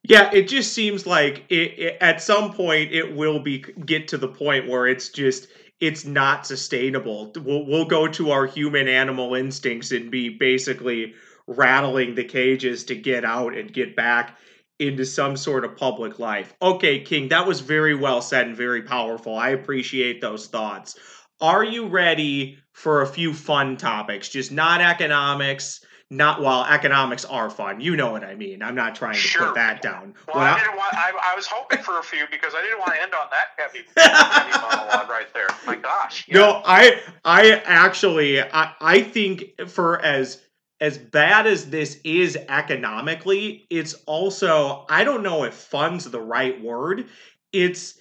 Yeah, 0.03 0.29
it 0.31 0.47
just 0.47 0.73
seems 0.73 1.05
like 1.05 1.43
it, 1.49 1.79
it, 1.79 1.97
at 1.99 2.21
some 2.21 2.53
point 2.53 2.93
it 2.93 3.15
will 3.15 3.39
be 3.39 3.59
get 3.59 4.07
to 4.09 4.17
the 4.17 4.27
point 4.27 4.67
where 4.67 4.87
it's 4.87 5.09
just 5.09 5.47
it's 5.81 6.05
not 6.05 6.47
sustainable. 6.47 7.31
We'll 7.35 7.65
we'll 7.65 7.85
go 7.85 8.07
to 8.07 8.31
our 8.31 8.45
human 8.45 8.87
animal 8.87 9.35
instincts 9.35 9.91
and 9.91 10.09
be 10.09 10.29
basically 10.29 11.13
rattling 11.47 12.15
the 12.15 12.23
cages 12.23 12.85
to 12.85 12.95
get 12.95 13.25
out 13.25 13.55
and 13.57 13.73
get 13.73 13.95
back 13.95 14.37
into 14.79 15.05
some 15.05 15.35
sort 15.35 15.65
of 15.65 15.75
public 15.75 16.19
life. 16.19 16.53
Okay, 16.61 16.99
King, 16.99 17.29
that 17.29 17.47
was 17.47 17.61
very 17.61 17.95
well 17.95 18.21
said 18.21 18.47
and 18.47 18.55
very 18.55 18.83
powerful. 18.83 19.35
I 19.35 19.49
appreciate 19.49 20.21
those 20.21 20.47
thoughts. 20.47 20.97
Are 21.41 21.63
you 21.63 21.87
ready 21.87 22.59
for 22.73 23.01
a 23.01 23.07
few 23.07 23.33
fun 23.33 23.77
topics? 23.77 24.29
Just 24.29 24.51
not 24.51 24.81
economics, 24.81 25.83
not 26.09 26.41
while 26.41 26.65
economics 26.65 27.25
are 27.25 27.49
fun. 27.49 27.81
You 27.81 27.95
know 27.95 28.11
what 28.11 28.23
I 28.23 28.35
mean. 28.35 28.63
I'm 28.63 28.75
not 28.75 28.95
trying 28.95 29.15
to 29.15 29.19
sure. 29.19 29.47
put 29.47 29.55
that 29.55 29.81
down. 29.81 30.13
Well, 30.27 30.37
I, 30.37 30.53
I, 30.53 30.59
didn't 30.59 30.77
want. 30.77 30.93
I, 30.93 31.11
I, 31.33 31.35
was 31.35 31.47
hoping 31.47 31.79
for 31.79 31.99
a 31.99 32.03
few 32.03 32.25
because 32.31 32.53
I 32.55 32.61
didn't 32.61 32.79
want 32.79 32.93
to 32.93 33.01
end 33.01 33.13
on 33.13 33.27
that 33.31 33.47
heavy, 33.57 33.85
heavy 33.97 34.51
monologue 34.51 35.09
right 35.09 35.33
there. 35.33 35.47
My 35.65 35.75
gosh. 35.75 36.25
Yeah. 36.27 36.37
No, 36.37 36.61
I 36.65 37.01
I 37.25 37.61
actually 37.65 38.41
I 38.41 38.73
I 38.79 39.01
think 39.01 39.67
for 39.67 40.01
as 40.01 40.41
as 40.79 40.97
bad 40.97 41.47
as 41.47 41.69
this 41.69 41.99
is 42.03 42.37
economically, 42.47 43.65
it's 43.69 43.95
also 44.05 44.85
I 44.89 45.03
don't 45.03 45.23
know 45.23 45.43
if 45.43 45.53
fun's 45.53 46.09
the 46.09 46.21
right 46.21 46.61
word. 46.61 47.07
It's 47.51 47.99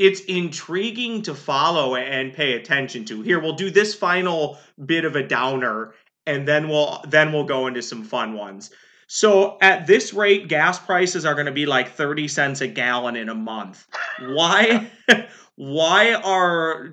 it's 0.00 0.20
intriguing 0.22 1.20
to 1.22 1.34
follow 1.34 1.94
and 1.94 2.32
pay 2.32 2.54
attention 2.54 3.04
to. 3.04 3.20
Here, 3.20 3.38
we'll 3.38 3.52
do 3.52 3.70
this 3.70 3.94
final 3.94 4.56
bit 4.86 5.04
of 5.04 5.14
a 5.14 5.22
downer 5.22 5.92
and 6.26 6.46
then 6.46 6.68
we'll 6.68 7.02
then 7.08 7.32
we'll 7.32 7.44
go 7.44 7.66
into 7.66 7.82
some 7.82 8.04
fun 8.04 8.34
ones. 8.34 8.70
So 9.06 9.58
at 9.60 9.88
this 9.88 10.14
rate, 10.14 10.46
gas 10.46 10.78
prices 10.78 11.24
are 11.24 11.34
going 11.34 11.46
to 11.46 11.52
be 11.52 11.66
like 11.66 11.94
30 11.94 12.28
cents 12.28 12.60
a 12.60 12.68
gallon 12.68 13.16
in 13.16 13.28
a 13.28 13.34
month. 13.34 13.86
Why 14.20 14.90
why 15.56 16.14
are 16.14 16.92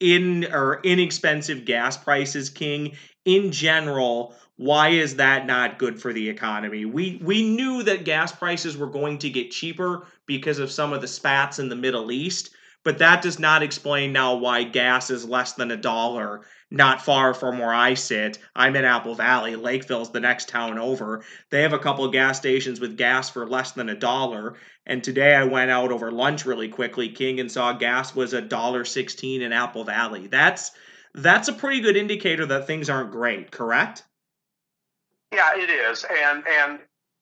in 0.00 0.44
or 0.52 0.80
inexpensive 0.82 1.64
gas 1.64 1.96
prices 1.96 2.50
king 2.50 2.96
in 3.24 3.52
general? 3.52 4.34
Why 4.56 4.88
is 4.88 5.16
that 5.16 5.46
not 5.46 5.78
good 5.78 6.00
for 6.00 6.12
the 6.12 6.28
economy? 6.28 6.84
We 6.84 7.20
we 7.22 7.48
knew 7.48 7.82
that 7.84 8.04
gas 8.04 8.32
prices 8.32 8.76
were 8.76 8.90
going 8.90 9.18
to 9.18 9.30
get 9.30 9.50
cheaper 9.50 10.06
because 10.26 10.58
of 10.58 10.72
some 10.72 10.92
of 10.92 11.00
the 11.00 11.08
spats 11.08 11.58
in 11.58 11.68
the 11.68 11.76
Middle 11.76 12.10
East, 12.10 12.50
but 12.82 12.98
that 12.98 13.22
does 13.22 13.38
not 13.38 13.62
explain 13.62 14.12
now 14.12 14.34
why 14.34 14.64
gas 14.64 15.10
is 15.10 15.24
less 15.24 15.52
than 15.52 15.70
a 15.70 15.76
dollar 15.76 16.42
not 16.70 17.02
far 17.02 17.32
from 17.32 17.58
where 17.58 17.72
I 17.72 17.94
sit. 17.94 18.38
I'm 18.54 18.74
in 18.76 18.84
Apple 18.84 19.14
Valley. 19.14 19.54
Lakeville's 19.54 20.10
the 20.10 20.20
next 20.20 20.48
town 20.48 20.78
over. 20.78 21.22
They 21.50 21.62
have 21.62 21.72
a 21.72 21.78
couple 21.78 22.08
gas 22.10 22.38
stations 22.38 22.80
with 22.80 22.96
gas 22.96 23.30
for 23.30 23.46
less 23.46 23.72
than 23.72 23.88
a 23.88 23.94
dollar. 23.94 24.54
And 24.84 25.02
today 25.02 25.34
I 25.34 25.44
went 25.44 25.70
out 25.70 25.92
over 25.92 26.10
lunch 26.10 26.44
really 26.44 26.68
quickly, 26.68 27.08
King, 27.08 27.40
and 27.40 27.50
saw 27.50 27.72
gas 27.72 28.14
was 28.14 28.32
a 28.32 28.40
dollar 28.42 28.84
sixteen 28.84 29.42
in 29.42 29.52
Apple 29.52 29.84
Valley. 29.84 30.26
That's 30.26 30.72
that's 31.14 31.48
a 31.48 31.52
pretty 31.52 31.80
good 31.80 31.96
indicator 31.96 32.46
that 32.46 32.66
things 32.66 32.90
aren't 32.90 33.12
great, 33.12 33.50
correct? 33.50 34.04
Yeah, 35.32 35.56
it 35.56 35.70
is. 35.70 36.04
And 36.04 36.44
and 36.46 36.78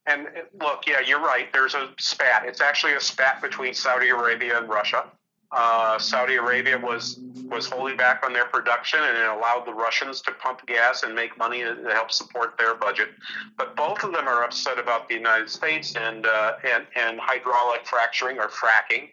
and 0.07 0.27
look, 0.61 0.87
yeah, 0.87 1.01
you're 1.01 1.21
right. 1.21 1.53
There's 1.53 1.75
a 1.75 1.91
spat. 1.99 2.45
It's 2.47 2.61
actually 2.61 2.95
a 2.95 3.01
spat 3.01 3.41
between 3.41 3.75
Saudi 3.75 4.09
Arabia 4.09 4.59
and 4.59 4.69
Russia. 4.69 5.07
Uh, 5.55 5.99
Saudi 6.01 6.35
Arabia 6.35 6.77
was 6.77 7.21
was 7.49 7.67
holding 7.67 7.97
back 7.97 8.25
on 8.25 8.33
their 8.33 8.47
production, 8.47 8.99
and 9.01 9.17
it 9.17 9.29
allowed 9.29 9.65
the 9.65 9.73
Russians 9.73 10.21
to 10.23 10.33
pump 10.33 10.67
gas 10.67 11.05
and 11.05 11.15
make 11.15 11.39
money 11.39 11.63
to 11.63 11.77
help 11.93 12.11
support 12.11 12.57
their 12.59 12.75
budget. 12.75 13.11
But 13.57 13.77
both 13.77 14.03
of 14.03 14.13
them 14.13 14.27
are 14.27 14.43
upset 14.43 14.81
about 14.81 15.09
the 15.09 15.15
United 15.15 15.49
States 15.49 15.95
and 15.95 16.27
uh, 16.27 16.55
and 16.69 16.87
and 16.97 17.21
hydraulic 17.21 17.87
fracturing 17.87 18.39
or 18.39 18.49
fracking 18.49 19.11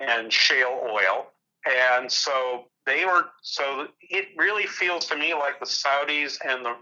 and 0.00 0.32
shale 0.32 0.80
oil, 0.84 1.26
and 1.64 2.10
so 2.10 2.64
they 2.86 3.04
were. 3.04 3.26
So 3.42 3.86
it 4.00 4.28
really 4.36 4.66
feels 4.66 5.06
to 5.06 5.16
me 5.16 5.32
like 5.32 5.60
the 5.60 5.66
Saudis 5.66 6.38
and 6.44 6.64
the 6.64 6.74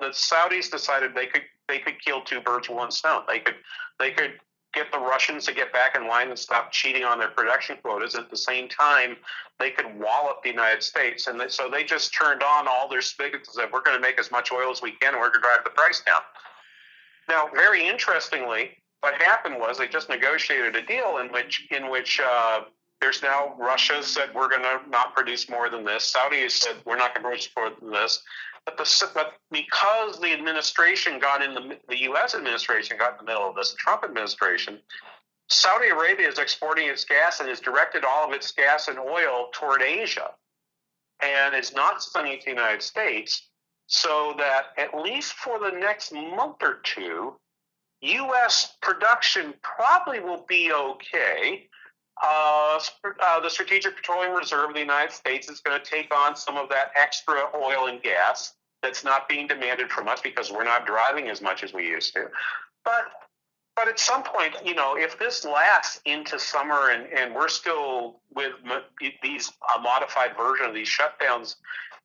the 0.00 0.08
Saudis 0.08 0.70
decided 0.70 1.14
they 1.14 1.26
could 1.26 1.42
they 1.68 1.78
could 1.78 2.02
kill 2.04 2.22
two 2.22 2.40
birds 2.40 2.68
with 2.68 2.78
one 2.78 2.90
stone. 2.90 3.22
They 3.28 3.38
could 3.38 3.56
they 4.00 4.10
could 4.10 4.40
get 4.76 4.92
the 4.92 4.98
Russians 4.98 5.46
to 5.46 5.54
get 5.54 5.72
back 5.72 5.96
in 5.96 6.06
line 6.06 6.28
and 6.28 6.38
stop 6.38 6.70
cheating 6.70 7.02
on 7.02 7.18
their 7.18 7.30
production 7.30 7.78
quotas. 7.82 8.14
At 8.14 8.30
the 8.30 8.36
same 8.36 8.68
time, 8.68 9.16
they 9.58 9.70
could 9.70 9.86
wallop 9.98 10.42
the 10.42 10.50
United 10.50 10.82
States. 10.82 11.26
And 11.26 11.40
so 11.50 11.68
they 11.70 11.82
just 11.82 12.14
turned 12.14 12.42
on 12.42 12.68
all 12.68 12.86
their 12.88 13.00
spigots 13.00 13.48
and 13.48 13.54
said, 13.54 13.72
we're 13.72 13.82
going 13.82 13.96
to 13.96 14.02
make 14.02 14.20
as 14.20 14.30
much 14.30 14.52
oil 14.52 14.70
as 14.70 14.82
we 14.82 14.92
can 14.92 15.14
and 15.14 15.18
we're 15.18 15.30
going 15.30 15.42
to 15.42 15.48
drive 15.48 15.64
the 15.64 15.70
price 15.70 16.02
down. 16.06 16.20
Now, 17.28 17.48
very 17.54 17.88
interestingly, 17.88 18.76
what 19.00 19.14
happened 19.14 19.56
was 19.58 19.78
they 19.78 19.88
just 19.88 20.08
negotiated 20.08 20.76
a 20.76 20.84
deal 20.84 21.18
in 21.18 21.28
which, 21.28 21.66
in 21.70 21.90
which, 21.90 22.20
uh, 22.20 22.60
there's 23.00 23.22
now 23.22 23.54
Russia 23.58 24.02
said 24.02 24.30
we're 24.34 24.48
going 24.48 24.62
to 24.62 24.80
not 24.88 25.14
produce 25.14 25.50
more 25.50 25.68
than 25.68 25.84
this. 25.84 26.04
Saudi 26.04 26.48
said 26.48 26.76
we're 26.86 26.96
not 26.96 27.14
going 27.14 27.22
to 27.22 27.28
produce 27.28 27.50
more 27.56 27.70
than 27.78 27.90
this. 27.90 28.22
But, 28.66 28.76
the, 28.76 29.10
but 29.14 29.34
because 29.50 30.20
the 30.20 30.32
administration 30.32 31.18
got 31.18 31.40
in 31.40 31.54
the, 31.54 31.78
the 31.88 32.02
U.S. 32.02 32.34
administration 32.34 32.98
got 32.98 33.12
in 33.12 33.18
the 33.18 33.32
middle 33.32 33.48
of 33.48 33.54
this, 33.54 33.70
the 33.70 33.78
Trump 33.78 34.02
administration, 34.04 34.80
Saudi 35.48 35.88
Arabia 35.88 36.28
is 36.28 36.38
exporting 36.38 36.88
its 36.88 37.04
gas 37.04 37.38
and 37.40 37.48
has 37.48 37.60
directed 37.60 38.04
all 38.04 38.26
of 38.26 38.34
its 38.34 38.50
gas 38.50 38.88
and 38.88 38.98
oil 38.98 39.48
toward 39.52 39.80
Asia, 39.82 40.32
and 41.22 41.54
is 41.54 41.72
not 41.74 42.02
sending 42.02 42.32
it 42.34 42.40
to 42.40 42.46
the 42.46 42.50
United 42.50 42.82
States. 42.82 43.48
so 43.86 44.34
that 44.36 44.66
at 44.76 44.94
least 45.00 45.34
for 45.34 45.58
the 45.58 45.70
next 45.70 46.12
month 46.12 46.56
or 46.60 46.80
two, 46.82 47.36
U.S. 48.00 48.76
production 48.82 49.54
probably 49.62 50.20
will 50.20 50.44
be 50.48 50.72
okay. 50.72 51.68
Uh, 52.22 52.80
uh, 53.22 53.40
the 53.40 53.50
Strategic 53.50 53.96
Petroleum 53.96 54.34
Reserve 54.34 54.70
of 54.70 54.74
the 54.74 54.80
United 54.80 55.12
States 55.12 55.50
is 55.50 55.60
going 55.60 55.78
to 55.78 55.84
take 55.84 56.14
on 56.14 56.34
some 56.34 56.56
of 56.56 56.68
that 56.70 56.92
extra 57.00 57.44
oil 57.54 57.88
and 57.88 58.02
gas 58.02 58.54
that's 58.82 59.04
not 59.04 59.28
being 59.28 59.46
demanded 59.46 59.90
from 59.90 60.08
us 60.08 60.20
because 60.20 60.50
we're 60.50 60.64
not 60.64 60.86
driving 60.86 61.28
as 61.28 61.42
much 61.42 61.62
as 61.62 61.72
we 61.72 61.86
used 61.86 62.14
to. 62.14 62.26
But 62.84 63.04
but 63.74 63.88
at 63.88 63.98
some 63.98 64.22
point, 64.22 64.54
you 64.64 64.74
know, 64.74 64.96
if 64.96 65.18
this 65.18 65.44
lasts 65.44 66.00
into 66.06 66.38
summer 66.38 66.88
and, 66.90 67.06
and 67.12 67.34
we're 67.34 67.48
still 67.48 68.20
with 68.34 68.52
these 69.22 69.52
a 69.76 69.80
modified 69.80 70.34
version 70.34 70.64
of 70.64 70.74
these 70.74 70.88
shutdowns 70.88 71.56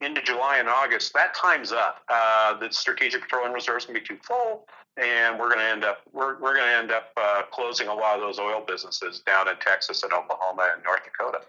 into 0.01 0.21
July 0.21 0.57
and 0.57 0.67
August, 0.67 1.13
that 1.13 1.33
time's 1.33 1.71
up. 1.71 2.01
Uh, 2.09 2.57
the 2.57 2.69
strategic 2.71 3.21
petroleum 3.21 3.53
reserves 3.53 3.85
can 3.85 3.93
be 3.93 4.01
too 4.01 4.17
full, 4.21 4.67
and 4.97 5.39
we're 5.39 5.47
going 5.47 5.59
to 5.59 5.71
end 5.71 5.83
up 5.83 6.01
we're, 6.11 6.39
we're 6.39 6.55
going 6.55 6.67
to 6.67 6.77
end 6.77 6.91
up 6.91 7.11
uh, 7.17 7.43
closing 7.51 7.87
a 7.87 7.93
lot 7.93 8.15
of 8.15 8.21
those 8.21 8.39
oil 8.39 8.63
businesses 8.65 9.21
down 9.25 9.47
in 9.47 9.55
Texas 9.57 10.03
and 10.03 10.13
Oklahoma 10.13 10.71
and 10.73 10.83
North 10.83 11.03
Dakota. 11.03 11.41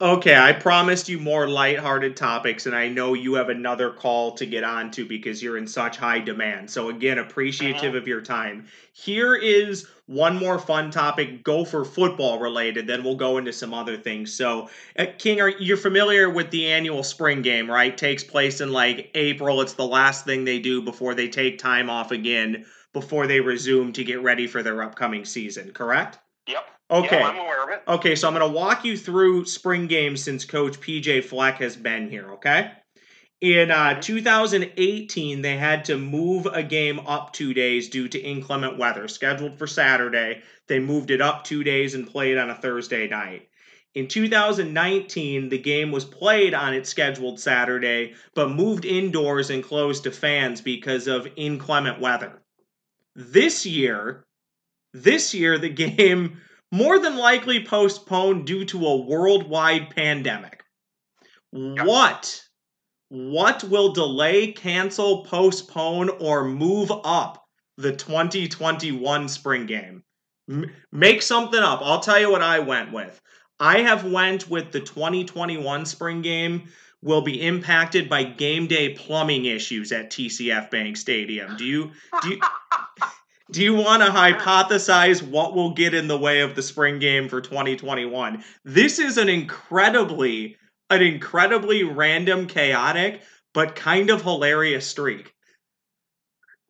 Okay, 0.00 0.36
I 0.36 0.52
promised 0.52 1.08
you 1.08 1.20
more 1.20 1.48
lighthearted 1.48 2.16
topics, 2.16 2.66
and 2.66 2.74
I 2.74 2.88
know 2.88 3.14
you 3.14 3.34
have 3.34 3.48
another 3.48 3.90
call 3.90 4.32
to 4.32 4.44
get 4.44 4.64
on 4.64 4.90
to 4.92 5.06
because 5.06 5.40
you're 5.40 5.56
in 5.56 5.68
such 5.68 5.96
high 5.96 6.18
demand. 6.18 6.68
So, 6.68 6.88
again, 6.88 7.18
appreciative 7.18 7.80
mm-hmm. 7.80 7.96
of 7.96 8.08
your 8.08 8.20
time. 8.20 8.66
Here 8.92 9.36
is 9.36 9.86
one 10.06 10.36
more 10.36 10.58
fun 10.58 10.90
topic, 10.90 11.42
Gopher 11.42 11.84
football 11.84 12.38
related, 12.38 12.86
then 12.86 13.02
we'll 13.02 13.16
go 13.16 13.38
into 13.38 13.52
some 13.52 13.72
other 13.72 13.96
things. 13.96 14.32
So, 14.32 14.68
uh, 14.98 15.06
King, 15.18 15.40
are 15.40 15.48
you're 15.48 15.76
familiar 15.76 16.28
with 16.28 16.50
the 16.50 16.66
annual 16.66 17.02
spring 17.02 17.42
game, 17.42 17.70
right? 17.70 17.96
Takes 17.96 18.22
place 18.22 18.60
in 18.60 18.72
like 18.72 19.10
April. 19.14 19.62
It's 19.62 19.74
the 19.74 19.86
last 19.86 20.24
thing 20.24 20.44
they 20.44 20.58
do 20.58 20.82
before 20.82 21.14
they 21.14 21.28
take 21.28 21.58
time 21.58 21.88
off 21.88 22.10
again 22.10 22.66
before 22.92 23.26
they 23.26 23.40
resume 23.40 23.92
to 23.92 24.04
get 24.04 24.22
ready 24.22 24.46
for 24.46 24.62
their 24.62 24.82
upcoming 24.82 25.24
season, 25.24 25.72
correct? 25.72 26.18
Yep. 26.46 26.64
Okay. 26.90 27.18
Yeah, 27.18 27.28
I'm 27.28 27.38
aware 27.38 27.64
of 27.64 27.70
it. 27.70 27.82
Okay, 27.88 28.14
so 28.14 28.28
I'm 28.28 28.34
going 28.34 28.46
to 28.46 28.56
walk 28.56 28.84
you 28.84 28.96
through 28.96 29.46
spring 29.46 29.86
games 29.86 30.22
since 30.22 30.44
Coach 30.44 30.80
PJ 30.80 31.24
Fleck 31.24 31.56
has 31.56 31.76
been 31.76 32.08
here, 32.08 32.32
okay? 32.34 32.72
In 33.44 33.70
uh, 33.70 34.00
2018, 34.00 35.42
they 35.42 35.58
had 35.58 35.84
to 35.84 35.98
move 35.98 36.46
a 36.46 36.62
game 36.62 36.98
up 37.00 37.34
two 37.34 37.52
days 37.52 37.90
due 37.90 38.08
to 38.08 38.18
inclement 38.18 38.78
weather. 38.78 39.06
Scheduled 39.06 39.58
for 39.58 39.66
Saturday, 39.66 40.40
they 40.66 40.78
moved 40.78 41.10
it 41.10 41.20
up 41.20 41.44
two 41.44 41.62
days 41.62 41.94
and 41.94 42.10
played 42.10 42.38
on 42.38 42.48
a 42.48 42.54
Thursday 42.54 43.06
night. 43.06 43.50
In 43.94 44.08
2019, 44.08 45.50
the 45.50 45.58
game 45.58 45.92
was 45.92 46.06
played 46.06 46.54
on 46.54 46.72
its 46.72 46.88
scheduled 46.88 47.38
Saturday, 47.38 48.14
but 48.34 48.48
moved 48.48 48.86
indoors 48.86 49.50
and 49.50 49.62
closed 49.62 50.04
to 50.04 50.10
fans 50.10 50.62
because 50.62 51.06
of 51.06 51.28
inclement 51.36 52.00
weather. 52.00 52.40
This 53.14 53.66
year, 53.66 54.24
this 54.94 55.34
year 55.34 55.58
the 55.58 55.68
game 55.98 56.40
more 56.72 56.98
than 56.98 57.18
likely 57.18 57.62
postponed 57.62 58.46
due 58.46 58.64
to 58.64 58.86
a 58.86 58.96
worldwide 58.96 59.90
pandemic. 59.90 60.64
What? 61.50 62.40
What 63.14 63.62
will 63.62 63.92
delay, 63.92 64.50
cancel, 64.50 65.24
postpone, 65.24 66.08
or 66.18 66.44
move 66.44 66.90
up 67.04 67.46
the 67.76 67.92
2021 67.92 69.28
spring 69.28 69.66
game? 69.66 70.02
M- 70.50 70.68
make 70.90 71.22
something 71.22 71.60
up. 71.60 71.78
I'll 71.80 72.00
tell 72.00 72.18
you 72.18 72.28
what 72.28 72.42
I 72.42 72.58
went 72.58 72.92
with. 72.92 73.20
I 73.60 73.82
have 73.82 74.04
went 74.04 74.50
with 74.50 74.72
the 74.72 74.80
2021 74.80 75.86
spring 75.86 76.22
game 76.22 76.64
will 77.02 77.22
be 77.22 77.40
impacted 77.40 78.08
by 78.08 78.24
game 78.24 78.66
day 78.66 78.94
plumbing 78.94 79.44
issues 79.44 79.92
at 79.92 80.10
TCF 80.10 80.68
Bank 80.72 80.96
Stadium. 80.96 81.56
Do 81.56 81.64
you 81.64 81.92
do 82.20 82.30
you, 82.30 82.40
do 83.52 83.62
you 83.62 83.74
want 83.74 84.02
to 84.02 84.08
hypothesize 84.08 85.22
what 85.22 85.54
will 85.54 85.70
get 85.70 85.94
in 85.94 86.08
the 86.08 86.18
way 86.18 86.40
of 86.40 86.56
the 86.56 86.62
spring 86.62 86.98
game 86.98 87.28
for 87.28 87.40
2021? 87.40 88.42
This 88.64 88.98
is 88.98 89.18
an 89.18 89.28
incredibly, 89.28 90.56
an 90.90 91.02
incredibly 91.02 91.84
random, 91.84 92.46
chaotic, 92.46 93.22
but 93.52 93.76
kind 93.76 94.10
of 94.10 94.22
hilarious 94.22 94.86
streak. 94.86 95.34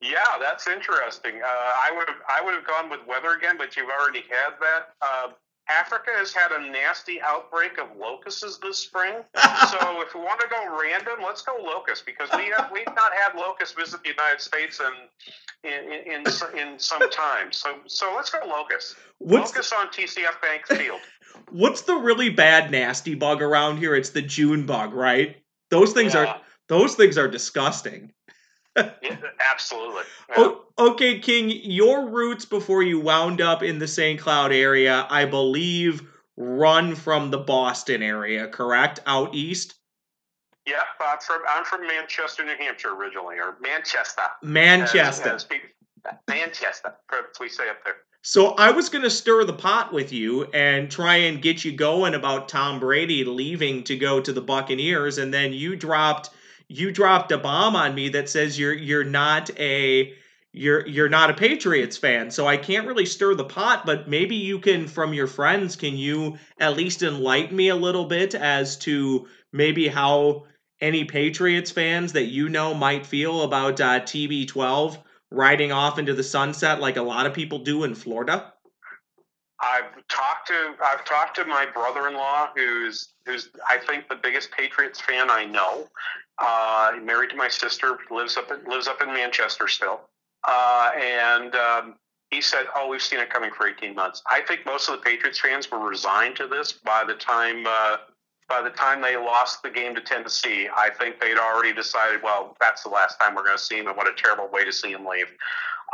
Yeah, 0.01 0.19
that's 0.39 0.69
interesting. 0.69 1.41
Uh, 1.43 1.47
I 1.47 1.91
would 1.97 2.09
I 2.29 2.43
would 2.45 2.55
have 2.55 2.67
gone 2.67 2.91
with 2.91 3.01
weather 3.07 3.33
again, 3.33 3.57
but 3.57 3.77
you've 3.77 3.89
already 3.89 4.21
had 4.29 4.53
that. 4.61 4.95
Uh, 5.01 5.29
Africa 5.69 6.11
has 6.15 6.33
had 6.33 6.53
a 6.53 6.71
nasty 6.71 7.21
outbreak 7.23 7.79
of 7.79 7.97
locusts 7.99 8.59
this 8.63 8.79
spring. 8.79 9.15
so 9.71 10.03
if 10.03 10.15
we 10.15 10.21
want 10.21 10.41
to 10.41 10.47
go 10.49 10.79
random, 10.81 11.25
let's 11.25 11.43
go 11.43 11.57
locusts 11.63 12.05
because 12.05 12.29
we 12.37 12.53
have 12.57 12.71
we've 12.73 12.87
not 12.87 13.13
had 13.15 13.39
locusts 13.39 13.75
visit 13.75 14.03
the 14.03 14.11
United 14.11 14.41
States 14.41 14.81
in 14.81 15.71
in 15.71 15.93
in, 16.13 16.59
in 16.59 16.79
some 16.79 17.11
time. 17.11 17.51
So 17.51 17.77
so 17.87 18.13
let's 18.15 18.31
go 18.31 18.41
locusts. 18.47 18.97
What's 19.19 19.53
locusts 19.53 19.71
the, 19.71 19.79
on 19.79 19.89
TCF 19.89 20.41
Bank 20.43 20.67
Field. 20.67 21.01
What's 21.51 21.83
the 21.83 21.97
really 21.97 22.31
bad 22.31 22.71
nasty 22.71 23.15
bug 23.15 23.43
around 23.43 23.79
here? 23.79 23.95
It's 23.95 24.11
the 24.11 24.23
June 24.23 24.67
bug, 24.67 24.93
right? 24.93 25.37
Those 25.71 25.93
things 25.93 26.15
yeah. 26.15 26.27
are 26.27 26.41
those 26.69 26.95
things 26.95 27.19
are 27.19 27.29
disgusting 27.29 28.13
yeah, 28.77 29.17
absolutely. 29.53 30.03
Yeah. 30.31 30.35
Oh, 30.39 30.65
okay, 30.79 31.19
King, 31.19 31.51
your 31.51 32.09
roots 32.09 32.45
before 32.45 32.83
you 32.83 33.01
wound 33.01 33.41
up 33.41 33.63
in 33.63 33.79
the 33.79 33.89
St. 33.89 34.21
Cloud 34.21 34.53
area, 34.53 35.07
I 35.09 35.25
believe, 35.25 36.03
run 36.37 36.95
from 36.95 37.31
the 37.31 37.39
Boston 37.39 38.03
area, 38.03 38.49
correct? 38.49 39.01
Out 39.07 39.35
east? 39.35 39.75
Yeah, 40.67 40.77
I'm 41.01 41.19
from 41.19 41.43
I'm 41.49 41.65
from 41.65 41.87
Manchester, 41.87 42.45
New 42.45 42.57
Hampshire 42.57 42.95
originally, 42.95 43.37
or 43.37 43.57
Manchester. 43.61 44.23
Manchester. 44.43 45.29
As, 45.29 45.35
as 45.35 45.45
people, 45.45 45.69
Manchester, 46.27 46.95
we 47.39 47.49
say 47.49 47.69
up 47.69 47.85
there. 47.85 47.97
So 48.23 48.55
I 48.55 48.71
was 48.71 48.89
going 48.89 49.05
to 49.05 49.11
stir 49.11 49.45
the 49.45 49.53
pot 49.53 49.93
with 49.93 50.11
you 50.11 50.45
and 50.55 50.91
try 50.91 51.17
and 51.17 51.43
get 51.43 51.65
you 51.65 51.73
going 51.73 52.15
about 52.15 52.49
Tom 52.49 52.81
Brady 52.81 53.25
leaving 53.25 53.85
to 53.85 53.97
go 53.97 54.21
to 54.21 54.33
the 54.33 54.41
Buccaneers, 54.41 55.19
and 55.19 55.33
then 55.33 55.53
you 55.53 55.77
dropped– 55.77 56.31
you 56.69 56.93
dropped 56.93 57.33
a 57.33 57.39
bomb 57.39 57.77
on 57.77 57.95
me 57.95 58.09
that 58.11 58.29
says 58.29 58.59
you're 58.59 58.73
you're 58.73 59.05
not 59.05 59.51
a 59.59 60.15
you're 60.53 60.87
you're 60.87 61.09
not 61.09 61.31
a 61.31 61.35
Patriots 61.35 61.97
fan, 61.97 62.31
so 62.31 62.47
I 62.47 62.57
can't 62.57 62.87
really 62.87 63.07
stir 63.07 63.35
the 63.35 63.45
pot, 63.45 63.85
but 63.85 64.09
maybe 64.09 64.37
you 64.37 64.59
can 64.59 64.87
from 64.87 65.13
your 65.13 65.27
friends 65.27 65.77
can 65.77 65.97
you 65.97 66.39
at 66.59 66.77
least 66.77 67.03
enlighten 67.03 67.57
me 67.57 67.69
a 67.69 67.77
little 67.77 68.05
bit 68.05 68.35
as 68.35 68.77
to 68.79 69.27
maybe 69.53 69.89
how 69.89 70.45
any 70.81 71.05
Patriots 71.05 71.71
fans 71.71 72.13
that 72.13 72.27
you 72.27 72.49
know 72.49 72.75
might 72.75 73.07
feel 73.07 73.43
about 73.43 73.81
uh, 73.81 74.01
TB12 74.01 74.99
riding 75.31 75.73
off 75.73 75.99
into 75.99 76.15
the 76.15 76.23
sunset 76.23 76.81
like 76.81 76.97
a 76.97 77.03
lot 77.03 77.27
of 77.27 77.35
people 77.35 77.59
do 77.59 77.85
in 77.85 77.95
Florida? 77.95 78.53
I've 79.61 80.07
talked 80.09 80.49
to 80.49 80.75
I've 80.85 81.05
talked 81.05 81.37
to 81.37 81.45
my 81.47 81.67
brother-in-law, 81.67 82.51
who's 82.55 83.15
who's 83.25 83.51
I 83.69 83.79
think 83.79 84.09
the 84.09 84.17
biggest 84.17 84.51
Patriots 84.51 85.01
fan 85.01 85.31
I 85.31 85.45
know. 85.45 85.89
Uh, 86.39 86.93
married 87.03 87.31
to 87.31 87.37
my 87.37 87.49
sister, 87.49 87.99
lives 88.11 88.37
up 88.37 88.51
in, 88.51 88.65
lives 88.71 88.89
up 88.89 89.01
in 89.01 89.09
Manchester 89.09 89.69
still, 89.69 90.01
uh, 90.49 90.91
and 91.01 91.55
um, 91.55 91.95
he 92.31 92.41
said, 92.41 92.67
"Oh, 92.75 92.89
we've 92.89 93.03
seen 93.03 93.21
it 93.21 93.31
coming 93.31 93.53
for 93.57 93.69
18 93.69 93.95
months." 93.95 94.21
I 94.31 94.41
think 94.41 94.67
most 94.67 94.89
of 94.89 94.97
the 94.97 95.03
Patriots 95.03 95.39
fans 95.39 95.71
were 95.71 95.79
resigned 95.79 96.35
to 96.37 96.49
this 96.49 96.73
by 96.73 97.05
the 97.07 97.15
time 97.15 97.65
uh, 97.67 97.99
by 98.49 98.63
the 98.63 98.71
time 98.71 99.01
they 99.01 99.17
lost 99.17 99.63
the 99.63 99.71
game 99.71 99.95
to 99.95 100.01
Tennessee. 100.01 100.69
I 100.75 100.91
think 100.91 101.21
they'd 101.21 101.39
already 101.39 101.73
decided, 101.73 102.23
well, 102.23 102.57
that's 102.61 102.83
the 102.83 102.91
last 102.91 103.19
time 103.21 103.35
we're 103.35 103.45
going 103.45 103.57
to 103.57 103.63
see 103.63 103.79
him, 103.79 103.87
and 103.87 103.97
what 103.97 104.09
a 104.09 104.15
terrible 104.15 104.49
way 104.53 104.65
to 104.65 104.73
see 104.73 104.93
him 104.93 105.07
leave. 105.07 105.33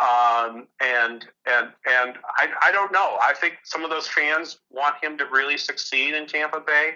Um, 0.01 0.66
and 0.80 1.26
and 1.47 1.68
and 1.86 2.18
I, 2.38 2.49
I 2.62 2.72
don't 2.72 2.93
know. 2.93 3.18
I 3.20 3.34
think 3.34 3.59
some 3.64 3.84
of 3.84 3.91
those 3.91 4.09
fans 4.09 4.59
want 4.70 4.97
him 5.03 5.18
to 5.18 5.26
really 5.26 5.59
succeed 5.59 6.14
in 6.14 6.26
Tampa 6.26 6.61
Bay. 6.61 6.95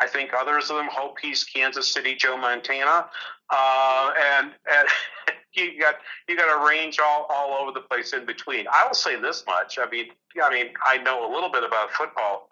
I 0.00 0.06
think 0.06 0.30
others 0.36 0.70
of 0.70 0.76
them 0.76 0.88
hope 0.90 1.16
he's 1.20 1.44
Kansas 1.44 1.92
City 1.92 2.14
Joe 2.14 2.36
Montana. 2.36 3.06
Uh, 3.50 4.12
and 4.38 4.50
and 4.70 4.88
you 5.54 5.80
got 5.80 5.96
you 6.28 6.36
got 6.36 6.48
a 6.48 6.66
range 6.66 6.98
all, 6.98 7.26
all 7.30 7.62
over 7.62 7.72
the 7.72 7.80
place 7.80 8.12
in 8.12 8.26
between. 8.26 8.66
I 8.68 8.86
will 8.86 8.94
say 8.94 9.20
this 9.20 9.44
much. 9.46 9.78
I 9.78 9.88
mean, 9.88 10.06
I 10.42 10.50
mean, 10.50 10.66
I 10.84 10.98
know 10.98 11.30
a 11.30 11.32
little 11.32 11.50
bit 11.50 11.64
about 11.64 11.90
football 11.92 12.48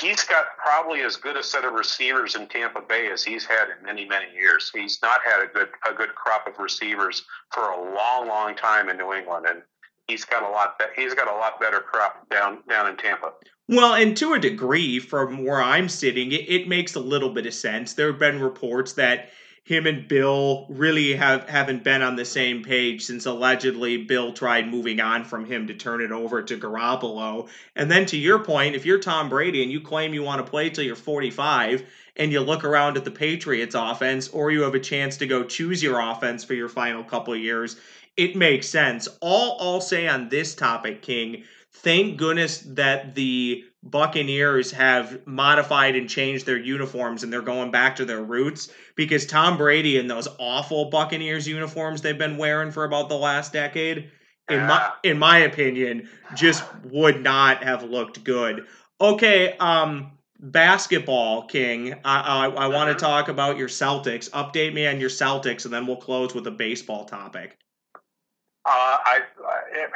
he's 0.00 0.24
got 0.24 0.56
probably 0.62 1.02
as 1.02 1.16
good 1.16 1.36
a 1.36 1.42
set 1.42 1.64
of 1.64 1.72
receivers 1.72 2.34
in 2.34 2.48
Tampa 2.48 2.80
Bay 2.80 3.10
as 3.10 3.22
he's 3.22 3.44
had 3.44 3.68
in 3.68 3.84
many 3.84 4.04
many 4.04 4.32
years. 4.34 4.70
He's 4.74 4.98
not 5.02 5.20
had 5.24 5.44
a 5.44 5.46
good 5.46 5.68
a 5.88 5.94
good 5.94 6.14
crop 6.14 6.46
of 6.46 6.58
receivers 6.58 7.24
for 7.52 7.70
a 7.70 7.94
long 7.94 8.28
long 8.28 8.54
time 8.54 8.88
in 8.88 8.96
New 8.96 9.12
England, 9.12 9.46
and 9.48 9.62
he's 10.08 10.24
got 10.24 10.42
a 10.42 10.48
lot 10.48 10.78
be- 10.78 11.02
he's 11.02 11.14
got 11.14 11.28
a 11.28 11.36
lot 11.36 11.60
better 11.60 11.80
crop 11.80 12.28
down 12.30 12.58
down 12.68 12.88
in 12.88 12.96
Tampa. 12.96 13.32
Well, 13.68 13.94
and 13.94 14.16
to 14.18 14.34
a 14.34 14.38
degree, 14.38 15.00
from 15.00 15.44
where 15.44 15.60
I'm 15.60 15.88
sitting, 15.88 16.32
it, 16.32 16.48
it 16.48 16.68
makes 16.68 16.94
a 16.94 17.00
little 17.00 17.30
bit 17.30 17.46
of 17.46 17.54
sense. 17.54 17.94
There 17.94 18.06
have 18.08 18.18
been 18.18 18.40
reports 18.40 18.92
that 18.94 19.30
him 19.66 19.88
and 19.88 20.06
Bill 20.06 20.66
really 20.70 21.14
have 21.16 21.48
haven't 21.48 21.82
been 21.82 22.00
on 22.00 22.14
the 22.14 22.24
same 22.24 22.62
page 22.62 23.02
since 23.02 23.26
allegedly 23.26 24.04
Bill 24.04 24.32
tried 24.32 24.68
moving 24.68 25.00
on 25.00 25.24
from 25.24 25.44
him 25.44 25.66
to 25.66 25.74
turn 25.74 26.00
it 26.00 26.12
over 26.12 26.40
to 26.40 26.56
Garoppolo. 26.56 27.48
And 27.74 27.90
then 27.90 28.06
to 28.06 28.16
your 28.16 28.38
point, 28.38 28.76
if 28.76 28.86
you're 28.86 29.00
Tom 29.00 29.28
Brady 29.28 29.64
and 29.64 29.72
you 29.72 29.80
claim 29.80 30.14
you 30.14 30.22
want 30.22 30.44
to 30.44 30.48
play 30.48 30.70
till 30.70 30.84
you're 30.84 30.94
45 30.94 31.84
and 32.14 32.30
you 32.30 32.40
look 32.40 32.62
around 32.62 32.96
at 32.96 33.04
the 33.04 33.10
Patriots 33.10 33.74
offense 33.74 34.28
or 34.28 34.52
you 34.52 34.62
have 34.62 34.76
a 34.76 34.80
chance 34.80 35.16
to 35.16 35.26
go 35.26 35.42
choose 35.42 35.82
your 35.82 35.98
offense 35.98 36.44
for 36.44 36.54
your 36.54 36.68
final 36.68 37.02
couple 37.02 37.34
years, 37.34 37.74
it 38.16 38.36
makes 38.36 38.68
sense. 38.68 39.08
All 39.20 39.58
I'll 39.60 39.80
say 39.80 40.08
on 40.08 40.28
this 40.28 40.54
topic, 40.54 41.02
King, 41.02 41.44
thank 41.72 42.16
goodness 42.16 42.60
that 42.68 43.14
the 43.14 43.64
Buccaneers 43.82 44.72
have 44.72 45.24
modified 45.26 45.94
and 45.94 46.08
changed 46.08 46.44
their 46.44 46.58
uniforms 46.58 47.22
and 47.22 47.32
they're 47.32 47.42
going 47.42 47.70
back 47.70 47.96
to 47.96 48.04
their 48.04 48.22
roots 48.22 48.70
because 48.96 49.26
Tom 49.26 49.56
Brady 49.56 49.98
and 49.98 50.10
those 50.10 50.26
awful 50.38 50.86
Buccaneers 50.86 51.46
uniforms 51.46 52.02
they've 52.02 52.18
been 52.18 52.36
wearing 52.36 52.72
for 52.72 52.84
about 52.84 53.08
the 53.08 53.16
last 53.16 53.52
decade, 53.52 54.10
in 54.48 54.66
my 54.66 54.92
in 55.02 55.18
my 55.18 55.38
opinion, 55.38 56.08
just 56.34 56.64
would 56.84 57.22
not 57.22 57.62
have 57.62 57.82
looked 57.84 58.24
good. 58.24 58.66
Okay, 59.00 59.56
um, 59.58 60.12
basketball 60.40 61.46
king. 61.46 61.94
I 62.04 62.20
I, 62.20 62.46
I 62.46 62.66
want 62.68 62.88
to 62.88 62.94
mm-hmm. 62.94 62.98
talk 62.98 63.28
about 63.28 63.56
your 63.56 63.68
Celtics. 63.68 64.30
Update 64.30 64.72
me 64.72 64.86
on 64.86 65.00
your 65.00 65.10
Celtics, 65.10 65.64
and 65.64 65.74
then 65.74 65.86
we'll 65.86 65.96
close 65.96 66.34
with 66.34 66.46
a 66.46 66.52
baseball 66.52 67.04
topic. 67.04 67.56
Uh, 68.68 68.98
I 69.06 69.20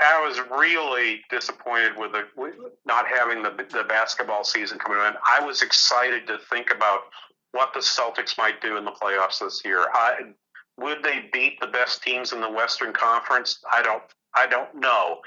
I 0.00 0.24
was 0.24 0.40
really 0.48 1.22
disappointed 1.28 1.96
with 1.96 2.12
the 2.12 2.28
with 2.36 2.54
not 2.86 3.06
having 3.08 3.42
the 3.42 3.50
the 3.72 3.82
basketball 3.82 4.44
season 4.44 4.78
coming 4.78 5.04
in. 5.04 5.14
I 5.28 5.44
was 5.44 5.62
excited 5.62 6.26
to 6.28 6.38
think 6.50 6.70
about 6.70 7.00
what 7.50 7.74
the 7.74 7.80
Celtics 7.80 8.38
might 8.38 8.60
do 8.60 8.76
in 8.76 8.84
the 8.84 8.92
playoffs 8.92 9.40
this 9.40 9.62
year. 9.64 9.86
I, 9.92 10.20
would 10.78 11.02
they 11.02 11.28
beat 11.32 11.58
the 11.60 11.66
best 11.66 12.02
teams 12.04 12.32
in 12.32 12.40
the 12.40 12.48
Western 12.48 12.92
Conference? 12.92 13.58
I 13.72 13.82
don't 13.82 14.04
I 14.34 14.46
don't 14.46 14.72
know, 14.76 15.18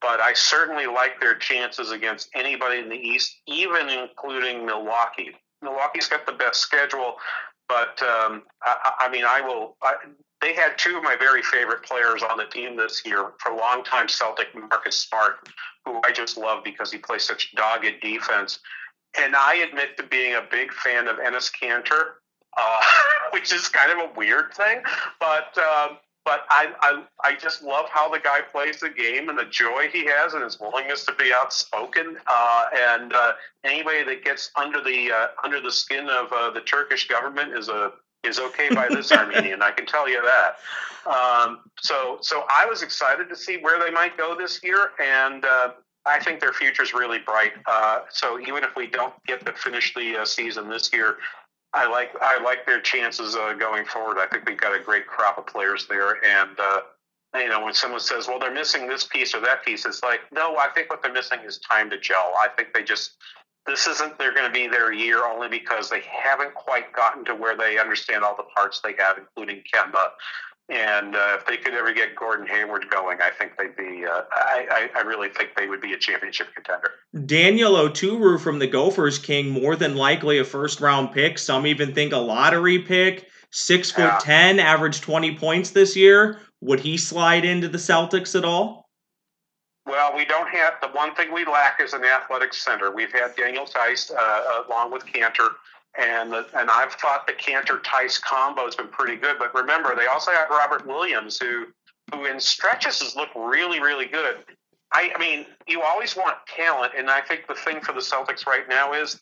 but 0.00 0.20
I 0.20 0.32
certainly 0.34 0.86
like 0.86 1.20
their 1.20 1.34
chances 1.34 1.90
against 1.90 2.28
anybody 2.34 2.78
in 2.78 2.88
the 2.88 2.96
East, 2.96 3.40
even 3.46 3.88
including 3.88 4.64
Milwaukee. 4.64 5.32
Milwaukee's 5.60 6.08
got 6.08 6.26
the 6.26 6.32
best 6.32 6.60
schedule, 6.60 7.16
but 7.68 8.00
um, 8.02 8.44
I, 8.62 8.92
I, 9.00 9.08
mean, 9.08 9.24
I 9.26 9.40
will. 9.40 9.76
I, 9.82 9.94
they 10.46 10.54
had 10.54 10.78
two 10.78 10.96
of 10.96 11.02
my 11.02 11.16
very 11.16 11.42
favorite 11.42 11.82
players 11.82 12.22
on 12.22 12.38
the 12.38 12.44
team 12.44 12.76
this 12.76 13.02
year 13.04 13.32
for 13.38 13.50
a 13.50 13.56
long 13.56 13.82
time 13.82 14.06
Celtic 14.06 14.46
Marcus 14.54 14.94
Smart, 14.94 15.48
who 15.84 16.00
I 16.04 16.12
just 16.12 16.36
love 16.36 16.62
because 16.62 16.92
he 16.92 16.98
plays 16.98 17.24
such 17.24 17.52
dogged 17.56 18.00
defense. 18.00 18.60
And 19.18 19.34
I 19.34 19.56
admit 19.56 19.96
to 19.96 20.04
being 20.04 20.34
a 20.34 20.42
big 20.48 20.72
fan 20.72 21.08
of 21.08 21.16
Enes 21.16 21.50
Kanter, 21.50 22.18
uh, 22.56 22.80
which 23.32 23.52
is 23.52 23.66
kind 23.66 23.90
of 23.90 24.08
a 24.08 24.12
weird 24.16 24.54
thing, 24.54 24.82
but 25.18 25.58
um, 25.58 25.98
but 26.24 26.44
I, 26.48 26.68
I 26.80 27.02
I 27.24 27.34
just 27.34 27.62
love 27.62 27.86
how 27.90 28.08
the 28.08 28.20
guy 28.20 28.40
plays 28.40 28.78
the 28.78 28.90
game 28.90 29.28
and 29.28 29.36
the 29.36 29.46
joy 29.46 29.88
he 29.92 30.06
has 30.06 30.34
and 30.34 30.44
his 30.44 30.60
willingness 30.60 31.04
to 31.06 31.14
be 31.14 31.32
outspoken. 31.32 32.18
Uh, 32.26 32.64
and 32.92 33.12
uh, 33.12 33.32
anybody 33.64 34.04
that 34.04 34.24
gets 34.24 34.52
under 34.54 34.80
the 34.80 35.10
uh, 35.10 35.26
under 35.42 35.60
the 35.60 35.72
skin 35.72 36.08
of 36.08 36.32
uh, 36.32 36.50
the 36.50 36.60
Turkish 36.60 37.08
government 37.08 37.56
is 37.56 37.68
a 37.68 37.92
is 38.26 38.38
okay 38.38 38.68
by 38.74 38.88
this 38.88 39.12
Armenian. 39.12 39.62
I 39.62 39.70
can 39.70 39.86
tell 39.86 40.08
you 40.08 40.22
that. 40.22 40.56
Um, 41.10 41.60
so, 41.80 42.18
so 42.20 42.44
I 42.50 42.66
was 42.66 42.82
excited 42.82 43.28
to 43.28 43.36
see 43.36 43.58
where 43.58 43.78
they 43.78 43.90
might 43.90 44.16
go 44.16 44.36
this 44.36 44.60
year, 44.62 44.90
and 45.00 45.44
uh, 45.44 45.70
I 46.04 46.18
think 46.22 46.40
their 46.40 46.52
future 46.52 46.82
is 46.82 46.92
really 46.92 47.18
bright. 47.18 47.52
Uh, 47.66 48.00
so, 48.10 48.40
even 48.40 48.64
if 48.64 48.74
we 48.76 48.86
don't 48.86 49.14
get 49.26 49.44
to 49.46 49.52
finish 49.52 49.94
the 49.94 50.22
uh, 50.22 50.24
season 50.24 50.68
this 50.68 50.92
year, 50.92 51.18
I 51.72 51.86
like 51.86 52.10
I 52.20 52.42
like 52.42 52.66
their 52.66 52.80
chances 52.80 53.36
uh, 53.36 53.52
going 53.52 53.84
forward. 53.84 54.18
I 54.18 54.26
think 54.26 54.48
we've 54.48 54.58
got 54.58 54.74
a 54.74 54.82
great 54.82 55.06
crop 55.06 55.38
of 55.38 55.46
players 55.46 55.86
there, 55.88 56.24
and 56.24 56.58
uh, 56.58 56.80
you 57.34 57.48
know, 57.48 57.64
when 57.64 57.74
someone 57.74 58.00
says, 58.00 58.26
"Well, 58.26 58.38
they're 58.38 58.52
missing 58.52 58.88
this 58.88 59.04
piece 59.04 59.34
or 59.34 59.40
that 59.40 59.64
piece," 59.64 59.84
it's 59.84 60.02
like, 60.02 60.20
no, 60.32 60.56
I 60.56 60.68
think 60.74 60.90
what 60.90 61.02
they're 61.02 61.12
missing 61.12 61.40
is 61.44 61.58
time 61.58 61.90
to 61.90 61.98
gel. 61.98 62.32
I 62.42 62.48
think 62.56 62.72
they 62.72 62.82
just 62.82 63.16
this 63.66 63.86
isn't 63.86 64.18
they're 64.18 64.34
going 64.34 64.46
to 64.46 64.52
be 64.52 64.68
their 64.68 64.92
year 64.92 65.26
only 65.26 65.48
because 65.48 65.90
they 65.90 66.02
haven't 66.02 66.54
quite 66.54 66.92
gotten 66.92 67.24
to 67.24 67.34
where 67.34 67.56
they 67.56 67.78
understand 67.78 68.24
all 68.24 68.36
the 68.36 68.46
parts 68.54 68.80
they 68.82 68.94
have, 68.98 69.18
including 69.18 69.62
Kemba. 69.72 70.10
And 70.68 71.14
uh, 71.14 71.36
if 71.38 71.46
they 71.46 71.56
could 71.56 71.74
ever 71.74 71.92
get 71.92 72.16
Gordon 72.16 72.46
Hayward 72.48 72.86
going, 72.90 73.18
I 73.20 73.30
think 73.30 73.52
they'd 73.56 73.76
be. 73.76 74.04
Uh, 74.04 74.22
I, 74.32 74.90
I, 74.96 75.00
really 75.02 75.28
think 75.28 75.50
they 75.56 75.68
would 75.68 75.80
be 75.80 75.92
a 75.92 75.98
championship 75.98 76.48
contender. 76.54 76.90
Daniel 77.24 77.74
Oturu 77.74 78.40
from 78.40 78.58
the 78.58 78.66
Gophers 78.66 79.20
King, 79.20 79.50
more 79.50 79.76
than 79.76 79.94
likely 79.94 80.38
a 80.38 80.44
first 80.44 80.80
round 80.80 81.12
pick. 81.12 81.38
Some 81.38 81.68
even 81.68 81.94
think 81.94 82.12
a 82.12 82.18
lottery 82.18 82.80
pick. 82.80 83.28
Six 83.52 83.92
foot 83.92 84.02
yeah. 84.02 84.18
ten, 84.20 84.58
average 84.58 85.02
twenty 85.02 85.36
points 85.36 85.70
this 85.70 85.94
year. 85.94 86.40
Would 86.62 86.80
he 86.80 86.96
slide 86.96 87.44
into 87.44 87.68
the 87.68 87.78
Celtics 87.78 88.36
at 88.36 88.44
all? 88.44 88.85
Well, 89.86 90.14
we 90.16 90.24
don't 90.24 90.48
have 90.48 90.74
the 90.82 90.88
one 90.88 91.14
thing 91.14 91.32
we 91.32 91.44
lack 91.44 91.80
is 91.80 91.92
an 91.92 92.04
athletic 92.04 92.52
center. 92.52 92.90
We've 92.90 93.12
had 93.12 93.36
Daniel 93.36 93.66
Theis 93.66 94.10
uh, 94.10 94.64
along 94.66 94.90
with 94.90 95.06
Kanter, 95.06 95.48
and 95.96 96.32
the, 96.32 96.46
and 96.54 96.68
I've 96.68 96.92
thought 96.94 97.26
the 97.26 97.32
Kanter 97.32 97.80
Theis 97.82 98.18
combo 98.20 98.64
has 98.64 98.74
been 98.74 98.88
pretty 98.88 99.16
good. 99.16 99.38
But 99.38 99.54
remember, 99.54 99.94
they 99.94 100.06
also 100.06 100.32
have 100.32 100.50
Robert 100.50 100.86
Williams, 100.86 101.38
who 101.38 101.66
who 102.12 102.24
in 102.24 102.40
stretches 102.40 103.00
has 103.00 103.14
looked 103.14 103.36
really 103.36 103.80
really 103.80 104.06
good. 104.06 104.38
I, 104.92 105.12
I 105.14 105.18
mean, 105.18 105.46
you 105.66 105.82
always 105.82 106.16
want 106.16 106.36
talent, 106.48 106.92
and 106.96 107.08
I 107.08 107.20
think 107.20 107.46
the 107.46 107.54
thing 107.54 107.80
for 107.80 107.92
the 107.92 108.00
Celtics 108.00 108.46
right 108.46 108.68
now 108.68 108.92
is 108.92 109.20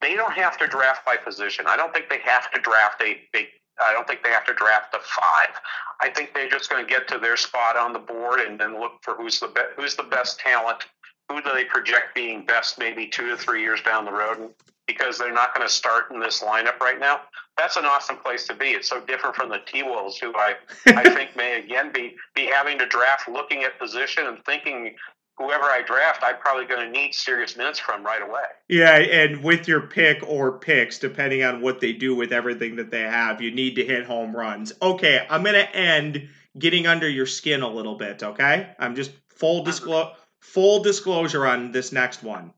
they 0.00 0.14
don't 0.14 0.32
have 0.32 0.56
to 0.58 0.66
draft 0.66 1.04
by 1.04 1.16
position. 1.16 1.66
I 1.68 1.76
don't 1.76 1.92
think 1.92 2.08
they 2.08 2.20
have 2.20 2.50
to 2.52 2.60
draft 2.60 3.02
a 3.02 3.18
big 3.32 3.46
I 3.78 3.92
don't 3.92 4.06
think 4.06 4.22
they 4.22 4.30
have 4.30 4.46
to 4.46 4.54
draft 4.54 4.94
a 4.94 4.98
five. 4.98 5.54
I 6.00 6.10
think 6.10 6.34
they're 6.34 6.48
just 6.48 6.70
going 6.70 6.84
to 6.84 6.90
get 6.90 7.08
to 7.08 7.18
their 7.18 7.36
spot 7.36 7.76
on 7.76 7.92
the 7.92 7.98
board 7.98 8.40
and 8.40 8.58
then 8.58 8.78
look 8.80 8.92
for 9.02 9.14
who's 9.14 9.40
the 9.40 9.48
be- 9.48 9.72
who's 9.76 9.96
the 9.96 10.02
best 10.04 10.40
talent, 10.40 10.86
who 11.28 11.42
do 11.42 11.50
they 11.52 11.64
project 11.64 12.14
being 12.14 12.44
best 12.44 12.78
maybe 12.78 13.06
two 13.06 13.28
to 13.28 13.36
three 13.36 13.62
years 13.62 13.80
down 13.82 14.04
the 14.04 14.12
road. 14.12 14.38
And 14.38 14.50
because 14.86 15.18
they're 15.18 15.32
not 15.32 15.54
going 15.54 15.66
to 15.66 15.72
start 15.72 16.10
in 16.10 16.20
this 16.20 16.42
lineup 16.42 16.80
right 16.80 16.98
now, 16.98 17.20
that's 17.56 17.76
an 17.76 17.84
awesome 17.84 18.16
place 18.16 18.46
to 18.48 18.54
be. 18.54 18.70
It's 18.70 18.88
so 18.88 19.00
different 19.00 19.36
from 19.36 19.48
the 19.48 19.58
T 19.66 19.82
Wolves, 19.82 20.18
who 20.18 20.32
I 20.34 20.54
I 20.86 21.08
think 21.14 21.36
may 21.36 21.58
again 21.58 21.92
be 21.92 22.16
be 22.34 22.46
having 22.46 22.78
to 22.78 22.86
draft, 22.86 23.28
looking 23.28 23.64
at 23.64 23.78
position 23.78 24.26
and 24.26 24.44
thinking 24.44 24.96
whoever 25.36 25.64
I 25.64 25.82
draft, 25.82 26.22
I'm 26.22 26.38
probably 26.38 26.66
going 26.66 26.86
to 26.86 26.90
need 26.90 27.14
serious 27.14 27.56
minutes 27.56 27.78
from 27.78 28.04
right 28.04 28.22
away. 28.22 28.44
Yeah, 28.68 28.96
and 28.96 29.42
with 29.42 29.66
your 29.68 29.82
pick 29.82 30.22
or 30.26 30.58
picks, 30.58 30.98
depending 30.98 31.42
on 31.42 31.60
what 31.60 31.80
they 31.80 31.92
do 31.92 32.14
with 32.14 32.32
everything 32.32 32.76
that 32.76 32.90
they 32.90 33.02
have, 33.02 33.40
you 33.40 33.50
need 33.50 33.74
to 33.76 33.84
hit 33.84 34.04
home 34.04 34.36
runs. 34.36 34.72
Okay, 34.82 35.26
I'm 35.28 35.42
going 35.42 35.54
to 35.54 35.76
end 35.76 36.28
getting 36.58 36.86
under 36.86 37.08
your 37.08 37.26
skin 37.26 37.62
a 37.62 37.68
little 37.68 37.96
bit. 37.96 38.22
Okay, 38.22 38.74
I'm 38.78 38.94
just 38.94 39.12
full 39.28 39.64
disclosure. 39.64 40.12
Full 40.40 40.82
disclosure 40.82 41.46
on 41.46 41.70
this 41.70 41.92
next 41.92 42.22
one. 42.22 42.54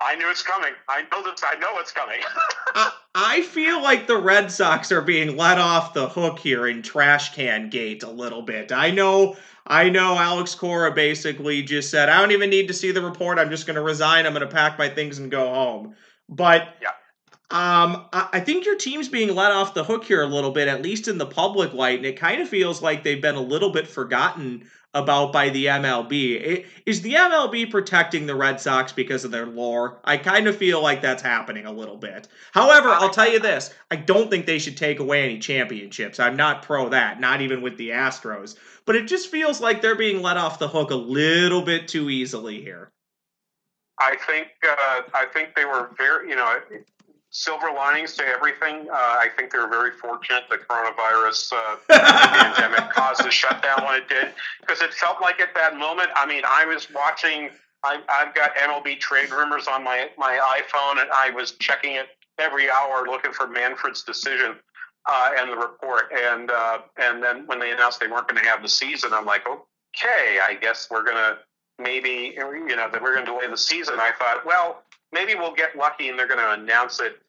I 0.00 0.16
knew 0.16 0.28
it's 0.28 0.42
coming. 0.42 0.72
I 0.88 1.02
know 1.12 1.22
this. 1.22 1.40
I 1.44 1.56
know 1.58 1.78
it's 1.78 1.92
coming. 1.92 2.18
I, 2.74 2.92
I 3.14 3.42
feel 3.42 3.80
like 3.80 4.06
the 4.06 4.16
Red 4.16 4.50
Sox 4.50 4.90
are 4.90 5.02
being 5.02 5.36
let 5.36 5.58
off 5.58 5.94
the 5.94 6.08
hook 6.08 6.40
here 6.40 6.66
in 6.66 6.82
trash 6.82 7.34
can 7.34 7.70
gate 7.70 8.02
a 8.02 8.10
little 8.10 8.42
bit. 8.42 8.72
I 8.72 8.90
know 8.90 9.36
I 9.66 9.90
know 9.90 10.18
Alex 10.18 10.54
Cora 10.54 10.92
basically 10.92 11.62
just 11.62 11.90
said, 11.90 12.08
I 12.08 12.20
don't 12.20 12.32
even 12.32 12.50
need 12.50 12.68
to 12.68 12.74
see 12.74 12.90
the 12.90 13.02
report. 13.02 13.38
I'm 13.38 13.50
just 13.50 13.66
going 13.66 13.76
to 13.76 13.82
resign. 13.82 14.26
I'm 14.26 14.32
going 14.32 14.46
to 14.46 14.52
pack 14.52 14.78
my 14.78 14.88
things 14.88 15.18
and 15.18 15.30
go 15.30 15.48
home. 15.54 15.94
But 16.28 16.68
yeah. 16.80 16.88
um, 17.50 18.06
I, 18.12 18.28
I 18.34 18.40
think 18.40 18.66
your 18.66 18.76
team's 18.76 19.08
being 19.08 19.34
let 19.34 19.52
off 19.52 19.74
the 19.74 19.84
hook 19.84 20.04
here 20.04 20.22
a 20.22 20.26
little 20.26 20.50
bit, 20.50 20.68
at 20.68 20.82
least 20.82 21.08
in 21.08 21.18
the 21.18 21.26
public 21.26 21.72
light. 21.72 21.98
And 21.98 22.06
it 22.06 22.18
kind 22.18 22.42
of 22.42 22.48
feels 22.48 22.82
like 22.82 23.04
they've 23.04 23.22
been 23.22 23.36
a 23.36 23.40
little 23.40 23.70
bit 23.70 23.86
forgotten 23.86 24.68
about 24.94 25.32
by 25.32 25.48
the 25.48 25.66
MLB. 25.66 26.66
Is 26.84 27.00
the 27.00 27.14
MLB 27.14 27.70
protecting 27.70 28.26
the 28.26 28.34
Red 28.34 28.60
Sox 28.60 28.92
because 28.92 29.24
of 29.24 29.30
their 29.30 29.46
lore? 29.46 30.00
I 30.04 30.16
kind 30.16 30.46
of 30.46 30.56
feel 30.56 30.82
like 30.82 31.00
that's 31.00 31.22
happening 31.22 31.66
a 31.66 31.72
little 31.72 31.96
bit. 31.96 32.28
However, 32.52 32.90
I'll 32.90 33.10
tell 33.10 33.30
you 33.30 33.38
this 33.38 33.72
I 33.90 33.96
don't 33.96 34.30
think 34.30 34.46
they 34.46 34.58
should 34.58 34.76
take 34.76 35.00
away 35.00 35.24
any 35.24 35.38
championships. 35.38 36.20
I'm 36.20 36.36
not 36.36 36.62
pro 36.62 36.88
that, 36.90 37.20
not 37.20 37.40
even 37.40 37.62
with 37.62 37.76
the 37.76 37.90
Astros. 37.90 38.56
But 38.84 38.96
it 38.96 39.06
just 39.06 39.30
feels 39.30 39.60
like 39.60 39.80
they're 39.80 39.94
being 39.94 40.22
let 40.22 40.36
off 40.36 40.58
the 40.58 40.68
hook 40.68 40.90
a 40.90 40.96
little 40.96 41.62
bit 41.62 41.88
too 41.88 42.10
easily 42.10 42.60
here. 42.60 42.90
I 43.98 44.16
think 44.26 44.48
uh, 44.66 45.02
I 45.14 45.26
think 45.32 45.54
they 45.54 45.64
were 45.64 45.90
very, 45.96 46.30
you 46.30 46.36
know, 46.36 46.58
silver 47.32 47.72
linings 47.74 48.14
to 48.14 48.24
everything. 48.24 48.88
Uh, 48.90 48.94
I 48.94 49.28
think 49.36 49.50
they 49.50 49.58
were 49.58 49.68
very 49.68 49.90
fortunate 49.92 50.44
the 50.48 50.58
coronavirus 50.58 51.52
uh, 51.52 51.76
pandemic 51.88 52.90
caused 52.92 53.24
the 53.24 53.30
shutdown 53.30 53.84
when 53.84 54.02
it 54.02 54.08
did, 54.08 54.28
because 54.60 54.80
it 54.80 54.92
felt 54.94 55.20
like 55.20 55.40
at 55.40 55.54
that 55.54 55.76
moment. 55.76 56.10
I 56.14 56.26
mean, 56.26 56.42
I 56.46 56.64
was 56.64 56.88
watching. 56.94 57.50
I, 57.84 58.00
I've 58.08 58.32
got 58.32 58.54
MLB 58.54 59.00
trade 59.00 59.30
rumors 59.30 59.66
on 59.66 59.82
my 59.82 60.08
my 60.16 60.60
iPhone, 60.60 61.00
and 61.00 61.10
I 61.12 61.30
was 61.30 61.52
checking 61.52 61.94
it 61.94 62.06
every 62.38 62.70
hour, 62.70 63.06
looking 63.06 63.32
for 63.32 63.48
Manfred's 63.48 64.02
decision 64.02 64.56
uh, 65.06 65.30
and 65.38 65.50
the 65.50 65.56
report. 65.56 66.12
And 66.12 66.50
uh, 66.50 66.78
and 66.98 67.22
then 67.22 67.46
when 67.46 67.58
they 67.58 67.72
announced 67.72 67.98
they 67.98 68.08
weren't 68.08 68.28
going 68.28 68.42
to 68.42 68.48
have 68.48 68.62
the 68.62 68.68
season, 68.68 69.12
I'm 69.12 69.24
like, 69.24 69.46
okay, 69.46 70.38
I 70.44 70.54
guess 70.60 70.88
we're 70.90 71.04
going 71.04 71.16
to 71.16 71.38
maybe 71.78 72.34
you 72.36 72.76
know 72.76 72.88
that 72.92 73.02
we're 73.02 73.14
going 73.14 73.26
to 73.26 73.32
delay 73.32 73.48
the 73.48 73.56
season. 73.56 73.94
I 73.98 74.12
thought, 74.18 74.44
well, 74.46 74.82
maybe 75.12 75.34
we'll 75.34 75.54
get 75.54 75.76
lucky 75.76 76.08
and 76.08 76.18
they're 76.18 76.28
going 76.28 76.40
to 76.40 76.62
announce 76.62 77.00
it 77.00 77.20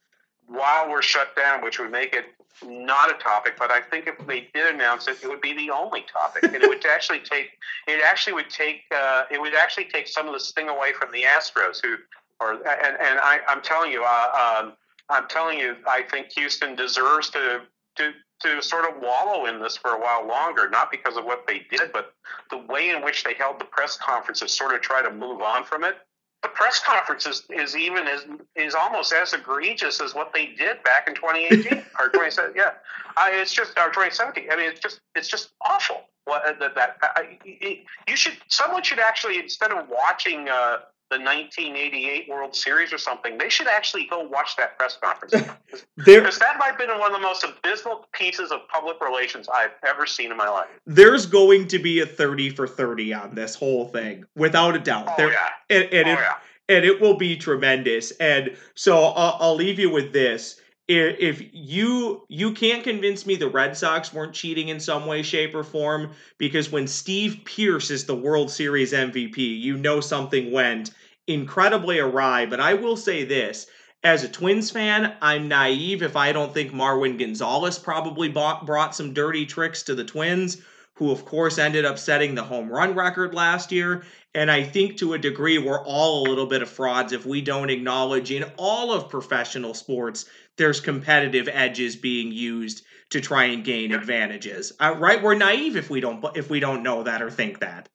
while 0.48 0.90
we're 0.90 1.02
shut 1.02 1.36
down, 1.36 1.64
which 1.64 1.80
would 1.80 1.92
make 1.92 2.14
it 2.14 2.26
not 2.64 3.10
a 3.10 3.16
topic, 3.16 3.56
but 3.58 3.72
I 3.72 3.82
think 3.82 4.08
if 4.08 4.16
they 4.28 4.48
did 4.54 4.74
announce 4.74 5.08
it, 5.08 5.18
it 5.24 5.28
would 5.28 5.42
be 5.42 5.54
the 5.54 5.72
only 5.72 6.06
topic, 6.12 6.44
and 6.44 6.56
it 6.56 6.68
would 6.68 6.86
actually 6.90 7.20
take 7.20 7.52
it 7.88 8.02
actually 8.04 8.34
would 8.34 8.50
take 8.50 8.84
uh, 8.96 9.24
it 9.32 9.42
would 9.42 9.56
actually 9.56 9.86
take 9.86 10.08
some 10.08 10.28
of 10.28 10.34
the 10.34 10.40
sting 10.40 10.70
away 10.70 10.94
from 10.94 11.12
the 11.12 11.24
Astros, 11.24 11.82
who 11.82 11.96
or 12.40 12.54
and 12.54 12.64
and 12.66 13.20
I, 13.20 13.40
I'm 13.48 13.62
telling 13.62 13.92
you, 13.92 14.04
uh, 14.04 14.62
um, 14.64 14.74
I'm 15.10 15.28
telling 15.28 15.58
you, 15.60 15.76
I 15.88 16.04
think 16.04 16.32
Houston 16.34 16.76
deserves 16.76 17.30
to 17.32 17.62
to 17.96 18.12
to 18.42 18.62
sort 18.62 18.90
of 18.90 19.02
wallow 19.02 19.46
in 19.46 19.62
this 19.62 19.78
for 19.78 19.92
a 19.92 20.00
while 20.00 20.28
longer, 20.28 20.70
not 20.70 20.92
because 20.92 21.18
of 21.18 21.26
what 21.26 21.48
they 21.48 21.66
did, 21.72 21.92
but 21.92 22.14
the 22.50 22.58
way 22.58 22.90
in 22.90 23.04
which 23.04 23.24
they 23.24 23.34
held 23.34 23.60
the 23.60 23.66
press 23.66 23.98
conferences, 23.98 24.52
sort 24.52 24.76
of 24.76 24.82
try 24.82 25.02
to 25.02 25.12
move 25.12 25.42
on 25.42 25.64
from 25.64 25.84
it 25.84 25.96
the 26.44 26.50
press 26.50 26.80
conference 26.86 27.26
is, 27.26 27.44
is 27.50 27.76
even 27.76 28.08
as 28.08 28.26
is 28.56 28.76
almost 28.76 29.14
as 29.14 29.34
egregious 29.34 30.02
as 30.02 30.14
what 30.14 30.34
they 30.34 30.48
did 30.48 30.84
back 30.84 31.08
in 31.08 31.16
2018 31.16 31.74
or 32.00 32.10
2017. 32.10 32.54
Yeah, 32.56 32.72
I, 33.18 33.32
it's 33.34 33.54
just 33.54 33.78
or 33.78 33.88
2017. 33.88 34.52
I 34.52 34.56
mean, 34.56 34.70
it's 34.70 34.80
just 34.80 35.00
it's 35.16 35.30
just 35.30 35.50
awful. 35.62 36.02
What 36.26 36.44
that, 36.60 36.76
that 36.76 36.98
I, 37.02 37.38
you 37.44 38.16
should 38.16 38.38
someone 38.48 38.84
should 38.84 39.00
actually 39.00 39.40
instead 39.40 39.72
of 39.72 39.90
watching 39.90 40.48
uh, 40.50 40.78
the 41.10 41.18
1988 41.18 42.30
World 42.30 42.56
Series 42.56 42.92
or 42.92 42.98
something, 42.98 43.38
they 43.38 43.50
should 43.50 43.68
actually 43.68 44.06
go 44.06 44.22
watch 44.22 44.56
that 44.58 44.78
press 44.78 44.98
conference. 45.02 45.34
Because 46.06 46.38
that 46.40 46.58
might 46.60 46.70
have 46.72 46.78
been 46.78 46.90
one 47.00 47.14
of 47.14 47.20
the 47.20 47.28
most 47.28 47.44
abysmal 47.44 48.08
pieces 48.14 48.52
of 48.52 48.60
public 48.68 49.02
relations 49.02 49.48
I've 49.54 49.72
ever 49.88 50.06
seen 50.06 50.32
in 50.32 50.38
my 50.38 50.48
life. 50.48 50.68
There's 50.86 51.26
going 51.26 51.68
to 51.70 51.80
be 51.80 52.00
a 52.00 52.06
30 52.06 52.52
for 52.52 52.68
30 52.68 53.14
on 53.14 53.36
this 53.36 53.56
whole 53.56 53.88
thing, 53.88 54.26
without 54.36 54.76
a 54.76 54.80
doubt. 54.80 55.08
Oh, 55.10 55.14
there, 55.18 55.32
yeah. 55.32 55.50
And, 55.70 55.84
and, 55.86 56.08
oh, 56.10 56.12
it, 56.12 56.20
yeah. 56.20 56.36
and 56.70 56.86
it 56.86 57.02
will 57.02 57.16
be 57.16 57.38
tremendous. 57.38 58.12
And 58.20 58.56
so 58.76 59.06
I'll, 59.06 59.38
I'll 59.40 59.56
leave 59.56 59.80
you 59.80 59.90
with 59.90 60.14
this 60.14 60.62
if 60.88 61.42
you 61.54 62.26
you 62.28 62.52
can't 62.52 62.84
convince 62.84 63.26
me 63.26 63.36
the 63.36 63.48
Red 63.48 63.78
Sox 63.78 64.14
weren't 64.14 64.34
cheating 64.34 64.70
in 64.70 64.80
some 64.80 65.06
way, 65.06 65.22
shape, 65.22 65.56
or 65.56 65.64
form, 65.64 66.12
because 66.38 66.72
when 66.72 66.88
Steve 66.88 67.42
Pearce 67.46 67.90
is 67.90 68.06
the 68.06 68.16
World 68.16 68.52
Series 68.52 68.92
MVP, 68.94 69.38
you 69.38 69.78
know 69.78 70.02
something 70.02 70.52
went 70.52 70.92
incredibly 71.28 72.00
awry. 72.00 72.46
But 72.46 72.60
I 72.60 72.74
will 72.74 72.98
say 72.98 73.24
this. 73.24 73.68
As 74.04 74.26
a 74.26 74.30
Twins 74.30 74.70
fan, 74.70 75.16
I'm 75.22 75.48
naive 75.48 76.04
if 76.04 76.18
I 76.18 76.34
don't 76.34 76.54
think 76.54 76.74
Marwin 76.74 77.18
Gonzalez 77.18 77.80
probably 77.80 78.28
bought, 78.28 78.66
brought 78.66 78.94
some 78.94 79.14
dirty 79.14 79.46
tricks 79.46 79.82
to 79.84 79.96
the 79.96 80.04
Twins, 80.04 80.58
who 80.96 81.10
of 81.10 81.24
course 81.24 81.58
ended 81.58 81.86
up 81.86 81.98
setting 81.98 82.36
the 82.36 82.44
home 82.44 82.70
run 82.70 82.96
record 82.96 83.34
last 83.34 83.72
year. 83.72 84.04
And 84.36 84.50
I 84.50 84.64
think 84.64 84.98
to 84.98 85.14
a 85.14 85.20
degree, 85.20 85.60
we're 85.60 85.84
all 85.84 86.26
a 86.26 86.30
little 86.30 86.48
bit 86.48 86.64
of 86.64 86.70
frauds 86.70 87.14
if 87.14 87.26
we 87.26 87.42
don't 87.42 87.70
acknowledge 87.70 88.32
in 88.32 88.44
all 88.58 88.92
of 88.92 89.10
professional 89.10 89.74
sports 89.74 90.26
there's 90.58 90.80
competitive 90.80 91.50
edges 91.52 91.96
being 91.96 92.32
used 92.32 92.84
to 93.10 93.22
try 93.22 93.46
and 93.46 93.64
gain 93.64 93.92
advantages. 93.94 94.74
Uh, 94.80 94.96
right? 94.98 95.22
We're 95.22 95.36
naive 95.36 95.76
if 95.78 95.90
we 95.90 96.00
don't 96.00 96.24
if 96.36 96.50
we 96.50 96.60
don't 96.60 96.84
know 96.84 97.04
that 97.04 97.22
or 97.22 97.30
think 97.30 97.60
that. 97.60 97.90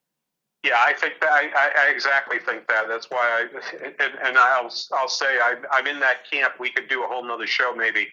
Yeah, 0.63 0.75
I 0.77 0.93
think 0.93 1.13
that 1.21 1.29
I, 1.31 1.49
I, 1.55 1.89
exactly 1.89 2.37
think 2.39 2.67
that. 2.67 2.89
That's 2.89 3.09
why 3.09 3.17
I 3.19 3.85
and, 3.85 4.13
and 4.21 4.37
I'll 4.37 4.73
I'll 4.93 5.07
say 5.07 5.25
I, 5.25 5.55
I'm 5.71 5.87
in 5.87 5.99
that 5.99 6.29
camp. 6.29 6.53
We 6.59 6.69
could 6.69 6.89
do 6.89 7.03
a 7.03 7.07
whole 7.07 7.25
nother 7.25 7.47
show 7.47 7.73
maybe. 7.75 8.07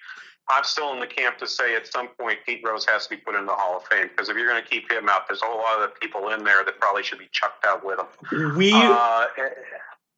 I'm 0.49 0.65
still 0.65 0.93
in 0.93 1.01
the 1.01 1.07
camp 1.07 1.39
to 1.39 1.47
say 1.47 1.75
at 1.75 1.87
some 1.87 2.09
point 2.09 2.39
Pete 2.47 2.63
Rose 2.65 2.85
has 2.87 3.07
to 3.07 3.11
be 3.11 3.17
put 3.17 3.35
in 3.35 3.47
the 3.47 3.53
Hall 3.53 3.79
of 3.79 3.85
Fame 3.85 4.09
because 4.09 4.29
if 4.29 4.37
you're 4.37 4.47
going 4.47 4.63
to 4.63 4.69
keep 4.69 4.91
him 4.91 5.09
out, 5.09 5.27
there's 5.27 5.43
a 5.43 5.47
whole 5.47 5.59
lot 5.59 5.83
of 5.83 5.99
people 6.01 6.29
in 6.29 6.45
there 6.45 6.65
that 6.65 6.79
probably 6.79 7.03
should 7.03 7.19
be 7.19 7.29
chucked 7.33 7.65
out 7.65 7.85
with 7.85 7.99
him. 7.99 8.57
We. 8.57 8.73
Uh, 8.73 9.27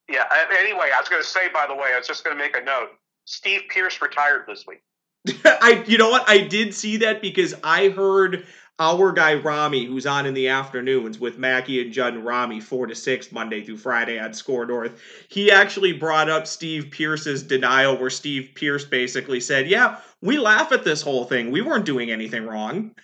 yeah. 0.09 0.25
Anyway, 0.59 0.91
I 0.95 1.01
was 1.01 1.09
going 1.09 1.23
to 1.23 1.29
say, 1.29 1.49
by 1.53 1.67
the 1.67 1.75
way, 1.75 1.91
I 1.95 1.99
was 1.99 2.07
just 2.07 2.25
going 2.25 2.37
to 2.37 2.43
make 2.43 2.57
a 2.57 2.63
note. 2.63 2.91
Steve 3.25 3.63
Pearce 3.69 4.01
retired 4.03 4.45
this 4.47 4.67
week. 4.67 4.83
I, 5.45 5.85
you 5.87 5.99
know 5.99 6.11
what? 6.11 6.29
I 6.29 6.39
did 6.39 6.75
see 6.75 6.99
that 6.99 7.21
because 7.21 7.55
I 7.63 7.89
heard 7.89 8.47
our 8.79 9.13
guy 9.13 9.35
Rami, 9.35 9.85
who's 9.87 10.07
on 10.07 10.25
in 10.25 10.35
the 10.35 10.49
afternoons 10.49 11.19
with 11.19 11.37
Mackie 11.37 11.83
and 11.83 11.93
Judd 11.93 12.15
and 12.15 12.25
Rami, 12.25 12.61
four 12.61 12.87
to 12.87 12.95
six 12.95 13.33
Monday 13.33 13.63
through 13.63 13.79
Friday 13.79 14.19
on 14.19 14.33
Score 14.33 14.65
North. 14.65 15.01
He 15.29 15.51
actually 15.51 15.93
brought 15.93 16.31
up 16.31 16.47
Steve 16.47 16.91
Pearce's 16.91 17.43
denial, 17.43 17.99
where 17.99 18.11
Steve 18.11 18.53
Pearce 18.55 18.85
basically 18.85 19.41
said, 19.41 19.69
"Yeah, 19.69 19.99
we 20.23 20.39
laugh 20.39 20.73
at 20.73 20.85
this 20.85 21.03
whole 21.03 21.25
thing. 21.25 21.51
We 21.51 21.61
weren't 21.61 21.85
doing 21.85 22.11
anything 22.11 22.47
wrong." 22.47 22.95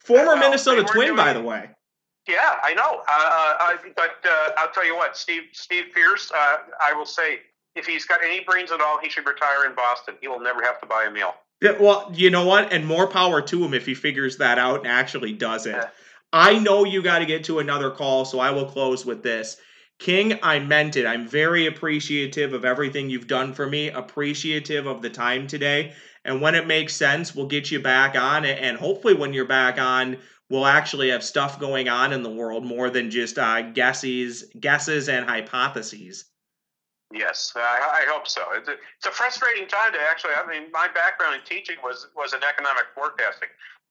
Former 0.00 0.36
Minnesota 0.36 0.82
Twin, 0.82 1.08
doing, 1.08 1.16
by 1.16 1.32
the 1.32 1.42
way. 1.42 1.70
Yeah, 2.28 2.56
I 2.62 2.74
know. 2.74 3.00
Uh, 3.00 3.04
I, 3.08 3.76
but 3.96 4.16
uh, 4.24 4.50
I'll 4.56 4.72
tell 4.72 4.86
you 4.86 4.96
what, 4.96 5.16
Steve 5.16 5.44
Steve 5.52 5.86
Pearce. 5.94 6.30
Uh, 6.32 6.56
I 6.84 6.92
will 6.92 7.06
say, 7.06 7.40
if 7.74 7.86
he's 7.86 8.04
got 8.04 8.22
any 8.24 8.40
brains 8.40 8.72
at 8.72 8.80
all, 8.80 8.98
he 8.98 9.08
should 9.08 9.26
retire 9.26 9.64
in 9.64 9.74
Boston. 9.74 10.14
He 10.20 10.28
will 10.28 10.40
never 10.40 10.62
have 10.62 10.80
to 10.80 10.86
buy 10.86 11.04
a 11.04 11.10
meal. 11.10 11.34
Yeah, 11.60 11.76
well, 11.78 12.10
you 12.14 12.30
know 12.30 12.44
what? 12.44 12.72
And 12.72 12.84
more 12.84 13.06
power 13.06 13.40
to 13.42 13.64
him 13.64 13.74
if 13.74 13.86
he 13.86 13.94
figures 13.94 14.38
that 14.38 14.58
out 14.58 14.80
and 14.80 14.88
actually 14.88 15.32
does 15.32 15.66
it. 15.66 15.76
Yeah. 15.76 15.88
I 16.32 16.58
know 16.58 16.84
you 16.84 17.02
got 17.02 17.20
to 17.20 17.26
get 17.26 17.44
to 17.44 17.60
another 17.60 17.90
call, 17.90 18.24
so 18.24 18.40
I 18.40 18.50
will 18.50 18.66
close 18.66 19.06
with 19.06 19.22
this. 19.22 19.58
King, 19.98 20.40
I 20.42 20.58
meant 20.58 20.96
it. 20.96 21.06
I'm 21.06 21.28
very 21.28 21.66
appreciative 21.66 22.54
of 22.54 22.64
everything 22.64 23.10
you've 23.10 23.28
done 23.28 23.52
for 23.52 23.68
me, 23.68 23.88
appreciative 23.88 24.86
of 24.86 25.02
the 25.02 25.10
time 25.10 25.46
today. 25.46 25.92
And 26.24 26.40
when 26.40 26.54
it 26.54 26.66
makes 26.66 26.94
sense, 26.94 27.34
we'll 27.34 27.46
get 27.46 27.70
you 27.70 27.80
back 27.80 28.16
on. 28.16 28.44
And 28.44 28.76
hopefully, 28.76 29.14
when 29.14 29.32
you're 29.32 29.44
back 29.44 29.78
on, 29.78 30.18
we'll 30.48 30.66
actually 30.66 31.10
have 31.10 31.24
stuff 31.24 31.58
going 31.58 31.88
on 31.88 32.12
in 32.12 32.22
the 32.22 32.30
world 32.30 32.64
more 32.64 32.90
than 32.90 33.10
just 33.10 33.38
uh, 33.38 33.62
guesses, 33.62 34.44
guesses 34.58 35.08
and 35.08 35.28
hypotheses. 35.28 36.26
Yes, 37.12 37.52
I, 37.54 37.60
I 37.60 38.10
hope 38.10 38.26
so. 38.26 38.42
It's 38.54 38.68
a, 38.68 38.72
it's 38.72 39.06
a 39.06 39.10
frustrating 39.10 39.68
time 39.68 39.92
to 39.92 39.98
actually. 40.00 40.32
I 40.32 40.48
mean, 40.48 40.70
my 40.72 40.88
background 40.94 41.34
in 41.34 41.42
teaching 41.44 41.76
was 41.82 42.08
was 42.16 42.32
in 42.32 42.40
economic 42.42 42.84
forecasting. 42.94 43.48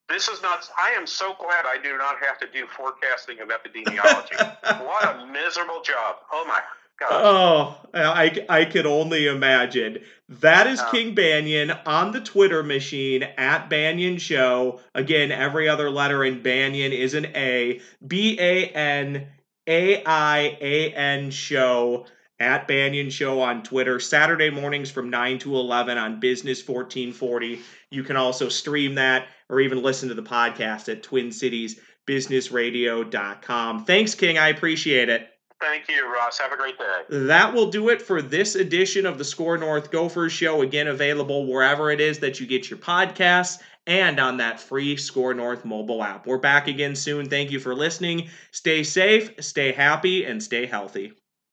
This 0.10 0.28
is 0.28 0.42
not. 0.42 0.68
I 0.80 0.90
am 0.92 1.06
so 1.06 1.36
glad 1.40 1.66
I 1.66 1.78
do 1.82 1.98
not 1.98 2.16
have 2.24 2.40
to 2.40 2.48
do 2.48 2.66
forecasting 2.66 3.40
of 3.40 3.50
epidemiology. 3.50 4.40
what 4.86 5.04
a 5.04 5.28
miserable 5.28 5.82
job! 5.84 6.16
Oh 6.32 6.46
my 6.48 6.62
God. 7.02 7.10
Oh, 7.12 7.78
I, 7.93 8.45
I 8.47 8.66
could 8.66 8.86
only 8.86 9.28
imagine. 9.28 9.99
That 10.30 10.68
is 10.68 10.80
oh. 10.80 10.89
King 10.91 11.16
Banaian 11.16 11.78
on 11.86 12.12
the 12.12 12.22
Twitter 12.22 12.64
machine 12.64 13.24
at 13.24 13.70
Banaian 13.70 14.20
Show. 14.20 14.80
Again, 14.95 15.32
every 15.32 15.68
other 15.68 15.89
letter 15.89 16.24
in 16.24 16.41
Banaian 16.41 16.91
is 16.91 17.16
an 17.16 17.26
A. 17.36 17.82
B 18.06 18.38
A 18.39 18.68
N 18.68 19.28
A 19.68 20.04
I 20.06 20.58
A 20.62 20.93
N 20.93 21.32
Show 21.32 22.06
at 22.39 22.68
Banaian 22.68 23.12
Show 23.12 23.41
on 23.41 23.64
Twitter, 23.64 23.99
Saturday 23.99 24.49
mornings 24.49 24.89
from 24.89 25.10
9 25.10 25.39
to 25.39 25.56
11 25.56 25.97
on 25.97 26.20
Business 26.20 26.68
1440. 26.68 27.62
You 27.91 28.04
can 28.04 28.16
also 28.16 28.49
stream 28.49 28.95
that 28.95 29.28
or 29.49 29.60
even 29.60 29.84
listen 29.84 30.10
to 30.10 30.16
the 30.16 30.24
podcast 30.24 30.89
at 30.89 31.04
TwinCitiesBusinessRadio.com. 31.04 33.86
Thanks, 33.86 34.16
King. 34.16 34.38
I 34.38 34.49
appreciate 34.49 35.10
it. 35.10 35.31
Thank 35.62 35.89
you, 35.89 36.12
Ross. 36.12 36.39
Have 36.39 36.51
a 36.51 36.57
great 36.57 36.78
day. 36.78 37.01
That 37.09 37.53
will 37.53 37.70
do 37.70 37.89
it 37.89 38.01
for 38.01 38.22
this 38.22 38.55
edition 38.55 39.05
of 39.05 39.18
the 39.18 39.24
Score 39.24 39.57
North 39.57 39.91
Gophers 39.91 40.34
Show. 40.34 40.64
Again, 40.64 40.88
available 40.88 41.45
wherever 41.45 41.91
it 41.91 42.01
is 42.01 42.20
that 42.20 42.39
you 42.39 42.47
get 42.47 42.70
your 42.70 42.80
podcasts 42.80 43.59
and 43.86 44.20
on 44.20 44.38
that 44.38 44.59
free 44.59 44.97
Score 44.97 45.34
North 45.34 45.64
mobile 45.64 46.03
app. 46.03 46.26
We're 46.26 46.39
back 46.39 46.68
again 46.68 46.95
soon. 46.95 47.30
Thank 47.30 47.51
you 47.51 47.59
for 47.59 47.76
listening. 47.76 48.30
Stay 48.51 48.84
safe, 48.84 49.32
stay 49.39 49.72
happy, 49.72 50.26
and 50.26 50.41
stay 50.41 50.66
healthy. 50.66 51.14